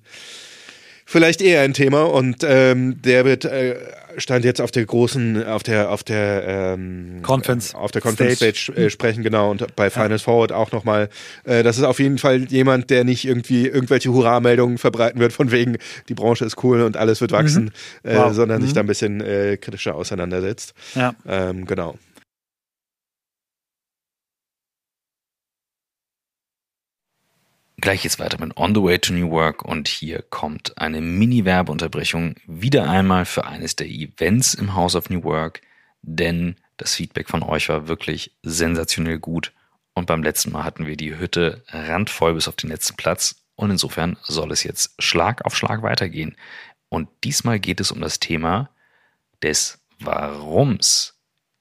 vielleicht 1.07 1.40
eher 1.40 1.62
ein 1.62 1.72
Thema 1.72 2.02
und 2.02 2.38
ähm, 2.42 3.00
der 3.00 3.24
wird 3.24 3.44
äh, 3.44 3.76
stand 4.18 4.44
jetzt 4.44 4.61
auf 4.61 4.70
der 4.70 4.84
großen 4.84 5.46
auf 5.46 5.62
der 5.62 5.90
auf 5.90 6.02
der 6.02 6.74
ähm, 6.76 7.20
Conference 7.22 7.74
auf 7.74 7.92
der 7.92 8.02
Conference 8.02 8.36
Stage, 8.36 8.57
Stage 8.57 8.86
äh, 8.86 8.90
sprechen 8.90 9.22
genau 9.22 9.50
und 9.50 9.74
bei 9.76 9.88
Finals 9.88 10.22
ja. 10.22 10.24
Forward 10.24 10.52
auch 10.52 10.72
nochmal. 10.72 11.09
Äh, 11.44 11.62
das 11.62 11.78
ist 11.78 11.84
auf 11.84 12.00
jeden 12.00 12.18
Fall 12.18 12.44
jemand, 12.44 12.90
der 12.90 13.04
nicht 13.04 13.24
irgendwie 13.24 13.66
irgendwelche 13.66 14.12
Hurra-Meldungen 14.12 14.78
verbreiten 14.78 15.20
wird 15.20 15.32
von 15.32 15.52
wegen 15.52 15.78
die 16.09 16.14
Branche 16.14 16.44
ist 16.44 16.62
cool 16.64 16.82
und 16.82 16.96
alles 16.96 17.20
wird 17.20 17.32
wachsen, 17.32 17.72
mhm. 18.02 18.11
äh, 18.11 18.16
wow. 18.16 18.34
sondern 18.34 18.61
mhm. 18.61 18.64
sich 18.64 18.74
da 18.74 18.80
ein 18.80 18.86
bisschen 18.86 19.20
äh, 19.20 19.57
kritischer 19.57 19.94
auseinandersetzt. 19.94 20.74
Ja. 20.94 21.14
Ähm, 21.26 21.66
genau. 21.66 21.96
Gleich 27.87 28.03
geht's 28.03 28.18
weiter 28.18 28.41
mit 28.41 28.57
On 28.57 28.74
the 28.74 28.82
Way 28.82 28.99
to 28.99 29.12
New 29.12 29.30
Work 29.30 29.64
und 29.64 29.87
hier 29.87 30.20
kommt 30.20 30.76
eine 30.76 31.01
Mini-Werbeunterbrechung 31.01 32.34
wieder 32.45 32.91
einmal 32.91 33.24
für 33.24 33.45
eines 33.45 33.76
der 33.76 33.87
Events 33.87 34.55
im 34.55 34.74
House 34.74 34.97
of 34.97 35.09
New 35.09 35.22
Work, 35.22 35.61
denn 36.03 36.57
das 36.78 36.97
Feedback 36.97 37.28
von 37.28 37.45
euch 37.45 37.68
war 37.68 37.87
wirklich 37.87 38.32
sensationell 38.43 39.20
gut 39.20 39.53
und 39.95 40.07
beim 40.07 40.24
letzten 40.24 40.51
Mal 40.51 40.64
hatten 40.64 40.84
wir 40.84 40.97
die 40.97 41.16
Hütte 41.16 41.62
randvoll 41.68 42.34
bis 42.34 42.49
auf 42.49 42.57
den 42.57 42.70
letzten 42.70 42.97
Platz 42.97 43.37
und 43.55 43.70
insofern 43.70 44.16
soll 44.24 44.51
es 44.51 44.64
jetzt 44.64 44.97
Schlag 44.99 45.45
auf 45.45 45.57
Schlag 45.57 45.82
weitergehen. 45.82 46.34
Und 46.89 47.09
diesmal 47.22 47.61
geht 47.61 47.78
es 47.78 47.93
um 47.93 48.01
das 48.01 48.18
Thema 48.18 48.68
des 49.45 49.78
Warums 50.01 51.20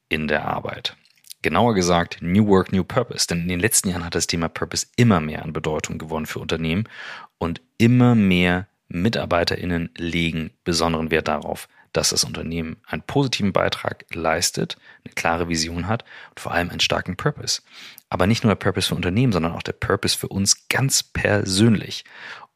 in 0.09 0.27
der 0.27 0.45
Arbeit. 0.45 0.97
Genauer 1.45 1.75
gesagt 1.75 2.23
New 2.23 2.47
Work, 2.47 2.71
New 2.71 2.83
Purpose. 2.83 3.27
Denn 3.27 3.41
in 3.41 3.47
den 3.47 3.59
letzten 3.59 3.89
Jahren 3.89 4.03
hat 4.03 4.15
das 4.15 4.25
Thema 4.25 4.49
Purpose 4.49 4.87
immer 4.95 5.21
mehr 5.21 5.43
an 5.43 5.53
Bedeutung 5.53 5.99
gewonnen 5.99 6.25
für 6.25 6.39
Unternehmen 6.39 6.89
und 7.37 7.61
immer 7.77 8.15
mehr 8.15 8.65
MitarbeiterInnen 8.87 9.91
legen 9.95 10.49
besonderen 10.63 11.11
Wert 11.11 11.27
darauf, 11.27 11.67
dass 11.93 12.09
das 12.09 12.23
Unternehmen 12.23 12.77
einen 12.87 13.03
positiven 13.03 13.53
Beitrag 13.53 14.05
leistet, 14.11 14.77
eine 15.03 15.13
klare 15.13 15.47
Vision 15.47 15.87
hat 15.87 16.03
und 16.31 16.39
vor 16.39 16.51
allem 16.51 16.71
einen 16.71 16.79
starken 16.79 17.15
Purpose. 17.15 17.61
Aber 18.09 18.25
nicht 18.25 18.43
nur 18.43 18.49
der 18.49 18.59
Purpose 18.59 18.87
für 18.87 18.95
Unternehmen, 18.95 19.31
sondern 19.31 19.51
auch 19.51 19.61
der 19.61 19.73
Purpose 19.73 20.17
für 20.17 20.29
uns 20.29 20.67
ganz 20.67 21.03
persönlich. 21.03 22.05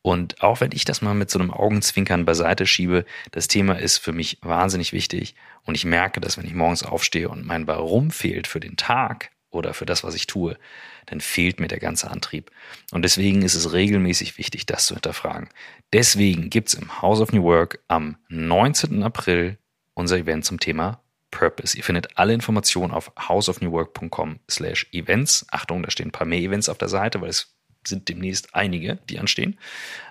Und 0.01 0.41
auch 0.41 0.61
wenn 0.61 0.71
ich 0.71 0.83
das 0.83 1.03
mal 1.03 1.13
mit 1.13 1.29
so 1.29 1.37
einem 1.37 1.51
Augenzwinkern 1.51 2.25
beiseite 2.25 2.65
schiebe, 2.65 3.05
das 3.29 3.47
Thema 3.47 3.77
ist 3.77 3.99
für 3.99 4.13
mich 4.13 4.39
wahnsinnig 4.41 4.93
wichtig. 4.93 5.35
Und 5.69 5.75
ich 5.75 5.85
merke, 5.85 6.19
dass 6.19 6.35
wenn 6.35 6.47
ich 6.47 6.55
morgens 6.55 6.81
aufstehe 6.81 7.29
und 7.29 7.45
mein 7.45 7.67
Warum 7.67 8.09
fehlt 8.09 8.47
für 8.47 8.59
den 8.59 8.75
Tag 8.75 9.29
oder 9.51 9.75
für 9.75 9.85
das, 9.85 10.03
was 10.03 10.15
ich 10.15 10.25
tue, 10.25 10.57
dann 11.05 11.21
fehlt 11.21 11.59
mir 11.59 11.67
der 11.67 11.77
ganze 11.77 12.09
Antrieb. 12.09 12.49
Und 12.91 13.03
deswegen 13.03 13.43
ist 13.43 13.53
es 13.53 13.71
regelmäßig 13.71 14.39
wichtig, 14.39 14.65
das 14.65 14.87
zu 14.87 14.95
hinterfragen. 14.95 15.47
Deswegen 15.93 16.49
gibt's 16.49 16.73
im 16.73 17.03
House 17.03 17.21
of 17.21 17.33
New 17.33 17.43
Work 17.43 17.83
am 17.87 18.17
19. 18.29 19.03
April 19.03 19.59
unser 19.93 20.17
Event 20.17 20.43
zum 20.43 20.59
Thema 20.59 21.03
Purpose. 21.29 21.77
Ihr 21.77 21.83
findet 21.83 22.17
alle 22.17 22.33
Informationen 22.33 22.91
auf 22.91 23.11
houseofnewwork.com 23.19 24.39
slash 24.49 24.87
events. 24.91 25.45
Achtung, 25.51 25.83
da 25.83 25.91
stehen 25.91 26.07
ein 26.07 26.11
paar 26.11 26.25
mehr 26.25 26.39
Events 26.39 26.67
auf 26.67 26.79
der 26.79 26.89
Seite, 26.89 27.21
weil 27.21 27.29
es 27.29 27.53
sind 27.85 28.09
demnächst 28.09 28.55
einige, 28.55 28.95
die 29.07 29.19
anstehen. 29.19 29.59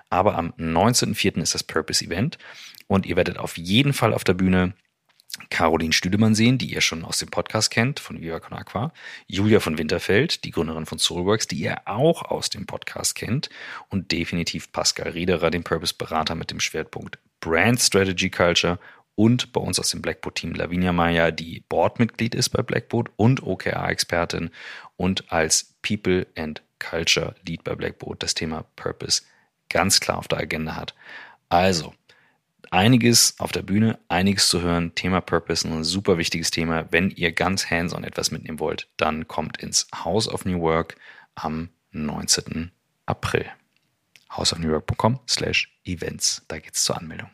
Aber 0.09 0.37
am 0.37 0.53
19.04. 0.57 1.41
ist 1.41 1.53
das 1.53 1.63
Purpose 1.63 2.05
Event 2.05 2.37
und 2.87 3.05
ihr 3.05 3.17
werdet 3.17 3.37
auf 3.37 3.57
jeden 3.57 3.91
Fall 3.91 4.13
auf 4.13 4.23
der 4.23 4.35
Bühne 4.35 4.73
Caroline 5.49 5.93
Stüdemann 5.93 6.35
sehen, 6.35 6.57
die 6.57 6.73
ihr 6.73 6.81
schon 6.81 7.05
aus 7.05 7.19
dem 7.19 7.29
Podcast 7.29 7.71
kennt, 7.71 7.99
von 7.99 8.21
Viva 8.21 8.39
Con 8.39 8.57
Aqua, 8.57 8.91
Julia 9.27 9.59
von 9.59 9.77
Winterfeld, 9.77 10.43
die 10.43 10.51
Gründerin 10.51 10.85
von 10.85 10.99
Soulworks, 10.99 11.47
die 11.47 11.57
ihr 11.57 11.81
auch 11.85 12.23
aus 12.23 12.49
dem 12.49 12.65
Podcast 12.65 13.15
kennt. 13.15 13.49
Und 13.89 14.11
definitiv 14.11 14.71
Pascal 14.71 15.09
Riederer, 15.09 15.51
den 15.51 15.63
Purpose-Berater 15.63 16.35
mit 16.35 16.51
dem 16.51 16.59
Schwerpunkt 16.59 17.19
Brand 17.39 17.79
Strategy 17.79 18.29
Culture. 18.29 18.79
Und 19.15 19.51
bei 19.51 19.59
uns 19.59 19.79
aus 19.79 19.89
dem 19.89 20.01
Blackboard-Team 20.01 20.53
Lavinia 20.53 20.93
Meyer, 20.93 21.31
die 21.31 21.63
Boardmitglied 21.67 22.35
ist 22.35 22.49
bei 22.49 22.61
Blackboard 22.61 23.09
und 23.17 23.43
OKR-Expertin 23.43 24.49
und 24.95 25.31
als 25.31 25.75
People 25.81 26.25
and 26.37 26.61
Culture 26.79 27.35
Lead 27.45 27.63
bei 27.63 27.75
Blackboard 27.75 28.23
das 28.23 28.33
Thema 28.33 28.63
Purpose 28.75 29.23
ganz 29.69 29.99
klar 29.99 30.17
auf 30.17 30.27
der 30.27 30.39
Agenda 30.39 30.75
hat. 30.75 30.95
Also, 31.49 31.93
einiges 32.71 33.35
auf 33.39 33.51
der 33.51 33.61
Bühne, 33.61 33.99
einiges 34.07 34.47
zu 34.47 34.61
hören. 34.61 34.93
Thema 34.95 35.21
Purpose, 35.21 35.67
ein 35.67 35.83
super 35.83 36.17
wichtiges 36.17 36.51
Thema. 36.51 36.85
Wenn 36.91 37.09
ihr 37.11 37.31
ganz 37.31 37.69
hands-on 37.69 38.03
etwas 38.03 38.31
mitnehmen 38.31 38.59
wollt, 38.59 38.87
dann 38.97 39.27
kommt 39.27 39.57
ins 39.57 39.87
House 39.93 40.27
of 40.27 40.45
New 40.45 40.59
Work 40.61 40.95
am 41.35 41.69
19. 41.91 42.71
April. 43.05 43.45
houseofnewwork.com 44.31 45.19
slash 45.27 45.71
events. 45.85 46.43
Da 46.47 46.59
geht's 46.59 46.83
zur 46.83 46.97
Anmeldung. 46.97 47.29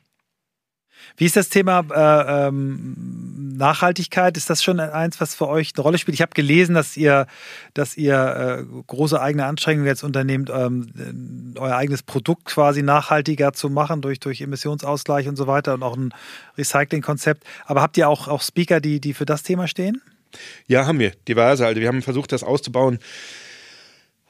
Wie 1.18 1.26
ist 1.26 1.36
das 1.36 1.50
Thema 1.50 1.86
äh, 1.94 2.48
ähm, 2.48 3.56
Nachhaltigkeit? 3.58 4.36
Ist 4.38 4.50
das 4.50 4.64
schon 4.64 4.80
eins, 4.80 5.22
was 5.22 5.36
für 5.36 5.48
euch 5.48 5.72
eine 5.76 5.84
Rolle 5.84 5.98
spielt? 5.98 6.16
Ich 6.16 6.22
habe 6.22 6.34
gelesen, 6.34 6.76
dass 6.76 6.98
ihr, 6.98 7.28
dass 7.74 7.96
ihr 7.98 8.66
äh, 8.70 8.84
große 8.88 9.20
eigene 9.20 9.46
Anstrengungen 9.46 9.88
jetzt 9.88 10.04
unternehmt, 10.04 10.50
ähm, 10.54 11.54
euer 11.58 11.76
eigenes 11.76 12.04
Produkt 12.04 12.46
quasi 12.46 12.82
nachhaltiger 12.82 13.54
zu 13.54 13.70
machen 13.70 14.02
durch, 14.02 14.20
durch 14.20 14.42
Emissionsausgleich 14.42 15.28
und 15.28 15.36
so 15.36 15.48
weiter 15.48 15.74
und 15.74 15.84
auch 15.84 15.96
ein 15.96 16.14
Recycling-Konzept. 16.58 17.44
Aber 17.66 17.82
habt 17.82 17.98
ihr 17.98 18.10
auch, 18.10 18.28
auch 18.28 18.42
Speaker, 18.42 18.82
die, 18.82 19.00
die 19.00 19.14
für 19.14 19.26
das 19.26 19.44
Thema 19.44 19.68
stehen? 19.68 20.02
Ja, 20.68 20.86
haben 20.86 21.00
wir. 21.00 21.12
Diverse. 21.28 21.66
Also 21.66 21.80
wir 21.80 21.88
haben 21.88 22.02
versucht, 22.02 22.32
das 22.32 22.44
auszubauen. 22.44 23.00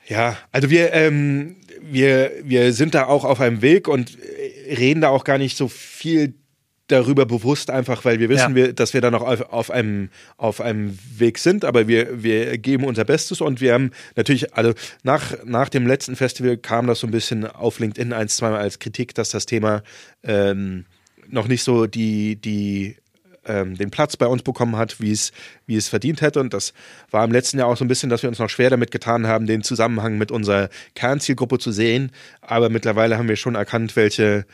Ja, 0.07 0.37
also 0.51 0.69
wir, 0.69 0.93
ähm, 0.93 1.55
wir, 1.81 2.31
wir 2.43 2.73
sind 2.73 2.93
da 2.93 3.05
auch 3.05 3.25
auf 3.25 3.41
einem 3.41 3.61
Weg 3.61 3.87
und 3.87 4.17
reden 4.67 5.01
da 5.01 5.09
auch 5.09 5.23
gar 5.23 5.37
nicht 5.37 5.57
so 5.57 5.67
viel 5.67 6.35
darüber 6.87 7.25
bewusst, 7.25 7.69
einfach 7.69 8.05
weil 8.05 8.19
wir 8.19 8.29
wissen, 8.29 8.51
ja. 8.51 8.55
wir, 8.55 8.73
dass 8.73 8.93
wir 8.93 9.01
da 9.01 9.09
noch 9.09 9.23
auf, 9.23 9.41
auf, 9.51 9.71
einem, 9.71 10.09
auf 10.37 10.61
einem 10.61 10.97
Weg 11.17 11.39
sind, 11.39 11.65
aber 11.65 11.87
wir, 11.87 12.23
wir 12.23 12.57
geben 12.57 12.83
unser 12.83 13.05
Bestes 13.05 13.41
und 13.41 13.59
wir 13.59 13.73
haben 13.73 13.91
natürlich, 14.15 14.53
also 14.53 14.73
nach, 15.03 15.33
nach 15.45 15.69
dem 15.69 15.87
letzten 15.87 16.15
Festival 16.15 16.57
kam 16.57 16.87
das 16.87 16.99
so 16.99 17.07
ein 17.07 17.11
bisschen 17.11 17.45
auf 17.45 17.79
LinkedIn 17.79 18.13
ein, 18.13 18.27
zweimal 18.27 18.59
als 18.59 18.79
Kritik, 18.79 19.15
dass 19.15 19.29
das 19.29 19.45
Thema 19.45 19.81
ähm, 20.23 20.85
noch 21.27 21.47
nicht 21.47 21.63
so 21.63 21.87
die, 21.87 22.35
die 22.35 22.97
ähm, 23.47 23.77
den 23.77 23.91
Platz 23.91 24.17
bei 24.17 24.27
uns 24.27 24.43
bekommen 24.43 24.75
hat, 24.75 24.99
wie 24.99 25.11
es, 25.11 25.31
wie 25.65 25.75
es 25.75 25.87
verdient 25.87 26.21
hätte. 26.21 26.39
Und 26.39 26.53
das 26.53 26.73
war 27.11 27.23
im 27.23 27.31
letzten 27.31 27.59
Jahr 27.59 27.67
auch 27.67 27.77
so 27.77 27.85
ein 27.85 27.87
bisschen, 27.87 28.09
dass 28.09 28.21
wir 28.21 28.29
uns 28.29 28.39
noch 28.39 28.49
schwer 28.49 28.69
damit 28.69 28.91
getan 28.91 29.27
haben, 29.27 29.45
den 29.45 29.63
Zusammenhang 29.63 30.17
mit 30.17 30.31
unserer 30.31 30.69
Kernzielgruppe 30.95 31.59
zu 31.59 31.71
sehen. 31.71 32.11
Aber 32.41 32.69
mittlerweile 32.69 33.17
haben 33.17 33.27
wir 33.27 33.35
schon 33.35 33.55
erkannt, 33.55 33.95
welche 33.95 34.45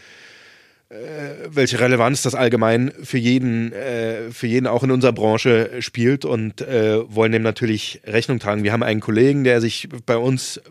welche 1.49 1.79
Relevanz 1.79 2.21
das 2.21 2.35
allgemein 2.35 2.91
für 3.03 3.17
jeden, 3.17 3.71
äh, 3.71 4.31
für 4.31 4.47
jeden 4.47 4.67
auch 4.67 4.83
in 4.83 4.91
unserer 4.91 5.13
Branche 5.13 5.69
spielt 5.79 6.25
und 6.25 6.61
äh, 6.61 6.99
wollen 7.13 7.31
dem 7.31 7.43
natürlich 7.43 8.01
Rechnung 8.05 8.39
tragen. 8.39 8.63
Wir 8.63 8.73
haben 8.73 8.83
einen 8.83 8.99
Kollegen, 8.99 9.43
der 9.43 9.61
sich 9.61 9.87
bei 10.05 10.17
uns 10.17 10.61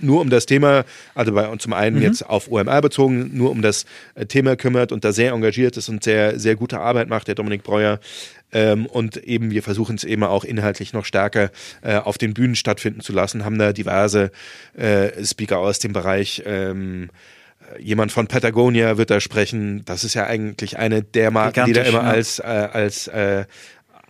nur 0.00 0.20
um 0.20 0.30
das 0.30 0.46
Thema, 0.46 0.84
also 1.14 1.32
bei 1.32 1.48
uns 1.48 1.62
zum 1.62 1.72
einen 1.72 1.96
mhm. 1.96 2.02
jetzt 2.02 2.28
auf 2.28 2.50
OMR 2.50 2.80
bezogen, 2.82 3.30
nur 3.32 3.50
um 3.50 3.62
das 3.62 3.86
äh, 4.14 4.26
Thema 4.26 4.56
kümmert 4.56 4.92
und 4.92 5.04
da 5.04 5.12
sehr 5.12 5.32
engagiert 5.32 5.76
ist 5.76 5.88
und 5.88 6.04
sehr, 6.04 6.38
sehr 6.38 6.56
gute 6.56 6.80
Arbeit 6.80 7.08
macht, 7.08 7.28
der 7.28 7.34
Dominik 7.34 7.62
Breuer. 7.62 8.00
Ähm, 8.52 8.84
und 8.86 9.16
eben 9.16 9.50
wir 9.50 9.62
versuchen 9.62 9.96
es 9.96 10.04
eben 10.04 10.24
auch 10.24 10.44
inhaltlich 10.44 10.92
noch 10.92 11.06
stärker 11.06 11.50
äh, 11.80 11.96
auf 11.96 12.18
den 12.18 12.34
Bühnen 12.34 12.56
stattfinden 12.56 13.00
zu 13.00 13.12
lassen, 13.12 13.44
haben 13.44 13.58
da 13.58 13.72
diverse 13.72 14.30
äh, 14.76 15.24
Speaker 15.24 15.58
aus 15.58 15.78
dem 15.78 15.94
Bereich 15.94 16.42
ähm, 16.44 17.08
jemand 17.78 18.12
von 18.12 18.26
Patagonia 18.26 18.96
wird 18.98 19.10
da 19.10 19.20
sprechen. 19.20 19.84
Das 19.84 20.04
ist 20.04 20.14
ja 20.14 20.26
eigentlich 20.26 20.78
eine 20.78 21.02
der 21.02 21.30
Marken, 21.30 21.66
die 21.66 21.72
da 21.72 21.82
immer 21.82 22.02
ja. 22.02 22.10
als, 22.10 22.38
äh, 22.38 22.42
als 22.42 23.06
äh, 23.08 23.44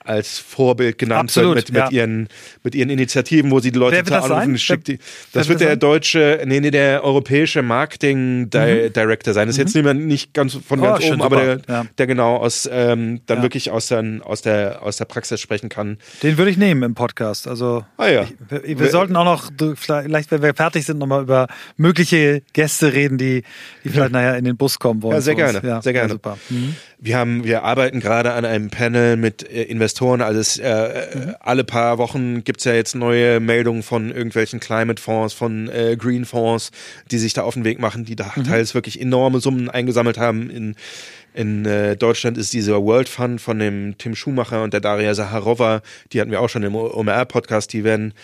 als 0.04 0.38
Vorbild 0.38 0.98
genannt 0.98 1.30
Absolut, 1.30 1.56
wird 1.56 1.68
mit, 1.68 1.76
ja. 1.76 1.84
mit, 1.84 1.92
ihren, 1.92 2.28
mit 2.62 2.74
ihren 2.74 2.90
Initiativen, 2.90 3.50
wo 3.50 3.60
sie 3.60 3.72
die 3.72 3.78
Leute 3.78 3.96
wird 3.96 4.06
zu 4.06 4.12
das 4.12 4.24
anrufen. 4.30 4.58
Schickt 4.58 4.88
die, 4.88 4.98
das 5.32 5.48
wird 5.48 5.60
wird 5.60 5.68
der 5.68 5.76
deutsche, 5.76 6.42
nee, 6.46 6.60
nee, 6.60 6.70
der 6.70 7.04
europäische 7.04 7.62
Marketing 7.62 8.50
Di 8.50 8.90
Director 8.90 9.34
sein. 9.34 9.46
Das 9.48 9.54
ist 9.56 9.60
jetzt 9.60 9.74
niemand 9.74 10.06
nicht 10.06 10.34
ganz 10.34 10.54
von 10.54 10.78
Mhm. 10.80 10.84
Oh, 10.84 10.88
ganz 10.92 11.04
oben, 11.04 11.22
aber 11.22 11.36
der, 11.36 11.60
ja. 11.68 11.86
der 11.98 12.06
genau 12.06 12.36
aus 12.36 12.68
ähm, 12.72 13.20
dann 13.26 13.38
Ja. 13.38 13.42
wirklich 13.42 13.70
aus 13.70 13.88
der, 13.88 14.20
aus 14.24 14.42
der 14.42 14.82
aus 14.82 14.96
der 14.96 15.04
Praxis 15.04 15.40
sprechen 15.40 15.68
kann. 15.68 15.98
Den 16.22 16.38
würde 16.38 16.50
ich 16.50 16.56
nehmen 16.56 16.82
im 16.82 16.94
Podcast. 16.94 17.46
Also 17.46 17.84
Ah 17.96 18.08
ja. 18.08 18.22
ich, 18.22 18.34
wir, 18.48 18.78
wir 18.80 18.90
sollten 18.90 19.14
auch 19.16 19.24
noch, 19.24 19.50
vielleicht, 19.76 20.30
wenn 20.30 20.42
wir 20.42 20.54
fertig 20.54 20.84
sind, 20.86 20.98
nochmal 20.98 21.22
über 21.22 21.46
mögliche 21.76 22.42
Gäste 22.52 22.92
reden, 22.92 23.18
die, 23.18 23.42
die 23.84 23.88
vielleicht 23.90 24.12
nachher 24.12 24.36
in 24.36 24.44
den 24.44 24.56
Bus 24.56 24.78
kommen 24.78 25.02
wollen. 25.02 25.14
Ja, 25.14 25.20
sehr 25.20 25.34
gerne, 25.34 25.80
sehr 25.82 25.92
gerne. 25.92 26.12
Super. 26.12 26.38
Mhm. 26.48 26.76
Wir 26.98 27.16
haben, 27.16 27.44
wir 27.44 27.64
arbeiten 27.64 27.98
gerade 28.00 28.32
an 28.32 28.44
einem 28.44 28.70
Panel 28.70 29.16
mit 29.16 29.42
äh, 29.50 29.62
Investoren. 29.92 30.22
Also 30.22 30.40
es, 30.40 30.58
äh, 30.58 31.06
Mhm. 31.14 31.34
alle 31.40 31.64
paar 31.64 31.98
Wochen 31.98 32.44
gibt's 32.44 32.64
ja 32.64 32.72
jetzt 32.72 32.94
neue 32.94 33.40
Meldungen 33.40 33.82
von 33.82 34.10
irgendwelchen 34.10 34.58
Climate 34.58 35.00
Fonds, 35.00 35.34
von 35.34 35.68
äh, 35.68 35.96
Green 35.98 36.24
Fonds, 36.24 36.70
die 37.10 37.18
sich 37.18 37.34
da 37.34 37.42
auf 37.42 37.54
den 37.54 37.64
Weg 37.64 37.78
machen, 37.78 38.04
die 38.06 38.16
da 38.16 38.32
Mhm. 38.34 38.44
teils 38.44 38.74
wirklich 38.74 38.98
enorme 39.00 39.40
Summen 39.40 39.68
eingesammelt 39.68 40.16
haben. 40.16 40.48
In, 40.50 40.76
in 41.34 41.66
äh, 41.66 41.96
Deutschland 41.96 42.38
ist 42.38 42.52
dieser 42.54 42.82
World 42.82 43.08
Fund 43.08 43.40
von 43.40 43.58
dem 43.58 43.96
Tim 43.98 44.14
Schumacher 44.14 44.62
und 44.62 44.72
der 44.72 44.80
Daria 44.80 45.14
Saharova, 45.14 45.82
die 46.12 46.20
hatten 46.20 46.30
wir 46.30 46.40
auch 46.40 46.48
schon 46.48 46.62
im 46.62 46.74
OMR-Podcast, 46.74 47.72
die 47.72 47.84
werden 47.84 48.14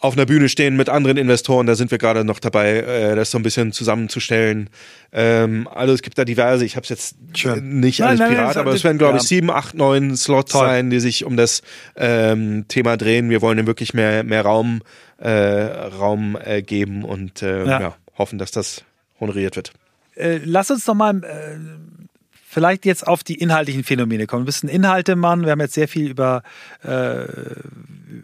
auf 0.00 0.14
einer 0.14 0.24
Bühne 0.26 0.48
stehen 0.48 0.76
mit 0.76 0.88
anderen 0.88 1.16
Investoren. 1.18 1.66
Da 1.66 1.74
sind 1.74 1.90
wir 1.90 1.98
gerade 1.98 2.24
noch 2.24 2.38
dabei, 2.38 2.78
äh, 2.78 3.14
das 3.16 3.30
so 3.30 3.38
ein 3.38 3.42
bisschen 3.42 3.72
zusammenzustellen. 3.72 4.70
Ähm, 5.12 5.68
also 5.68 5.92
es 5.92 6.00
gibt 6.02 6.16
da 6.16 6.24
diverse, 6.24 6.64
ich 6.64 6.76
habe 6.76 6.84
es 6.84 6.88
jetzt 6.88 7.16
Schön. 7.34 7.80
nicht 7.80 8.00
Nein, 8.00 8.08
alles 8.08 8.20
nein, 8.20 8.30
pirat, 8.30 8.54
nein, 8.56 8.58
aber 8.58 8.72
es 8.74 8.82
werden, 8.82 8.98
glaube 8.98 9.18
ich, 9.18 9.24
sieben, 9.24 9.50
acht, 9.50 9.74
neun 9.74 10.16
Slots 10.16 10.52
Toll. 10.52 10.66
sein, 10.66 10.90
die 10.90 11.00
sich 11.00 11.24
um 11.24 11.36
das 11.36 11.62
ähm, 11.96 12.64
Thema 12.68 12.96
drehen. 12.96 13.28
Wir 13.28 13.42
wollen 13.42 13.58
dem 13.58 13.66
wirklich 13.66 13.92
mehr, 13.92 14.24
mehr 14.24 14.42
Raum, 14.42 14.80
äh, 15.18 15.30
Raum 15.30 16.36
äh, 16.42 16.62
geben 16.62 17.04
und 17.04 17.42
äh, 17.42 17.66
Ja. 17.66 17.80
ja. 17.80 17.96
hoffen, 18.16 18.38
dass 18.38 18.50
das 18.52 18.82
honoriert 19.20 19.56
wird. 19.56 19.72
Äh, 20.16 20.40
lass 20.44 20.70
uns 20.70 20.86
noch 20.86 20.94
mal 20.94 21.16
äh, 21.22 21.58
vielleicht 22.50 22.84
jetzt 22.84 23.06
auf 23.06 23.22
die 23.22 23.36
inhaltlichen 23.36 23.84
Phänomene 23.84 24.26
kommen. 24.26 24.42
Du 24.42 24.46
bist 24.46 24.64
ein 24.64 24.68
Inhaltemann. 24.68 25.44
Wir 25.44 25.52
haben 25.52 25.60
jetzt 25.60 25.74
sehr 25.74 25.86
viel 25.86 26.10
über, 26.10 26.42
äh, 26.82 27.26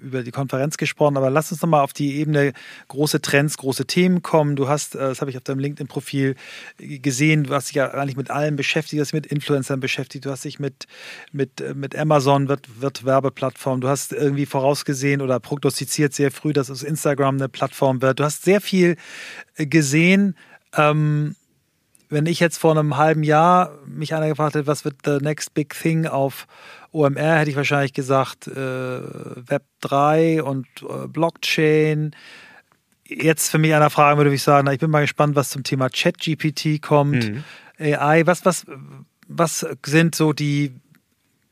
über 0.03 0.25
die 0.25 0.33
Konferenz 0.33 0.77
gesprochen, 0.77 1.17
aber 1.17 1.31
lass 1.31 1.53
uns 1.53 1.63
noch 1.63 1.69
mal 1.69 1.81
auf 1.81 1.93
die 1.93 2.17
Ebene 2.17 2.53
große 2.89 3.21
Trends, 3.21 3.57
große 3.57 3.87
Themen 3.87 4.23
kommen. 4.23 4.57
Du 4.57 4.67
hast, 4.67 4.97
äh, 4.97 4.99
das 4.99 5.21
habe 5.21 5.31
ich 5.31 5.37
auf 5.37 5.45
deinem 5.45 5.61
LinkedIn-Profil 5.61 6.35
gesehen, 6.77 7.45
du 7.45 7.55
hast 7.55 7.69
dich 7.69 7.77
ja 7.77 7.93
eigentlich 7.93 8.17
mit 8.17 8.33
allem 8.33 8.57
beschäftigt, 8.57 8.99
du 8.99 9.03
hast 9.03 9.13
dich 9.13 9.23
mit 9.23 9.27
Influencern 9.27 9.79
beschäftigt, 9.79 10.25
du 10.25 10.31
hast 10.33 10.45
dich 10.45 10.59
mit, 10.59 10.89
mit, 11.31 11.63
mit 11.77 11.95
Amazon, 11.97 12.49
wird, 12.49 12.81
wird 12.81 13.05
Werbeplattform, 13.05 13.81
du 13.81 13.89
hast 13.89 14.13
irgendwie 14.13 14.47
vorausgesehen 14.47 15.21
oder 15.21 15.39
prognostiziert 15.39 16.15
sehr 16.15 16.33
früh, 16.33 16.53
dass 16.53 16.69
es 16.69 16.83
Instagram 16.83 17.37
eine 17.37 17.49
Plattform 17.49 18.03
wird. 18.03 18.19
Du 18.19 18.25
hast 18.25 18.43
sehr 18.43 18.61
viel 18.61 18.97
gesehen. 19.57 20.37
Ähm, 20.77 21.37
wenn 22.09 22.27
ich 22.27 22.41
jetzt 22.41 22.59
vor 22.59 22.73
einem 22.73 22.97
halben 22.97 23.23
Jahr 23.23 23.79
mich 23.87 24.15
einer 24.15 24.29
gefragt 24.29 24.55
hätte, 24.55 24.67
was 24.67 24.85
wird 24.85 24.97
the 25.05 25.19
next 25.21 25.55
big 25.55 25.75
thing 25.75 26.07
auf 26.07 26.47
OMR, 26.93 27.39
hätte 27.39 27.51
ich 27.51 27.57
wahrscheinlich 27.57 27.93
gesagt 27.93 28.47
äh, 28.47 28.55
Web 28.55 29.65
3 29.81 30.43
und 30.43 30.67
äh, 30.83 31.07
Blockchain. 31.09 32.15
Jetzt 33.07 33.51
für 33.51 33.59
mich 33.59 33.75
einer 33.75 33.91
fragen 33.91 34.19
würde, 34.19 34.31
würde 34.31 34.37
ich 34.37 34.43
sagen, 34.43 34.67
na, 34.67 34.73
ich 34.73 34.81
bin 34.81 34.91
mal 34.91 35.03
gespannt, 35.03 35.37
was 35.37 35.51
zum 35.51 35.63
Thema 35.63 35.89
ChatGPT 35.89 36.81
kommt, 36.83 37.33
AI. 37.79 38.27
Was, 38.27 38.45
was, 38.45 38.67
was 39.29 39.67
sind 39.85 40.15
so 40.15 40.33
die, 40.33 40.73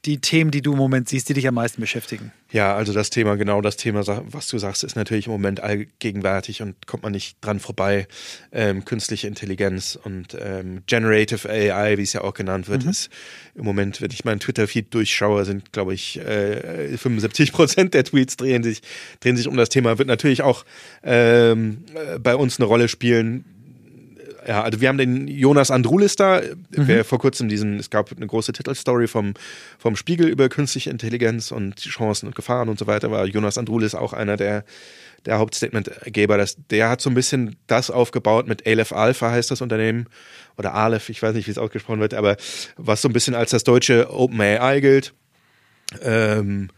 die 0.05 0.19
Themen, 0.19 0.51
die 0.51 0.63
du 0.63 0.73
im 0.73 0.79
Moment 0.79 1.09
siehst, 1.09 1.29
die 1.29 1.35
dich 1.35 1.49
am 1.49 1.55
meisten 1.55 1.81
beschäftigen? 1.81 2.33
Ja, 2.51 2.77
also 2.77 2.93
das 2.93 3.11
Thema, 3.11 3.37
genau 3.37 3.61
das 3.63 3.77
Thema, 3.77 4.07
was 4.07 4.49
du 4.49 4.59
sagst, 4.59 4.85
ist 4.85 4.95
natürlich 4.95 5.27
im 5.27 5.33
Moment 5.33 5.61
allgegenwärtig 5.61 6.63
und 6.63 6.87
kommt 6.87 7.03
man 7.03 7.13
nicht 7.13 7.37
dran 7.41 7.59
vorbei. 7.59 8.07
Ähm, 8.53 8.85
künstliche 8.85 9.27
Intelligenz 9.27 9.99
und 10.01 10.37
ähm, 10.41 10.83
Generative 10.87 11.49
AI, 11.49 11.99
wie 11.99 12.03
es 12.03 12.13
ja 12.13 12.21
auch 12.21 12.35
genannt 12.35 12.69
wird, 12.69 12.85
ist 12.85 13.11
im 13.55 13.65
Moment, 13.65 14.01
wenn 14.01 14.11
ich 14.11 14.25
meinen 14.25 14.41
Twitter-Feed 14.41 14.93
durchschaue, 14.93 15.45
sind, 15.45 15.73
glaube 15.73 15.95
ich, 15.95 16.19
äh, 16.21 16.97
75 16.97 17.53
Prozent 17.53 17.95
der 17.95 18.05
Tweets 18.05 18.37
drehen 18.37 18.63
sich, 18.63 18.83
drehen 19.21 19.37
sich 19.37 19.49
um 19.49 19.57
das 19.57 19.69
Thema. 19.69 19.99
Wird 19.99 20.09
natürlich 20.09 20.43
auch 20.43 20.65
ähm, 21.03 21.85
äh, 21.95 22.19
bei 22.19 22.37
uns 22.37 22.61
eine 22.61 22.67
Rolle 22.67 22.89
spielen. 22.89 23.45
Ja, 24.47 24.63
also 24.63 24.81
wir 24.81 24.89
haben 24.89 24.99
den 24.99 25.27
Jonas 25.27 25.71
Andrulis 25.71 26.17
da, 26.17 26.43
wer 26.71 27.05
vor 27.05 27.19
kurzem 27.19 27.49
diesen, 27.49 27.79
es 27.79 27.89
gab 27.89 28.11
eine 28.15 28.27
große 28.27 28.53
Titelstory 28.53 29.07
vom, 29.07 29.35
vom 29.79 29.97
Spiegel 29.97 30.29
über 30.29 30.49
künstliche 30.49 30.91
Intelligenz 30.91 31.51
und 31.51 31.77
Chancen 31.81 32.27
und 32.27 32.35
Gefahren 32.35 32.69
und 32.69 32.79
so 32.79 32.87
weiter, 32.87 33.11
war 33.11 33.25
Jonas 33.25 33.57
Andrulis 33.57 33.95
auch 33.95 34.13
einer 34.13 34.37
der, 34.37 34.65
der 35.25 35.39
Hauptstatementgeber. 35.39 36.37
Das, 36.37 36.57
der 36.71 36.91
hat 36.91 37.01
so 37.01 37.11
ein 37.11 37.15
bisschen 37.15 37.57
das 37.67 37.91
aufgebaut 37.91 38.47
mit 38.47 38.67
Aleph 38.67 38.93
Alpha 38.93 39.31
heißt 39.31 39.51
das 39.51 39.63
Unternehmen 39.63 40.07
oder 40.59 40.75
Aleph, 40.75 41.09
ich 41.09 41.23
weiß 41.23 41.35
nicht, 41.35 41.47
wie 41.47 41.53
es 41.53 41.59
ausgesprochen 41.59 42.01
wird, 42.01 42.15
aber 42.15 42.37
was 42.77 43.01
so 43.01 43.09
ein 43.09 43.13
bisschen 43.13 43.35
als 43.35 43.51
das 43.51 43.65
deutsche 43.65 44.13
OpenAI 44.13 44.81
gilt. 44.81 45.15
Ähm, 46.03 46.69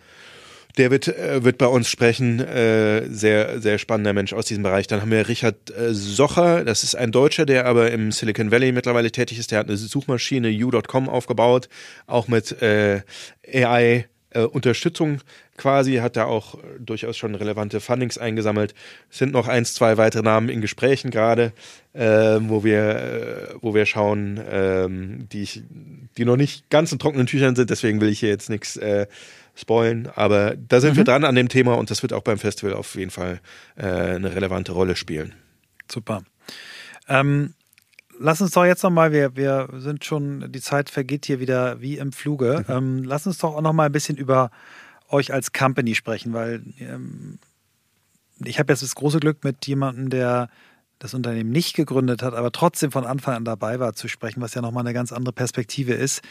der 0.77 0.91
wird, 0.91 1.09
äh, 1.09 1.43
wird 1.43 1.59
bei 1.59 1.67
uns 1.67 1.89
sprechen. 1.89 2.41
Äh, 2.41 3.09
sehr, 3.09 3.61
sehr 3.61 3.79
spannender 3.79 4.13
Mensch 4.13 4.33
aus 4.33 4.47
diesem 4.47 4.63
Bereich. 4.63 4.87
Dann 4.87 5.01
haben 5.01 5.11
wir 5.11 5.29
Richard 5.29 5.71
äh, 5.71 5.95
Socher. 5.95 6.65
Das 6.65 6.85
ist 6.85 6.95
ein 6.95 7.13
Deutscher, 7.13 7.47
der 7.47 7.67
aber 7.67 7.91
im 7.91 8.13
Silicon 8.13 8.51
Valley 8.51 8.73
mittlerweile 8.73 9.11
tätig 9.11 9.39
ist. 9.39 9.53
Der 9.53 9.61
hat 9.61 9.69
eine 9.69 9.77
Suchmaschine 9.77 10.49
u.com 10.49 11.09
aufgebaut, 11.09 11.69
auch 12.07 12.29
mit 12.29 12.57
AI. 12.63 14.07
Unterstützung 14.53 15.23
quasi, 15.57 15.95
hat 15.95 16.17
da 16.17 16.27
auch 16.27 16.59
durchaus 16.79 17.17
schon 17.17 17.35
relevante 17.35 17.81
Fundings 17.81 18.19
eingesammelt. 18.19 18.75
Es 19.11 19.17
sind 19.17 19.33
noch 19.33 19.49
eins, 19.49 19.73
zwei 19.73 19.97
weitere 19.97 20.23
Namen 20.23 20.51
in 20.51 20.61
Gesprächen 20.61 21.11
gerade, 21.11 21.53
äh, 21.95 22.39
wo 22.43 22.63
wir, 22.63 23.55
wo 23.63 23.75
wir 23.75 23.87
schauen, 23.87 24.39
ähm, 24.51 25.27
die, 25.33 25.43
ich, 25.43 25.63
die 26.19 26.27
noch 26.27 26.37
nicht 26.37 26.69
ganz 26.69 26.93
in 26.93 26.99
trockenen 26.99 27.27
Tüchern 27.27 27.57
sind, 27.57 27.71
deswegen 27.71 27.99
will 28.03 28.11
ich 28.11 28.21
hier 28.21 28.29
jetzt 28.29 28.51
nichts 28.51 28.79
spoilen, 29.57 30.09
aber 30.15 30.55
da 30.55 30.81
sind 30.81 30.97
wir 30.97 31.05
dran 31.05 31.25
an 31.25 31.35
dem 31.35 31.49
Thema 31.49 31.75
und 31.75 31.91
das 31.91 32.03
wird 32.03 32.13
auch 32.13 32.23
beim 32.23 32.39
Festival 32.39 32.75
auf 32.75 32.95
jeden 32.95 33.11
Fall 33.11 33.41
äh, 33.77 33.87
eine 33.87 34.35
relevante 34.35 34.73
Rolle 34.73 34.95
spielen. 34.97 35.35
Super. 35.91 36.23
Ähm, 37.09 37.55
lass 38.19 38.41
uns 38.41 38.53
doch 38.53 38.67
jetzt 38.67 38.83
nochmal, 38.83 39.13
wir, 39.13 39.35
wir 39.35 39.69
sind 39.77 40.05
schon, 40.05 40.53
die 40.53 40.61
Zeit 40.61 40.91
vergeht 40.91 41.27
hier 41.27 41.41
wieder 41.41 41.81
wie 41.81 41.97
im 41.97 42.13
Fluge. 42.13 42.65
Ähm, 42.77 43.03
lass 43.05 43.27
uns 43.27 43.39
doch 43.39 43.55
auch 43.55 43.63
nochmal 43.63 43.87
ein 43.87 43.93
bisschen 43.93 44.17
über 44.17 44.51
euch 45.09 45.33
als 45.33 45.53
Company 45.53 45.95
sprechen, 45.95 46.33
weil 46.33 46.63
ähm, 46.79 47.39
ich 48.45 48.59
habe 48.59 48.73
jetzt 48.73 48.83
das 48.83 48.95
große 48.95 49.21
Glück 49.21 49.45
mit 49.45 49.67
jemandem, 49.67 50.11
der 50.11 50.51
das 50.99 51.15
Unternehmen 51.15 51.51
nicht 51.51 51.75
gegründet 51.75 52.23
hat, 52.23 52.35
aber 52.35 52.53
trotzdem 52.53 52.91
von 52.91 53.07
Anfang 53.07 53.37
an 53.37 53.45
dabei 53.45 53.79
war 53.79 53.95
zu 53.95 54.09
sprechen, 54.09 54.41
was 54.41 54.55
ja 54.55 54.63
nochmal 54.63 54.83
eine 54.83 54.95
ganz 54.95 55.13
andere 55.13 55.33
Perspektive 55.33 55.93
ist. 55.93 56.23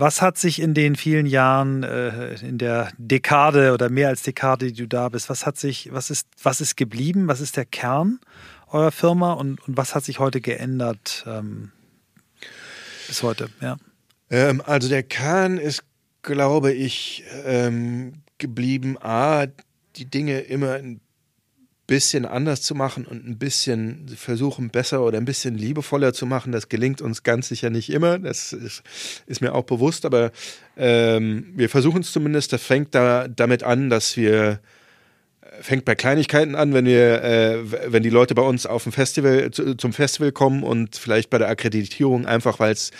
Was 0.00 0.22
hat 0.22 0.38
sich 0.38 0.62
in 0.62 0.74
den 0.74 0.94
vielen 0.94 1.26
Jahren, 1.26 1.82
äh, 1.82 2.34
in 2.36 2.56
der 2.56 2.92
Dekade 2.98 3.72
oder 3.74 3.90
mehr 3.90 4.06
als 4.06 4.22
Dekade, 4.22 4.68
die 4.68 4.82
du 4.82 4.86
da 4.86 5.08
bist, 5.08 5.28
was 5.28 5.44
hat 5.44 5.58
sich, 5.58 5.92
was 5.92 6.10
ist, 6.10 6.28
was 6.40 6.60
ist 6.60 6.76
geblieben? 6.76 7.26
Was 7.26 7.40
ist 7.40 7.56
der 7.56 7.64
Kern 7.64 8.20
eurer 8.68 8.92
Firma 8.92 9.32
und, 9.32 9.60
und 9.66 9.76
was 9.76 9.96
hat 9.96 10.04
sich 10.04 10.20
heute 10.20 10.40
geändert 10.40 11.24
ähm, 11.26 11.72
bis 13.08 13.24
heute? 13.24 13.50
Ja. 13.60 13.76
Ähm, 14.30 14.62
also 14.64 14.88
der 14.88 15.02
Kern 15.02 15.58
ist, 15.58 15.82
glaube 16.22 16.72
ich, 16.72 17.24
ähm, 17.44 18.22
geblieben, 18.38 18.98
a, 19.02 19.46
die 19.96 20.04
Dinge 20.04 20.42
immer 20.42 20.74
ein 20.74 21.00
bisschen 21.88 22.26
anders 22.26 22.60
zu 22.60 22.74
machen 22.74 23.06
und 23.06 23.26
ein 23.26 23.38
bisschen 23.38 24.06
versuchen, 24.14 24.68
besser 24.68 25.02
oder 25.02 25.18
ein 25.18 25.24
bisschen 25.24 25.56
liebevoller 25.56 26.12
zu 26.12 26.26
machen. 26.26 26.52
Das 26.52 26.68
gelingt 26.68 27.00
uns 27.00 27.22
ganz 27.22 27.48
sicher 27.48 27.70
nicht 27.70 27.90
immer. 27.90 28.18
Das 28.18 28.52
ist, 28.52 28.82
ist 29.26 29.40
mir 29.40 29.54
auch 29.54 29.64
bewusst, 29.64 30.04
aber 30.04 30.30
ähm, 30.76 31.46
wir 31.56 31.70
versuchen 31.70 32.02
es 32.02 32.12
zumindest. 32.12 32.52
Das 32.52 32.62
fängt 32.62 32.94
da 32.94 33.26
damit 33.26 33.62
an, 33.62 33.88
dass 33.88 34.16
wir 34.18 34.60
fängt 35.60 35.86
bei 35.86 35.94
Kleinigkeiten 35.94 36.54
an, 36.54 36.74
wenn 36.74 36.84
wir, 36.84 37.24
äh, 37.24 37.92
wenn 37.92 38.02
die 38.02 38.10
Leute 38.10 38.34
bei 38.34 38.42
uns 38.42 38.66
auf 38.66 38.82
dem 38.82 38.92
Festival 38.92 39.50
zu, 39.50 39.74
zum 39.74 39.94
Festival 39.94 40.30
kommen 40.30 40.62
und 40.62 40.94
vielleicht 40.94 41.30
bei 41.30 41.38
der 41.38 41.48
Akkreditierung 41.48 42.26
einfach, 42.26 42.60
weil 42.60 42.72
es 42.72 42.90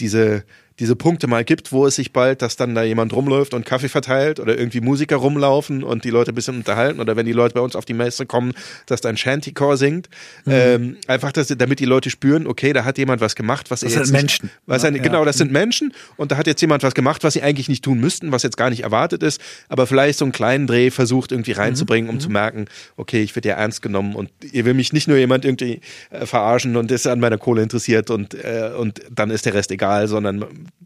diese 0.00 0.44
diese 0.80 0.96
Punkte 0.96 1.28
mal 1.28 1.44
gibt, 1.44 1.70
wo 1.70 1.86
es 1.86 1.96
sich 1.96 2.12
bald, 2.12 2.42
dass 2.42 2.56
dann 2.56 2.74
da 2.74 2.82
jemand 2.82 3.12
rumläuft 3.12 3.54
und 3.54 3.64
Kaffee 3.64 3.88
verteilt 3.88 4.40
oder 4.40 4.58
irgendwie 4.58 4.80
Musiker 4.80 5.16
rumlaufen 5.16 5.84
und 5.84 6.04
die 6.04 6.10
Leute 6.10 6.32
ein 6.32 6.34
bisschen 6.34 6.56
unterhalten 6.56 7.00
oder 7.00 7.14
wenn 7.16 7.26
die 7.26 7.32
Leute 7.32 7.54
bei 7.54 7.60
uns 7.60 7.76
auf 7.76 7.84
die 7.84 7.94
Messe 7.94 8.26
kommen, 8.26 8.54
dass 8.86 9.00
da 9.00 9.08
ein 9.08 9.16
Shantycore 9.16 9.76
singt. 9.76 10.08
Mhm. 10.44 10.52
Ähm, 10.52 10.96
einfach, 11.06 11.30
dass, 11.30 11.46
damit 11.46 11.78
die 11.78 11.84
Leute 11.84 12.10
spüren, 12.10 12.48
okay, 12.48 12.72
da 12.72 12.84
hat 12.84 12.98
jemand 12.98 13.20
was 13.20 13.36
gemacht, 13.36 13.70
was 13.70 13.80
das 13.80 13.92
sind 13.92 14.10
Menschen. 14.10 14.46
Nicht, 14.46 14.58
was 14.66 14.82
ja, 14.82 14.88
eine, 14.88 14.98
Genau, 14.98 15.24
das 15.24 15.38
sind 15.38 15.52
Menschen 15.52 15.92
und 16.16 16.32
da 16.32 16.36
hat 16.36 16.48
jetzt 16.48 16.60
jemand 16.60 16.82
was 16.82 16.94
gemacht, 16.94 17.22
was 17.22 17.34
sie 17.34 17.42
eigentlich 17.42 17.68
nicht 17.68 17.84
tun 17.84 18.00
müssten, 18.00 18.32
was 18.32 18.42
jetzt 18.42 18.56
gar 18.56 18.70
nicht 18.70 18.82
erwartet 18.82 19.22
ist, 19.22 19.40
aber 19.68 19.86
vielleicht 19.86 20.18
so 20.18 20.24
einen 20.24 20.32
kleinen 20.32 20.66
Dreh 20.66 20.90
versucht 20.90 21.30
irgendwie 21.30 21.52
reinzubringen, 21.52 22.10
um 22.10 22.16
mhm. 22.16 22.20
zu 22.20 22.30
merken, 22.30 22.64
okay, 22.96 23.22
ich 23.22 23.36
werde 23.36 23.50
ja 23.50 23.54
ernst 23.54 23.80
genommen 23.80 24.16
und 24.16 24.30
ihr 24.50 24.64
will 24.64 24.74
mich 24.74 24.92
nicht 24.92 25.06
nur 25.06 25.18
jemand 25.18 25.44
irgendwie 25.44 25.80
äh, 26.10 26.26
verarschen 26.26 26.76
und 26.76 26.90
ist 26.90 27.06
an 27.06 27.20
meiner 27.20 27.38
Kohle 27.38 27.62
interessiert 27.62 28.10
und, 28.10 28.34
äh, 28.34 28.72
und 28.76 29.02
dann 29.10 29.30
ist 29.30 29.46
der 29.46 29.54
Rest 29.54 29.70
egal, 29.70 30.08
sondern 30.08 30.44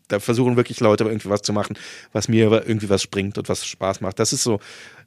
da 0.09 0.21
versuchen 0.21 0.57
wirklich 0.57 0.81
Leute 0.81 1.05
irgendwie 1.05 1.29
was 1.29 1.43
zu 1.43 1.53
machen, 1.53 1.79
was 2.13 2.29
mir 2.29 2.51
irgendwie 2.67 2.89
was 2.89 3.03
springt 3.03 3.39
und 3.39 3.49
was 3.49 3.67
Spaß 3.67 4.01
macht. 4.01 4.19
Das 4.19 4.33
ist 4.33 4.43
so 4.43 4.59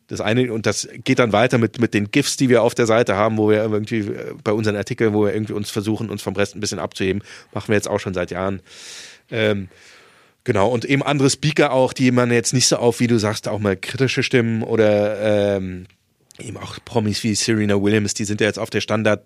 das 0.08 0.22
eine 0.22 0.52
und 0.52 0.66
das 0.66 0.90
geht 1.04 1.20
dann 1.20 1.32
weiter 1.32 1.58
mit, 1.58 1.80
mit 1.80 1.94
den 1.94 2.12
GIFs, 2.12 2.36
die 2.36 2.50
wir 2.50 2.64
auf 2.64 2.76
der 2.76 2.86
Seite 2.86 3.16
haben, 3.16 3.38
wo 3.38 3.50
wir 3.50 3.64
irgendwie 3.64 4.00
äh, 4.00 4.34
bei 4.44 4.52
unseren 4.52 4.76
Artikeln, 4.76 5.14
wo 5.14 5.26
wir 5.26 5.34
irgendwie 5.34 5.54
uns 5.54 5.72
versuchen, 5.72 6.10
uns 6.10 6.22
vom 6.22 6.36
Rest 6.36 6.56
ein 6.56 6.60
bisschen 6.60 6.80
abzuheben, 6.80 7.24
machen 7.54 7.70
wir 7.70 7.76
jetzt 7.76 7.90
auch 7.90 8.00
schon 8.00 8.14
seit 8.14 8.30
Jahren. 8.30 8.62
Ähm, 9.30 9.70
genau, 10.44 10.68
und 10.68 10.84
eben 10.86 11.02
andere 11.02 11.30
Speaker 11.30 11.72
auch, 11.72 11.94
die 11.94 12.12
man 12.12 12.32
jetzt 12.32 12.54
nicht 12.54 12.68
so 12.68 12.76
auf, 12.76 13.00
wie 13.00 13.08
du 13.08 13.18
sagst, 13.20 13.48
auch 13.48 13.60
mal 13.60 13.78
kritische 13.78 14.22
Stimmen 14.22 14.64
oder 14.64 15.56
ähm, 15.56 15.86
eben 16.40 16.58
auch 16.58 16.78
Promis 16.84 17.24
wie 17.24 17.34
Serena 17.34 17.82
Williams, 17.82 18.14
die 18.14 18.26
sind 18.26 18.42
ja 18.42 18.48
jetzt 18.48 18.60
auf 18.60 18.70
der 18.70 18.82
Standard, 18.82 19.24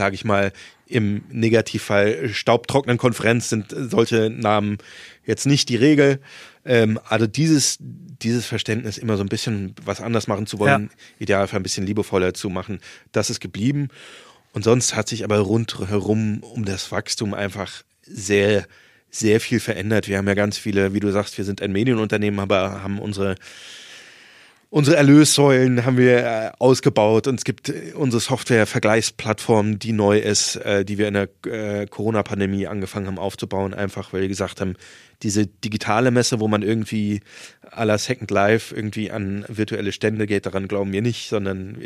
sage 0.00 0.14
ich 0.14 0.24
mal, 0.24 0.50
im 0.86 1.24
Negativfall 1.30 2.30
staubtrockenen 2.30 2.96
Konferenz 2.96 3.50
sind 3.50 3.66
solche 3.76 4.30
Namen 4.30 4.78
jetzt 5.26 5.44
nicht 5.44 5.68
die 5.68 5.76
Regel. 5.76 6.20
Ähm, 6.64 6.98
also 7.06 7.26
dieses, 7.26 7.76
dieses 7.78 8.46
Verständnis, 8.46 8.96
immer 8.96 9.18
so 9.18 9.22
ein 9.22 9.28
bisschen 9.28 9.74
was 9.84 10.00
anders 10.00 10.26
machen 10.26 10.46
zu 10.46 10.58
wollen, 10.58 10.84
ja. 10.90 10.96
idealfall 11.18 11.60
ein 11.60 11.62
bisschen 11.62 11.84
liebevoller 11.84 12.32
zu 12.32 12.48
machen, 12.48 12.80
das 13.12 13.28
ist 13.28 13.40
geblieben. 13.40 13.88
Und 14.54 14.64
sonst 14.64 14.96
hat 14.96 15.06
sich 15.06 15.22
aber 15.22 15.36
rundherum 15.40 16.42
um 16.44 16.64
das 16.64 16.90
Wachstum 16.90 17.34
einfach 17.34 17.82
sehr, 18.00 18.66
sehr 19.10 19.38
viel 19.38 19.60
verändert. 19.60 20.08
Wir 20.08 20.16
haben 20.16 20.28
ja 20.28 20.34
ganz 20.34 20.56
viele, 20.56 20.94
wie 20.94 21.00
du 21.00 21.12
sagst, 21.12 21.36
wir 21.36 21.44
sind 21.44 21.60
ein 21.60 21.72
Medienunternehmen, 21.72 22.40
aber 22.40 22.82
haben 22.82 23.00
unsere 23.00 23.34
Unsere 24.72 24.96
Erlössäulen 24.96 25.84
haben 25.84 25.96
wir 25.96 26.18
äh, 26.18 26.50
ausgebaut 26.60 27.26
und 27.26 27.34
es 27.40 27.44
gibt 27.44 27.70
äh, 27.70 27.92
unsere 27.92 28.20
Software-Vergleichsplattform, 28.20 29.80
die 29.80 29.90
neu 29.90 30.20
ist, 30.20 30.54
äh, 30.54 30.84
die 30.84 30.96
wir 30.96 31.08
in 31.08 31.14
der 31.14 31.86
Corona-Pandemie 31.88 32.68
angefangen 32.68 33.08
haben 33.08 33.18
aufzubauen, 33.18 33.74
einfach 33.74 34.12
weil 34.12 34.20
wir 34.20 34.28
gesagt 34.28 34.60
haben, 34.60 34.74
diese 35.24 35.48
digitale 35.48 36.12
Messe, 36.12 36.38
wo 36.38 36.46
man 36.46 36.62
irgendwie 36.62 37.20
à 37.68 37.84
la 37.84 37.98
Second 37.98 38.30
Life 38.30 38.72
irgendwie 38.72 39.10
an 39.10 39.44
virtuelle 39.48 39.90
Stände 39.90 40.28
geht, 40.28 40.46
daran 40.46 40.68
glauben 40.68 40.92
wir 40.92 41.02
nicht, 41.02 41.28
sondern 41.28 41.76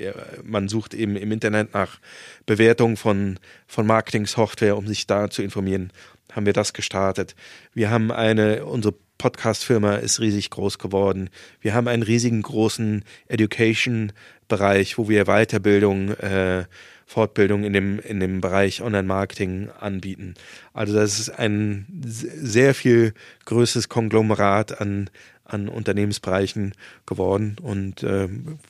man 0.45 0.69
sucht 0.69 0.95
eben 0.95 1.17
im 1.17 1.33
Internet 1.33 1.73
nach 1.75 1.99
Bewertungen 2.47 2.97
von, 2.97 3.39
von 3.67 3.87
Marketing-Software, 3.87 4.77
um 4.77 4.87
sich 4.87 5.07
da 5.07 5.31
zu 5.31 5.43
informieren 5.43 5.91
haben 6.35 6.47
wir 6.47 6.53
das 6.53 6.73
gestartet. 6.73 7.35
Wir 7.73 7.91
haben 7.91 8.11
eine, 8.11 8.65
unsere 8.65 8.95
Podcast-Firma 9.19 9.95
ist 9.95 10.21
riesig 10.21 10.51
groß 10.51 10.79
geworden. 10.79 11.31
Wir 11.61 11.75
haben 11.75 11.89
einen 11.89 12.03
riesigen 12.03 12.43
großen 12.43 13.05
Education-Bereich, 13.29 14.99
wo 14.99 15.09
wir 15.09 15.25
Weiterbildung, 15.25 16.11
äh, 16.11 16.65
Fortbildung 17.07 17.65
in 17.65 17.73
dem, 17.73 17.99
in 18.01 18.19
dem 18.19 18.41
Bereich 18.41 18.83
Online-Marketing 18.83 19.71
anbieten. 19.79 20.35
Also 20.73 20.95
das 20.95 21.19
ist 21.19 21.31
ein 21.31 21.87
sehr 22.03 22.75
viel 22.75 23.15
größeres 23.45 23.89
Konglomerat 23.89 24.81
an, 24.81 25.11
an 25.45 25.69
Unternehmensbereichen 25.69 26.73
geworden. 27.07 27.57
Und 27.63 28.03
äh, 28.03 28.29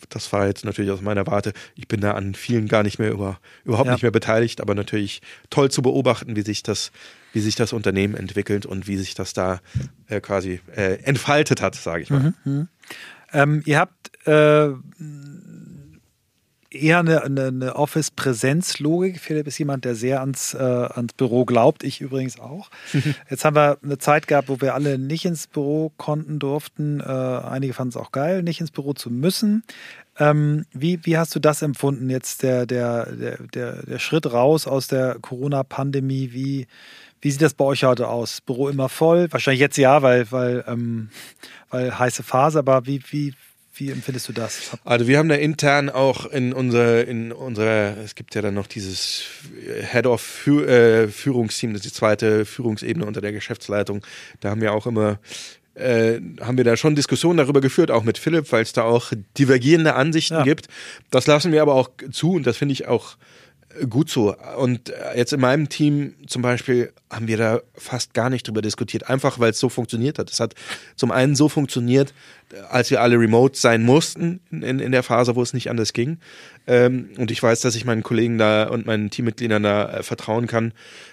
das 0.09 0.33
war 0.33 0.47
jetzt 0.47 0.65
natürlich 0.65 0.91
aus 0.91 1.01
meiner 1.01 1.27
Warte. 1.27 1.53
Ich 1.75 1.89
bin 1.89 2.01
da 2.01 2.13
an 2.13 2.35
vielen 2.35 2.69
gar 2.69 2.83
nicht 2.83 2.99
mehr 2.99 3.11
über, 3.11 3.39
überhaupt 3.65 3.87
ja. 3.87 3.93
nicht 3.93 4.03
mehr 4.03 4.11
beteiligt, 4.11 4.61
aber 4.61 4.75
natürlich 4.75 5.23
toll 5.51 5.71
zu 5.71 5.83
beobachten, 5.83 6.37
wie 6.37 6.43
sich 6.43 6.63
das 6.63 6.91
wie 7.33 7.41
sich 7.41 7.57
das 7.57 7.73
Unternehmen 7.73 8.15
entwickelt 8.15 8.65
und 8.65 8.87
wie 8.87 8.97
sich 8.97 9.15
das 9.15 9.33
da 9.33 9.61
äh, 10.07 10.21
quasi 10.21 10.61
äh, 10.77 11.03
entfaltet 11.03 11.61
hat, 11.61 11.75
sage 11.75 12.05
ich 12.05 12.11
mal. 12.11 12.33
Mhm, 12.45 12.53
mh. 12.53 12.67
ähm, 13.33 13.63
ihr 13.67 13.81
habt 13.81 14.27
äh, 14.29 14.69
eher 16.75 16.99
eine, 16.99 17.23
eine, 17.23 17.47
eine 17.47 17.77
Office-Präsenz-Logik. 17.77 19.21
Philipp 19.21 19.47
ist 19.47 19.59
jemand, 19.59 19.85
der 19.85 19.95
sehr 19.95 20.21
ans, 20.21 20.55
äh, 20.55 20.59
ans 20.59 21.13
Büro 21.13 21.45
glaubt. 21.45 21.85
Ich 21.85 22.01
übrigens 22.01 22.39
auch. 22.39 22.71
Jetzt 23.31 23.45
haben 23.45 23.57
wir 23.57 23.79
eine 23.83 23.99
Zeit 23.99 24.27
gehabt, 24.27 24.49
wo 24.49 24.61
wir 24.61 24.75
alle 24.75 24.99
nicht 24.99 25.25
ins 25.25 25.47
Büro 25.47 25.93
konnten, 25.97 26.39
durften. 26.39 27.01
Äh, 27.01 27.05
einige 27.05 27.73
fanden 27.73 27.91
es 27.91 27.97
auch 27.97 28.13
geil, 28.13 28.43
nicht 28.43 28.61
ins 28.61 28.71
Büro 28.71 28.93
zu 28.93 29.11
müssen. 29.11 29.63
Ähm, 30.19 30.65
wie, 30.73 31.05
wie 31.05 31.19
hast 31.19 31.35
du 31.35 31.41
das 31.41 31.63
empfunden, 31.63 32.09
jetzt 32.09 32.43
der, 32.43 32.67
der, 32.67 33.07
der, 33.07 33.39
der, 33.55 33.83
der 33.83 33.99
Schritt 33.99 34.33
raus 34.33 34.67
aus 34.67 34.87
der 34.87 35.17
Corona-Pandemie? 35.21 36.31
Wie, 36.33 36.67
wie 37.21 37.31
sieht 37.31 37.43
das 37.43 37.55
bei 37.55 37.65
euch 37.65 37.85
heute 37.85 38.09
aus? 38.09 38.41
Büro 38.41 38.69
immer 38.69 38.89
voll? 38.89 39.33
Wahrscheinlich 39.33 39.61
jetzt 39.61 39.77
ja, 39.77 40.03
weil, 40.03 40.31
weil, 40.31 40.65
ähm, 40.69 41.09
weil 41.71 41.99
heiße 41.99 42.23
Phase, 42.23 42.59
aber 42.61 42.87
wie, 42.87 43.03
wie, 43.11 43.35
wie 43.77 43.91
empfindest 43.91 44.29
du 44.29 44.33
das? 44.33 44.77
Also 44.85 45.07
wir 45.07 45.19
haben 45.19 45.29
da 45.29 45.35
intern 45.35 45.91
auch 45.91 46.27
in 46.27 46.53
unserer, 46.53 47.07
in 47.07 47.33
unserer, 47.33 47.97
es 47.99 48.15
gibt 48.15 48.35
ja 48.35 48.43
dann 48.43 48.55
noch 48.55 48.67
dieses 48.67 49.25
Head 49.91 50.07
of 50.07 50.47
äh, 50.47 51.09
Führungsteam, 51.09 51.73
das 51.73 51.85
ist 51.85 51.95
die 51.95 51.99
zweite 51.99 52.45
Führungsebene 52.45 53.05
unter 53.05 53.21
der 53.21 53.33
Geschäftsleitung. 53.33 54.05
Da 54.41 54.51
haben 54.51 54.61
wir 54.61 54.73
auch 54.73 54.87
immer 54.87 55.19
äh, 55.75 56.21
haben 56.41 56.57
wir 56.57 56.65
da 56.65 56.77
schon 56.77 56.95
Diskussionen 56.95 57.39
darüber 57.39 57.61
geführt, 57.61 57.91
auch 57.91 58.05
mit 58.05 58.17
Philipp, 58.17 58.53
weil 58.53 58.63
es 58.63 58.73
da 58.73 58.83
auch 58.83 59.13
divergierende 59.37 59.95
Ansichten 59.95 60.35
ja. 60.35 60.45
gibt. 60.45 60.69
Das 61.11 61.27
lassen 61.27 61.51
wir 61.51 61.63
aber 61.63 61.75
auch 61.75 61.91
zu 62.13 62.33
und 62.35 62.47
das 62.47 62.57
finde 62.57 62.75
ich 62.75 62.87
auch 62.87 63.17
gut 63.89 64.11
so. 64.11 64.35
Und 64.57 64.91
äh, 64.91 65.17
jetzt 65.17 65.33
in 65.33 65.41
meinem 65.41 65.69
Team 65.69 66.15
zum 66.27 66.43
Beispiel 66.43 66.93
haben 67.11 67.29
wir 67.29 67.37
da 67.37 67.61
fast 67.75 68.15
gar 68.15 68.31
nicht 68.31 68.47
drüber 68.47 68.63
diskutiert, 68.63 69.09
einfach 69.09 69.39
weil 69.39 69.51
es 69.51 69.61
so 69.61 69.69
funktioniert 69.69 70.19
hat. 70.19 70.31
Es 70.31 70.41
hat 70.41 70.55
zum 70.97 71.11
einen 71.11 71.37
so 71.37 71.49
funktioniert, 71.49 72.15
als 72.71 72.91
wir 72.91 73.01
alle 73.01 73.19
remote 73.19 73.59
sein 73.59 73.83
mussten 73.83 74.41
in, 74.51 74.79
in 74.79 74.93
der 74.93 75.03
Phase, 75.03 75.37
wo 75.37 75.43
es 75.43 75.55
nicht 75.55 75.71
anders 75.71 75.93
ging. 75.93 76.19
Ähm, 76.67 77.11
und 77.19 77.31
ich 77.31 77.43
weiß, 77.43 77.61
dass 77.61 77.77
ich 77.77 77.85
meinen 77.85 78.03
Kollegen 78.03 78.39
da 78.39 78.69
und 78.69 78.87
meinen 78.87 79.11
Teammitgliedern 79.11 79.63
da 79.63 79.99
äh, 79.99 80.03
vertrauen 80.03 80.47
kann. 80.47 80.73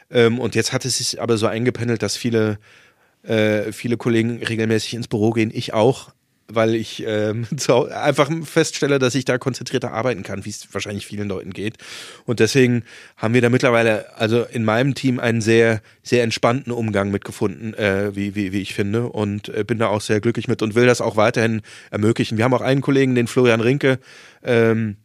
Ähm, 0.10 0.40
und 0.40 0.56
jetzt 0.56 0.74
hat 0.74 0.86
es 0.86 0.98
sich 0.98 1.22
aber 1.22 1.38
so 1.38 1.48
eingependelt, 1.48 2.02
dass 2.02 2.18
viele 2.18 2.58
äh, 3.24 3.72
viele 3.72 3.98
Kollegen 3.98 4.42
regelmäßig 4.42 4.96
ins 4.96 5.08
Büro 5.08 5.30
gehen, 5.32 5.52
ich 5.54 5.74
auch 5.74 6.12
weil 6.56 6.76
ich 6.76 7.04
ähm, 7.06 7.48
einfach 7.92 8.30
feststelle, 8.44 9.00
dass 9.00 9.16
ich 9.16 9.26
da 9.26 9.38
konzentrierter 9.38 9.92
arbeiten 9.92 10.24
kann, 10.24 10.46
wie 10.46 10.50
es 10.50 10.68
wahrscheinlich 10.72 11.06
vielen 11.06 11.28
Leuten 11.28 11.52
geht. 11.52 11.78
Und 12.26 12.40
deswegen 12.40 12.84
haben 13.18 13.34
wir 13.34 13.42
da 13.42 13.50
mittlerweile, 13.50 14.18
also 14.18 14.44
in 14.44 14.64
meinem 14.64 14.96
Team, 14.96 15.20
einen 15.20 15.42
sehr, 15.42 15.82
sehr 16.04 16.24
entspannten 16.24 16.72
Umgang 16.72 17.12
mitgefunden, 17.12 17.74
äh, 17.74 18.16
wie, 18.16 18.36
wie, 18.36 18.52
wie 18.52 18.62
ich 18.62 18.74
finde. 18.74 19.08
Und 19.08 19.50
äh, 19.50 19.64
bin 19.64 19.80
da 19.80 19.88
auch 19.88 20.02
sehr 20.02 20.22
glücklich 20.22 20.48
mit 20.48 20.62
und 20.62 20.76
will 20.76 20.86
das 20.86 21.02
auch 21.02 21.16
weiterhin 21.16 21.62
ermöglichen. 21.90 22.38
Wir 22.38 22.46
haben 22.46 22.54
auch 22.54 22.62
einen 22.62 22.82
Kollegen, 22.82 23.16
den 23.16 23.28
Florian 23.28 23.62
Rinke, 23.62 24.00
ähm, 24.44 24.98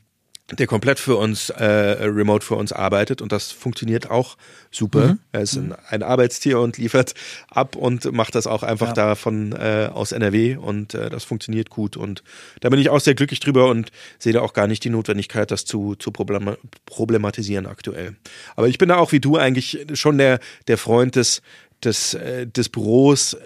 der 0.52 0.68
komplett 0.68 1.00
für 1.00 1.16
uns, 1.16 1.50
äh, 1.50 1.64
remote 1.64 2.44
für 2.44 2.54
uns 2.54 2.72
arbeitet 2.72 3.20
und 3.20 3.32
das 3.32 3.50
funktioniert 3.50 4.10
auch 4.10 4.36
super. 4.70 5.08
Mhm. 5.08 5.18
Er 5.32 5.40
ist 5.40 5.56
ein, 5.56 5.74
ein, 5.88 6.04
Arbeitstier 6.04 6.60
und 6.60 6.78
liefert 6.78 7.14
ab 7.50 7.74
und 7.74 8.12
macht 8.12 8.36
das 8.36 8.46
auch 8.46 8.62
einfach 8.62 8.88
ja. 8.88 8.92
davon 8.92 9.52
äh, 9.52 9.90
aus 9.92 10.12
NRW 10.12 10.56
und 10.56 10.94
äh, 10.94 11.10
das 11.10 11.24
funktioniert 11.24 11.68
gut 11.68 11.96
und 11.96 12.22
da 12.60 12.68
bin 12.68 12.78
ich 12.78 12.90
auch 12.90 13.00
sehr 13.00 13.16
glücklich 13.16 13.40
drüber 13.40 13.68
und 13.68 13.90
sehe 14.20 14.32
da 14.32 14.40
auch 14.40 14.52
gar 14.52 14.68
nicht 14.68 14.84
die 14.84 14.90
Notwendigkeit, 14.90 15.50
das 15.50 15.64
zu, 15.64 15.96
zu 15.96 16.12
problematisieren 16.12 17.66
aktuell. 17.66 18.14
Aber 18.54 18.68
ich 18.68 18.78
bin 18.78 18.88
da 18.88 18.98
auch 18.98 19.10
wie 19.10 19.20
du 19.20 19.36
eigentlich 19.36 19.84
schon 19.94 20.18
der, 20.18 20.38
der 20.68 20.78
Freund 20.78 21.16
des, 21.16 21.42
des, 21.84 22.14
äh, 22.14 22.46
des 22.46 22.68
Büros 22.68 23.34
äh, 23.34 23.38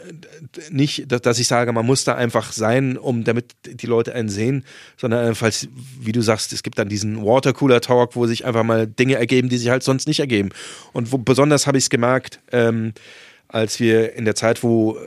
nicht, 0.71 1.07
dass 1.11 1.39
ich 1.39 1.49
sage, 1.49 1.73
man 1.73 1.87
muss 1.87 2.05
da 2.05 2.15
einfach 2.15 2.53
sein, 2.53 2.97
um 2.97 3.25
damit 3.25 3.55
die 3.67 3.87
Leute 3.87 4.15
einen 4.15 4.29
sehen, 4.29 4.65
sondern 4.97 5.27
einfach, 5.27 5.53
wie 6.01 6.13
du 6.13 6.23
sagst, 6.23 6.53
es 6.53 6.63
gibt 6.63 6.79
dann 6.79 6.89
diesen 6.89 7.25
Watercooler 7.25 7.81
Talk, 7.81 8.17
wo 8.17 8.27
sich 8.27 8.45
einfach 8.45 8.63
mal 8.63 8.87
Dinge 8.87 9.17
ergeben, 9.17 9.49
die 9.49 9.59
sich 9.59 9.69
halt 9.69 9.83
sonst 9.83 10.07
nicht 10.07 10.21
ergeben. 10.21 10.51
Und 10.93 11.13
wo, 11.13 11.19
besonders 11.19 11.67
habe 11.67 11.79
ich 11.79 11.85
es 11.85 11.91
gemerkt, 11.91 12.41
ähm, 12.53 12.93
als 13.53 13.81
wir 13.81 14.15
in 14.15 14.25
der 14.25 14.37
Zeit, 14.37 14.63
wo 14.63 14.97
äh, 14.97 14.99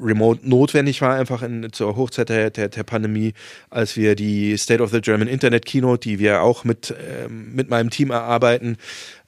Remote 0.00 0.48
notwendig 0.48 1.02
war, 1.02 1.14
einfach 1.14 1.42
in, 1.42 1.70
zur 1.72 1.96
Hochzeit 1.96 2.30
der, 2.30 2.50
der, 2.50 2.68
der, 2.68 2.82
Pandemie, 2.82 3.34
als 3.68 3.96
wir 3.96 4.14
die 4.14 4.56
State 4.56 4.82
of 4.82 4.90
the 4.90 5.02
German 5.02 5.28
Internet 5.28 5.66
Keynote, 5.66 6.08
die 6.08 6.18
wir 6.18 6.42
auch 6.42 6.64
mit, 6.64 6.94
ähm, 6.98 7.54
mit 7.54 7.68
meinem 7.68 7.90
Team 7.90 8.10
erarbeiten, 8.10 8.78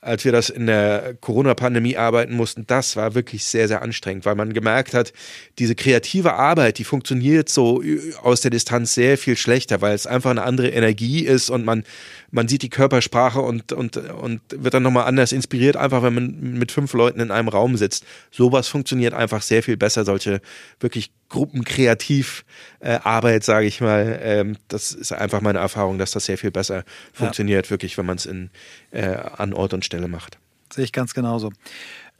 als 0.02 0.24
wir 0.24 0.32
das 0.32 0.50
in 0.50 0.66
der 0.66 1.14
Corona-Pandemie 1.20 1.96
arbeiten 1.96 2.34
mussten, 2.34 2.66
das 2.66 2.96
war 2.96 3.14
wirklich 3.14 3.44
sehr, 3.44 3.68
sehr 3.68 3.82
anstrengend, 3.82 4.26
weil 4.26 4.34
man 4.34 4.52
gemerkt 4.52 4.94
hat, 4.94 5.12
diese 5.60 5.76
kreative 5.76 6.34
Arbeit, 6.34 6.78
die 6.78 6.84
funktioniert 6.84 7.48
so 7.48 7.80
aus 8.20 8.40
der 8.40 8.50
Distanz 8.50 8.94
sehr 8.94 9.16
viel 9.16 9.36
schlechter, 9.36 9.80
weil 9.80 9.94
es 9.94 10.08
einfach 10.08 10.32
eine 10.32 10.42
andere 10.42 10.70
Energie 10.70 11.20
ist 11.24 11.50
und 11.50 11.64
man, 11.64 11.84
man 12.32 12.48
sieht 12.48 12.62
die 12.62 12.68
Körpersprache 12.68 13.40
und, 13.40 13.72
und, 13.72 13.96
und 13.96 14.40
wird 14.50 14.74
dann 14.74 14.82
nochmal 14.82 15.06
anders 15.06 15.30
inspiriert, 15.30 15.76
einfach 15.76 16.02
wenn 16.02 16.14
man 16.14 16.58
mit 16.58 16.72
fünf 16.72 16.92
Leuten 16.94 17.20
in 17.20 17.30
einem 17.30 17.48
Raum 17.48 17.76
sitzt. 17.76 18.04
Sowas 18.32 18.66
funktioniert 18.66 19.14
einfach 19.14 19.40
sehr 19.40 19.62
viel 19.62 19.76
besser, 19.76 20.04
solche 20.04 20.40
wirklich 20.80 21.12
Gruppenkreativ 21.32 22.44
äh, 22.80 23.00
sage 23.40 23.66
ich 23.66 23.80
mal. 23.80 24.20
Ähm, 24.22 24.56
das 24.68 24.92
ist 24.92 25.12
einfach 25.12 25.40
meine 25.40 25.58
Erfahrung, 25.58 25.98
dass 25.98 26.12
das 26.12 26.26
sehr 26.26 26.38
viel 26.38 26.50
besser 26.50 26.84
funktioniert, 27.12 27.66
ja. 27.66 27.70
wirklich, 27.70 27.96
wenn 27.98 28.06
man 28.06 28.16
es 28.16 28.26
in 28.26 28.50
äh, 28.92 29.16
an 29.36 29.54
Ort 29.54 29.72
und 29.74 29.84
Stelle 29.84 30.08
macht. 30.08 30.38
Sehe 30.72 30.84
ich 30.84 30.92
ganz 30.92 31.14
genauso. 31.14 31.50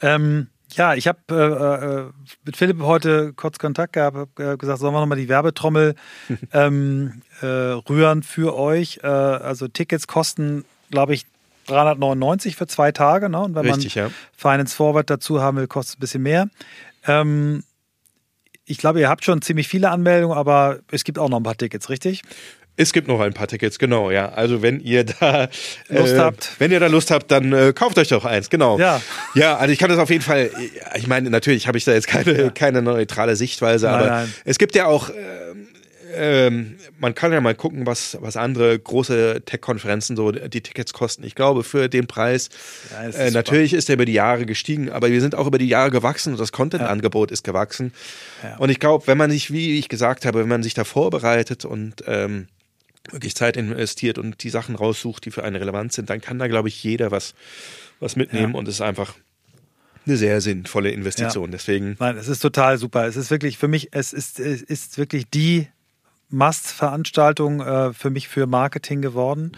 Ähm, 0.00 0.48
ja, 0.72 0.94
ich 0.94 1.06
habe 1.06 1.18
äh, 1.30 1.34
äh, 1.84 2.34
mit 2.46 2.56
Philipp 2.56 2.80
heute 2.80 3.34
kurz 3.34 3.58
Kontakt 3.58 3.92
gehabt, 3.92 4.16
habe 4.16 4.52
äh, 4.52 4.56
gesagt, 4.56 4.80
sollen 4.80 4.94
wir 4.94 5.00
nochmal 5.00 5.18
die 5.18 5.28
Werbetrommel 5.28 5.94
ähm, 6.52 7.22
äh, 7.42 7.46
rühren 7.46 8.22
für 8.22 8.56
euch. 8.56 9.04
Also 9.04 9.68
Tickets 9.68 10.06
kosten, 10.06 10.64
glaube 10.90 11.12
ich, 11.12 11.26
399 11.66 12.56
für 12.56 12.66
zwei 12.66 12.92
Tage. 12.92 13.28
Ne? 13.28 13.40
Und 13.40 13.54
wenn 13.54 13.66
Richtig, 13.66 13.94
man 13.96 14.06
ja. 14.06 14.10
Finance 14.34 14.74
Forward 14.74 15.10
dazu 15.10 15.42
haben 15.42 15.58
will, 15.58 15.66
kostet 15.66 15.94
es 15.94 15.98
ein 15.98 16.00
bisschen 16.00 16.22
mehr. 16.22 16.48
Ähm, 17.06 17.62
ich 18.72 18.78
glaube, 18.78 19.00
ihr 19.00 19.08
habt 19.10 19.22
schon 19.24 19.42
ziemlich 19.42 19.68
viele 19.68 19.90
Anmeldungen, 19.90 20.36
aber 20.36 20.78
es 20.90 21.04
gibt 21.04 21.18
auch 21.18 21.28
noch 21.28 21.36
ein 21.36 21.42
paar 21.42 21.56
Tickets, 21.56 21.90
richtig? 21.90 22.22
Es 22.74 22.94
gibt 22.94 23.06
noch 23.06 23.20
ein 23.20 23.34
paar 23.34 23.46
Tickets, 23.48 23.78
genau, 23.78 24.10
ja. 24.10 24.30
Also 24.30 24.62
wenn 24.62 24.80
ihr 24.80 25.04
da 25.04 25.48
Lust 25.90 26.14
äh, 26.14 26.18
habt. 26.18 26.52
wenn 26.58 26.72
ihr 26.72 26.80
da 26.80 26.86
Lust 26.86 27.10
habt, 27.10 27.30
dann 27.30 27.52
äh, 27.52 27.74
kauft 27.74 27.98
euch 27.98 28.08
doch 28.08 28.24
eins, 28.24 28.48
genau. 28.48 28.78
Ja. 28.78 29.02
Ja, 29.34 29.58
also 29.58 29.70
ich 29.74 29.78
kann 29.78 29.90
das 29.90 29.98
auf 29.98 30.08
jeden 30.08 30.22
Fall. 30.22 30.50
Ich 30.96 31.06
meine, 31.06 31.28
natürlich 31.28 31.68
habe 31.68 31.76
ich 31.76 31.84
da 31.84 31.92
jetzt 31.92 32.06
keine 32.08 32.32
Ja. 32.44 32.50
keine 32.50 32.80
neutrale 32.80 33.36
Sichtweise, 33.36 33.86
Nein, 33.86 33.94
aber 33.94 34.06
nein. 34.06 34.34
es 34.46 34.58
gibt 34.58 34.74
ja 34.74 34.86
auch. 34.86 35.10
Ähm, 35.10 35.51
ähm, 36.14 36.76
man 36.98 37.14
kann 37.14 37.32
ja 37.32 37.40
mal 37.40 37.54
gucken, 37.54 37.86
was, 37.86 38.18
was 38.20 38.36
andere 38.36 38.78
große 38.78 39.42
Tech-Konferenzen 39.44 40.16
so 40.16 40.32
die 40.32 40.60
Tickets 40.60 40.92
kosten. 40.92 41.24
Ich 41.24 41.34
glaube, 41.34 41.64
für 41.64 41.88
den 41.88 42.06
Preis, 42.06 42.48
Ja, 42.90 43.02
ist 43.08 43.16
äh, 43.16 43.30
natürlich 43.30 43.72
ist 43.72 43.88
der 43.88 43.94
über 43.94 44.04
die 44.04 44.12
Jahre 44.12 44.46
gestiegen, 44.46 44.90
aber 44.90 45.10
wir 45.10 45.20
sind 45.20 45.34
auch 45.34 45.46
über 45.46 45.58
die 45.58 45.68
Jahre 45.68 45.90
gewachsen 45.90 46.32
und 46.32 46.40
das 46.40 46.52
Content-Angebot 46.52 47.30
ist 47.30 47.44
gewachsen. 47.44 47.92
Ja. 48.42 48.56
Und 48.56 48.70
ich 48.70 48.78
glaube, 48.80 49.06
wenn 49.06 49.18
man 49.18 49.30
sich, 49.30 49.52
wie 49.52 49.78
ich 49.78 49.88
gesagt 49.88 50.24
habe, 50.26 50.40
wenn 50.40 50.48
man 50.48 50.62
sich 50.62 50.74
da 50.74 50.84
vorbereitet 50.84 51.64
und 51.64 52.04
ähm, 52.06 52.48
wirklich 53.10 53.34
Zeit 53.34 53.56
investiert 53.56 54.18
und 54.18 54.42
die 54.42 54.50
Sachen 54.50 54.74
raussucht, 54.76 55.24
die 55.24 55.30
für 55.30 55.42
einen 55.44 55.56
relevant 55.56 55.92
sind, 55.92 56.08
dann 56.10 56.20
kann 56.20 56.38
da, 56.38 56.46
glaube 56.46 56.68
ich, 56.68 56.82
jeder 56.84 57.10
was, 57.10 57.34
was 58.00 58.16
mitnehmen 58.16 58.52
Ja. 58.52 58.58
und 58.58 58.68
es 58.68 58.76
ist 58.76 58.80
einfach 58.80 59.14
eine 60.06 60.16
sehr 60.16 60.40
sinnvolle 60.40 60.90
Investition. 60.90 61.50
Deswegen, 61.52 61.96
Nein, 62.00 62.16
es 62.16 62.28
ist 62.28 62.40
total 62.40 62.78
super. 62.78 63.06
Es 63.06 63.16
ist 63.16 63.30
wirklich 63.30 63.56
für 63.58 63.68
mich, 63.68 63.88
es 63.92 64.12
ist, 64.12 64.40
es 64.40 64.60
ist 64.62 64.98
wirklich 64.98 65.28
die 65.30 65.68
Must-Veranstaltung 66.32 67.60
äh, 67.60 67.92
für 67.92 68.10
mich 68.10 68.28
für 68.28 68.46
Marketing 68.46 69.02
geworden. 69.02 69.52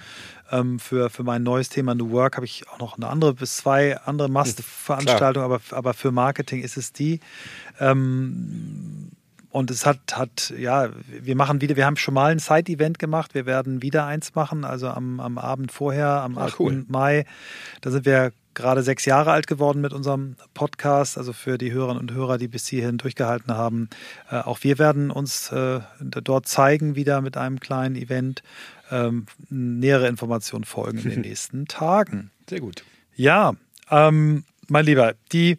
Ähm, 0.51 0.79
für, 0.79 1.09
für 1.09 1.23
mein 1.23 1.43
neues 1.43 1.69
Thema 1.71 1.95
New 1.95 2.11
Work 2.11 2.37
habe 2.37 2.47
ich 2.47 2.69
auch 2.69 2.79
noch 2.79 2.97
eine 2.97 3.09
andere 3.09 3.35
bis 3.35 3.57
zwei 3.57 3.97
andere 4.01 4.29
Must-Veranstaltungen, 4.29 5.45
aber, 5.45 5.61
aber 5.71 5.95
für 5.95 6.13
Marketing 6.13 6.63
ist 6.63 6.77
es 6.77 6.93
die. 6.93 7.21
Ähm, 7.81 9.11
und 9.51 9.71
es 9.71 9.87
hat, 9.87 10.17
hat, 10.17 10.53
ja, 10.59 10.89
wir 11.07 11.37
machen 11.37 11.61
wieder, 11.61 11.77
wir 11.77 11.87
haben 11.87 11.97
schon 11.97 12.15
mal 12.15 12.33
ein 12.33 12.41
Side-Event 12.41 12.99
gemacht, 12.99 13.35
wir 13.35 13.47
werden 13.47 13.83
wieder 13.83 14.05
eins 14.05 14.35
machen, 14.35 14.65
also 14.65 14.89
am, 14.89 15.21
am 15.21 15.39
Abend 15.39 15.71
vorher, 15.71 16.09
am 16.09 16.37
Ah, 16.39 16.47
8. 16.47 16.59
cool. 16.59 16.85
Mai. 16.89 17.25
Da 17.81 17.93
sind 17.93 18.05
wir 18.05 18.33
gerade 18.55 18.83
sechs 18.83 19.05
Jahre 19.05 19.33
alt 19.33 19.47
geworden 19.47 19.81
mit 19.81 19.93
unserem 19.93 20.37
Podcast, 20.55 21.19
also 21.19 21.33
für 21.33 21.59
die 21.59 21.73
Hörerinnen 21.73 22.01
und 22.01 22.13
Hörer, 22.13 22.39
die 22.39 22.49
bis 22.49 22.67
hierhin 22.67 22.99
durchgehalten 22.99 23.55
haben. 23.55 23.89
Äh, 24.31 24.37
auch 24.37 24.59
wir 24.63 24.79
werden 24.79 25.11
uns 25.11 25.51
äh, 25.53 25.81
dort 26.01 26.47
zeigen, 26.49 26.97
wieder 26.97 27.21
mit 27.21 27.37
einem 27.37 27.61
kleinen 27.61 27.97
Event. 27.97 28.43
Ähm, 28.91 29.27
nähere 29.49 30.09
Informationen 30.09 30.65
folgen 30.65 30.99
in 30.99 31.11
den 31.11 31.21
nächsten 31.23 31.67
Tagen. 31.67 32.31
sehr 32.49 32.61
gut. 32.61 32.85
Ja, 33.17 33.55
ähm, 33.91 34.45
mein 34.69 34.85
Lieber, 34.85 35.15
die 35.33 35.59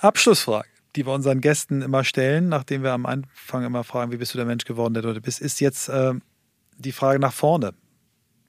Abschlussfrage, 0.00 0.68
die 0.96 1.06
wir 1.06 1.12
unseren 1.12 1.40
Gästen 1.40 1.82
immer 1.82 2.04
stellen, 2.04 2.48
nachdem 2.48 2.82
wir 2.82 2.92
am 2.92 3.06
Anfang 3.06 3.64
immer 3.64 3.84
fragen, 3.84 4.12
wie 4.12 4.16
bist 4.16 4.34
du 4.34 4.38
der 4.38 4.46
Mensch 4.46 4.64
geworden, 4.64 4.94
der 4.94 5.02
du 5.02 5.10
heute 5.10 5.20
bist, 5.20 5.40
ist 5.40 5.60
jetzt 5.60 5.88
ähm, 5.88 6.22
die 6.78 6.92
Frage 6.92 7.18
nach 7.18 7.32
vorne. 7.32 7.74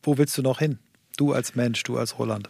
Wo 0.04 0.18
willst 0.18 0.38
du 0.38 0.42
noch 0.42 0.60
hin? 0.60 0.80
Du 1.18 1.34
als 1.34 1.56
Mensch, 1.56 1.84
du 1.84 1.98
als 1.98 2.18
Roland. 2.18 2.50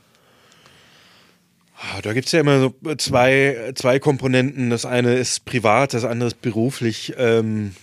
Ah, 1.81 2.01
Da 2.01 2.13
gibt 2.13 2.27
es 2.27 2.31
ja 2.31 2.41
immer 2.41 2.59
so 2.59 2.75
zwei, 2.97 3.71
zwei 3.75 3.99
Komponenten. 3.99 4.69
Das 4.69 4.85
eine 4.85 5.15
ist 5.15 5.45
privat, 5.45 5.93
das 5.93 6.05
andere 6.05 6.27
ist 6.27 6.41
beruflich. 6.41 7.13
Ähm, 7.17 7.73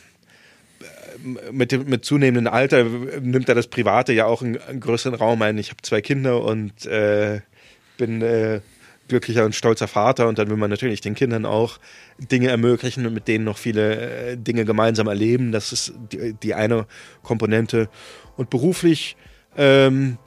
mit, 1.51 1.73
dem, 1.73 1.89
mit 1.89 2.05
zunehmendem 2.05 2.53
Alter 2.53 2.85
nimmt 2.85 3.49
da 3.49 3.55
das 3.55 3.67
Private 3.67 4.13
ja 4.13 4.27
auch 4.27 4.41
einen, 4.41 4.59
einen 4.59 4.79
größeren 4.79 5.17
Raum 5.17 5.43
ein. 5.43 5.59
Ich 5.59 5.71
habe 5.71 5.83
zwei 5.83 6.01
Kinder 6.01 6.45
und 6.45 6.87
äh, 6.87 7.41
bin 7.97 8.23
äh, 8.23 8.61
glücklicher 9.09 9.45
und 9.45 9.57
stolzer 9.57 9.89
Vater 9.89 10.29
und 10.29 10.39
dann 10.39 10.49
will 10.49 10.57
man 10.57 10.71
natürlich 10.71 11.01
den 11.01 11.17
Kindern 11.17 11.45
auch 11.45 11.79
Dinge 12.19 12.49
ermöglichen 12.49 13.05
und 13.05 13.15
mit 13.15 13.27
denen 13.27 13.45
noch 13.45 13.59
viele 13.59 13.97
äh, 14.31 14.37
Dinge 14.37 14.65
gemeinsam 14.65 15.09
erleben. 15.09 15.51
Das 15.51 15.73
ist 15.73 15.93
die, 16.13 16.35
die 16.35 16.55
eine 16.55 16.87
Komponente. 17.25 17.89
Und 18.37 18.49
beruflich 18.49 19.17
ähm, 19.57 20.19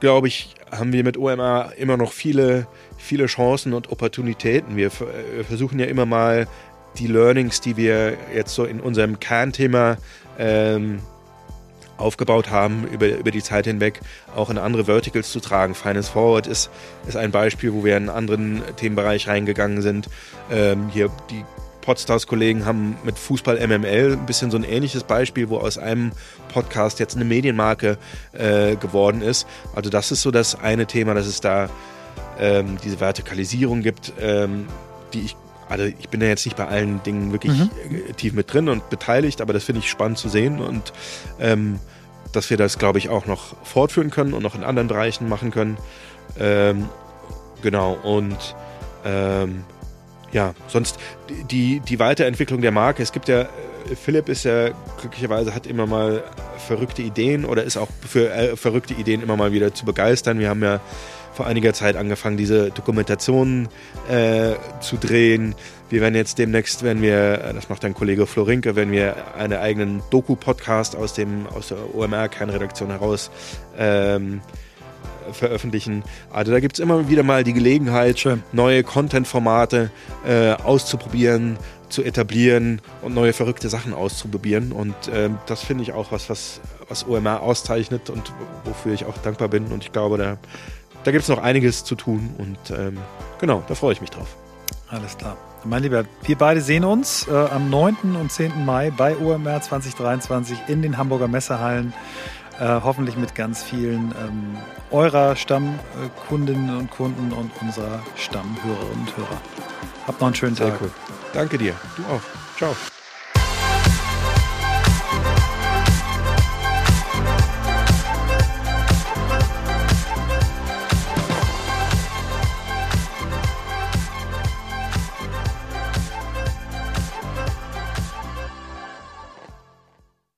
glaube 0.00 0.28
ich, 0.28 0.54
haben 0.70 0.92
wir 0.92 1.04
mit 1.04 1.16
OMA 1.18 1.72
immer 1.76 1.96
noch 1.96 2.12
viele, 2.12 2.66
viele 2.96 3.26
Chancen 3.26 3.72
und 3.72 3.90
Opportunitäten. 3.90 4.76
Wir 4.76 4.90
ver- 4.90 5.08
versuchen 5.46 5.78
ja 5.78 5.86
immer 5.86 6.06
mal 6.06 6.46
die 6.98 7.06
Learnings, 7.06 7.60
die 7.60 7.76
wir 7.76 8.16
jetzt 8.34 8.54
so 8.54 8.64
in 8.64 8.80
unserem 8.80 9.20
Kernthema 9.20 9.96
ähm, 10.38 11.00
aufgebaut 11.98 12.50
haben 12.50 12.86
über, 12.90 13.08
über 13.08 13.30
die 13.30 13.42
Zeit 13.42 13.66
hinweg, 13.66 14.00
auch 14.34 14.48
in 14.48 14.58
andere 14.58 14.86
Verticals 14.86 15.30
zu 15.30 15.40
tragen. 15.40 15.74
Finance 15.74 16.10
Forward 16.10 16.46
ist, 16.46 16.70
ist 17.06 17.16
ein 17.16 17.30
Beispiel, 17.30 17.72
wo 17.74 17.84
wir 17.84 17.96
in 17.96 18.08
einen 18.08 18.16
anderen 18.16 18.62
Themenbereich 18.76 19.28
reingegangen 19.28 19.82
sind. 19.82 20.08
Ähm, 20.50 20.88
hier 20.92 21.10
die 21.30 21.44
Podstars-Kollegen 21.82 22.64
haben 22.66 22.96
mit 23.04 23.18
Fußball 23.18 23.56
MML 23.66 24.12
ein 24.12 24.26
bisschen 24.26 24.50
so 24.50 24.56
ein 24.56 24.64
ähnliches 24.64 25.04
Beispiel, 25.04 25.48
wo 25.48 25.58
aus 25.58 25.78
einem 25.78 26.12
Podcast 26.52 26.98
jetzt 27.00 27.16
eine 27.16 27.24
Medienmarke 27.24 27.98
äh, 28.32 28.76
geworden 28.76 29.22
ist. 29.22 29.46
Also 29.74 29.90
das 29.90 30.10
ist 30.12 30.22
so 30.22 30.30
das 30.30 30.54
eine 30.60 30.86
Thema, 30.86 31.14
dass 31.14 31.26
es 31.26 31.40
da 31.40 31.68
ähm, 32.38 32.78
diese 32.84 33.00
Vertikalisierung 33.00 33.82
gibt, 33.82 34.12
ähm, 34.20 34.66
die 35.12 35.20
ich, 35.22 35.36
also 35.68 35.84
ich 35.84 36.08
bin 36.08 36.20
ja 36.20 36.28
jetzt 36.28 36.44
nicht 36.44 36.56
bei 36.56 36.66
allen 36.66 37.02
Dingen 37.02 37.32
wirklich 37.32 37.58
Mhm. 37.58 37.70
äh, 38.08 38.12
tief 38.14 38.32
mit 38.32 38.52
drin 38.52 38.68
und 38.68 38.88
beteiligt, 38.90 39.40
aber 39.40 39.52
das 39.52 39.64
finde 39.64 39.80
ich 39.80 39.90
spannend 39.90 40.18
zu 40.18 40.28
sehen 40.28 40.60
und 40.60 40.92
ähm, 41.38 41.78
dass 42.32 42.48
wir 42.50 42.56
das, 42.56 42.78
glaube 42.78 42.98
ich, 42.98 43.08
auch 43.08 43.26
noch 43.26 43.56
fortführen 43.64 44.10
können 44.10 44.34
und 44.34 44.42
noch 44.42 44.54
in 44.54 44.62
anderen 44.64 44.88
Bereichen 44.88 45.28
machen 45.28 45.50
können. 45.50 45.76
Ähm, 46.38 46.88
genau, 47.62 47.94
und 47.94 48.54
ähm, 49.04 49.64
ja, 50.32 50.54
sonst 50.68 50.98
die, 51.50 51.80
die 51.80 51.98
Weiterentwicklung 51.98 52.60
der 52.60 52.72
Marke. 52.72 53.02
Es 53.02 53.12
gibt 53.12 53.28
ja, 53.28 53.42
äh, 53.42 53.48
Philipp 54.00 54.28
ist 54.28 54.44
ja 54.44 54.70
glücklicherweise 55.00 55.54
hat 55.54 55.66
immer 55.66 55.86
mal 55.86 56.22
verrückte 56.66 57.02
Ideen 57.02 57.44
oder 57.44 57.64
ist 57.64 57.76
auch 57.76 57.88
für 58.08 58.32
äh, 58.32 58.56
verrückte 58.56 58.94
Ideen 58.94 59.22
immer 59.22 59.36
mal 59.36 59.52
wieder 59.52 59.74
zu 59.74 59.84
begeistern. 59.84 60.38
Wir 60.38 60.48
haben 60.48 60.62
ja 60.62 60.80
vor 61.32 61.46
einiger 61.46 61.72
Zeit 61.72 61.96
angefangen, 61.96 62.36
diese 62.36 62.70
Dokumentationen 62.70 63.68
äh, 64.08 64.54
zu 64.80 64.96
drehen. 64.96 65.54
Wir 65.88 66.00
werden 66.00 66.14
jetzt 66.14 66.38
demnächst, 66.38 66.82
wenn 66.82 67.02
wir, 67.02 67.44
äh, 67.44 67.54
das 67.54 67.68
macht 67.68 67.82
dein 67.82 67.94
Kollege 67.94 68.26
Florinke, 68.26 68.76
wenn 68.76 68.92
wir 68.92 69.34
einen 69.36 69.58
eigenen 69.58 70.02
Doku-Podcast 70.10 70.96
aus 70.96 71.14
dem 71.14 71.46
aus 71.46 71.68
der 71.68 71.78
OMR-Kernredaktion 71.94 72.90
heraus 72.90 73.30
ähm, 73.78 74.40
veröffentlichen. 75.32 76.04
Also 76.32 76.52
da 76.52 76.60
gibt 76.60 76.74
es 76.74 76.80
immer 76.80 77.08
wieder 77.08 77.22
mal 77.22 77.44
die 77.44 77.52
Gelegenheit, 77.52 78.18
Schön. 78.18 78.42
neue 78.52 78.82
Content-Formate 78.82 79.90
äh, 80.26 80.52
auszuprobieren, 80.52 81.58
zu 81.88 82.02
etablieren 82.02 82.80
und 83.02 83.14
neue 83.14 83.32
verrückte 83.32 83.68
Sachen 83.68 83.92
auszuprobieren. 83.94 84.72
Und 84.72 84.94
ähm, 85.12 85.38
das 85.46 85.62
finde 85.62 85.82
ich 85.82 85.92
auch 85.92 86.12
was, 86.12 86.30
was, 86.30 86.60
was 86.88 87.06
OMR 87.06 87.42
auszeichnet 87.42 88.10
und 88.10 88.32
wofür 88.64 88.92
ich 88.94 89.04
auch 89.04 89.18
dankbar 89.18 89.48
bin. 89.48 89.66
Und 89.66 89.84
ich 89.84 89.92
glaube, 89.92 90.16
da, 90.18 90.38
da 91.04 91.10
gibt 91.10 91.22
es 91.22 91.28
noch 91.28 91.42
einiges 91.42 91.84
zu 91.84 91.94
tun. 91.94 92.30
Und 92.38 92.58
ähm, 92.70 92.98
genau, 93.40 93.62
da 93.66 93.74
freue 93.74 93.92
ich 93.92 94.00
mich 94.00 94.10
drauf. 94.10 94.36
Alles 94.88 95.16
klar. 95.16 95.36
Mein 95.64 95.82
Lieber, 95.82 96.04
wir 96.22 96.38
beide 96.38 96.60
sehen 96.62 96.84
uns 96.84 97.28
äh, 97.28 97.34
am 97.34 97.68
9. 97.68 98.16
und 98.18 98.32
10. 98.32 98.64
Mai 98.64 98.90
bei 98.90 99.16
OMR 99.16 99.60
2023 99.60 100.58
in 100.68 100.80
den 100.80 100.96
Hamburger 100.96 101.28
Messehallen. 101.28 101.92
Äh, 102.60 102.80
hoffentlich 102.84 103.16
mit 103.16 103.34
ganz 103.34 103.62
vielen 103.62 104.14
ähm, 104.22 104.58
eurer 104.90 105.34
Stammkundinnen 105.34 106.76
und 106.76 106.90
Kunden 106.90 107.32
und 107.32 107.50
unserer 107.62 108.02
Stammhörerinnen 108.16 109.00
und 109.00 109.16
Hörer. 109.16 109.40
Habt 110.06 110.20
noch 110.20 110.26
einen 110.26 110.36
schönen 110.36 110.56
Sehr 110.56 110.68
Tag. 110.68 110.82
cool. 110.82 110.90
Danke 111.32 111.56
dir. 111.56 111.74
Du 111.96 112.02
auch. 112.04 112.20
Ciao. 112.58 112.76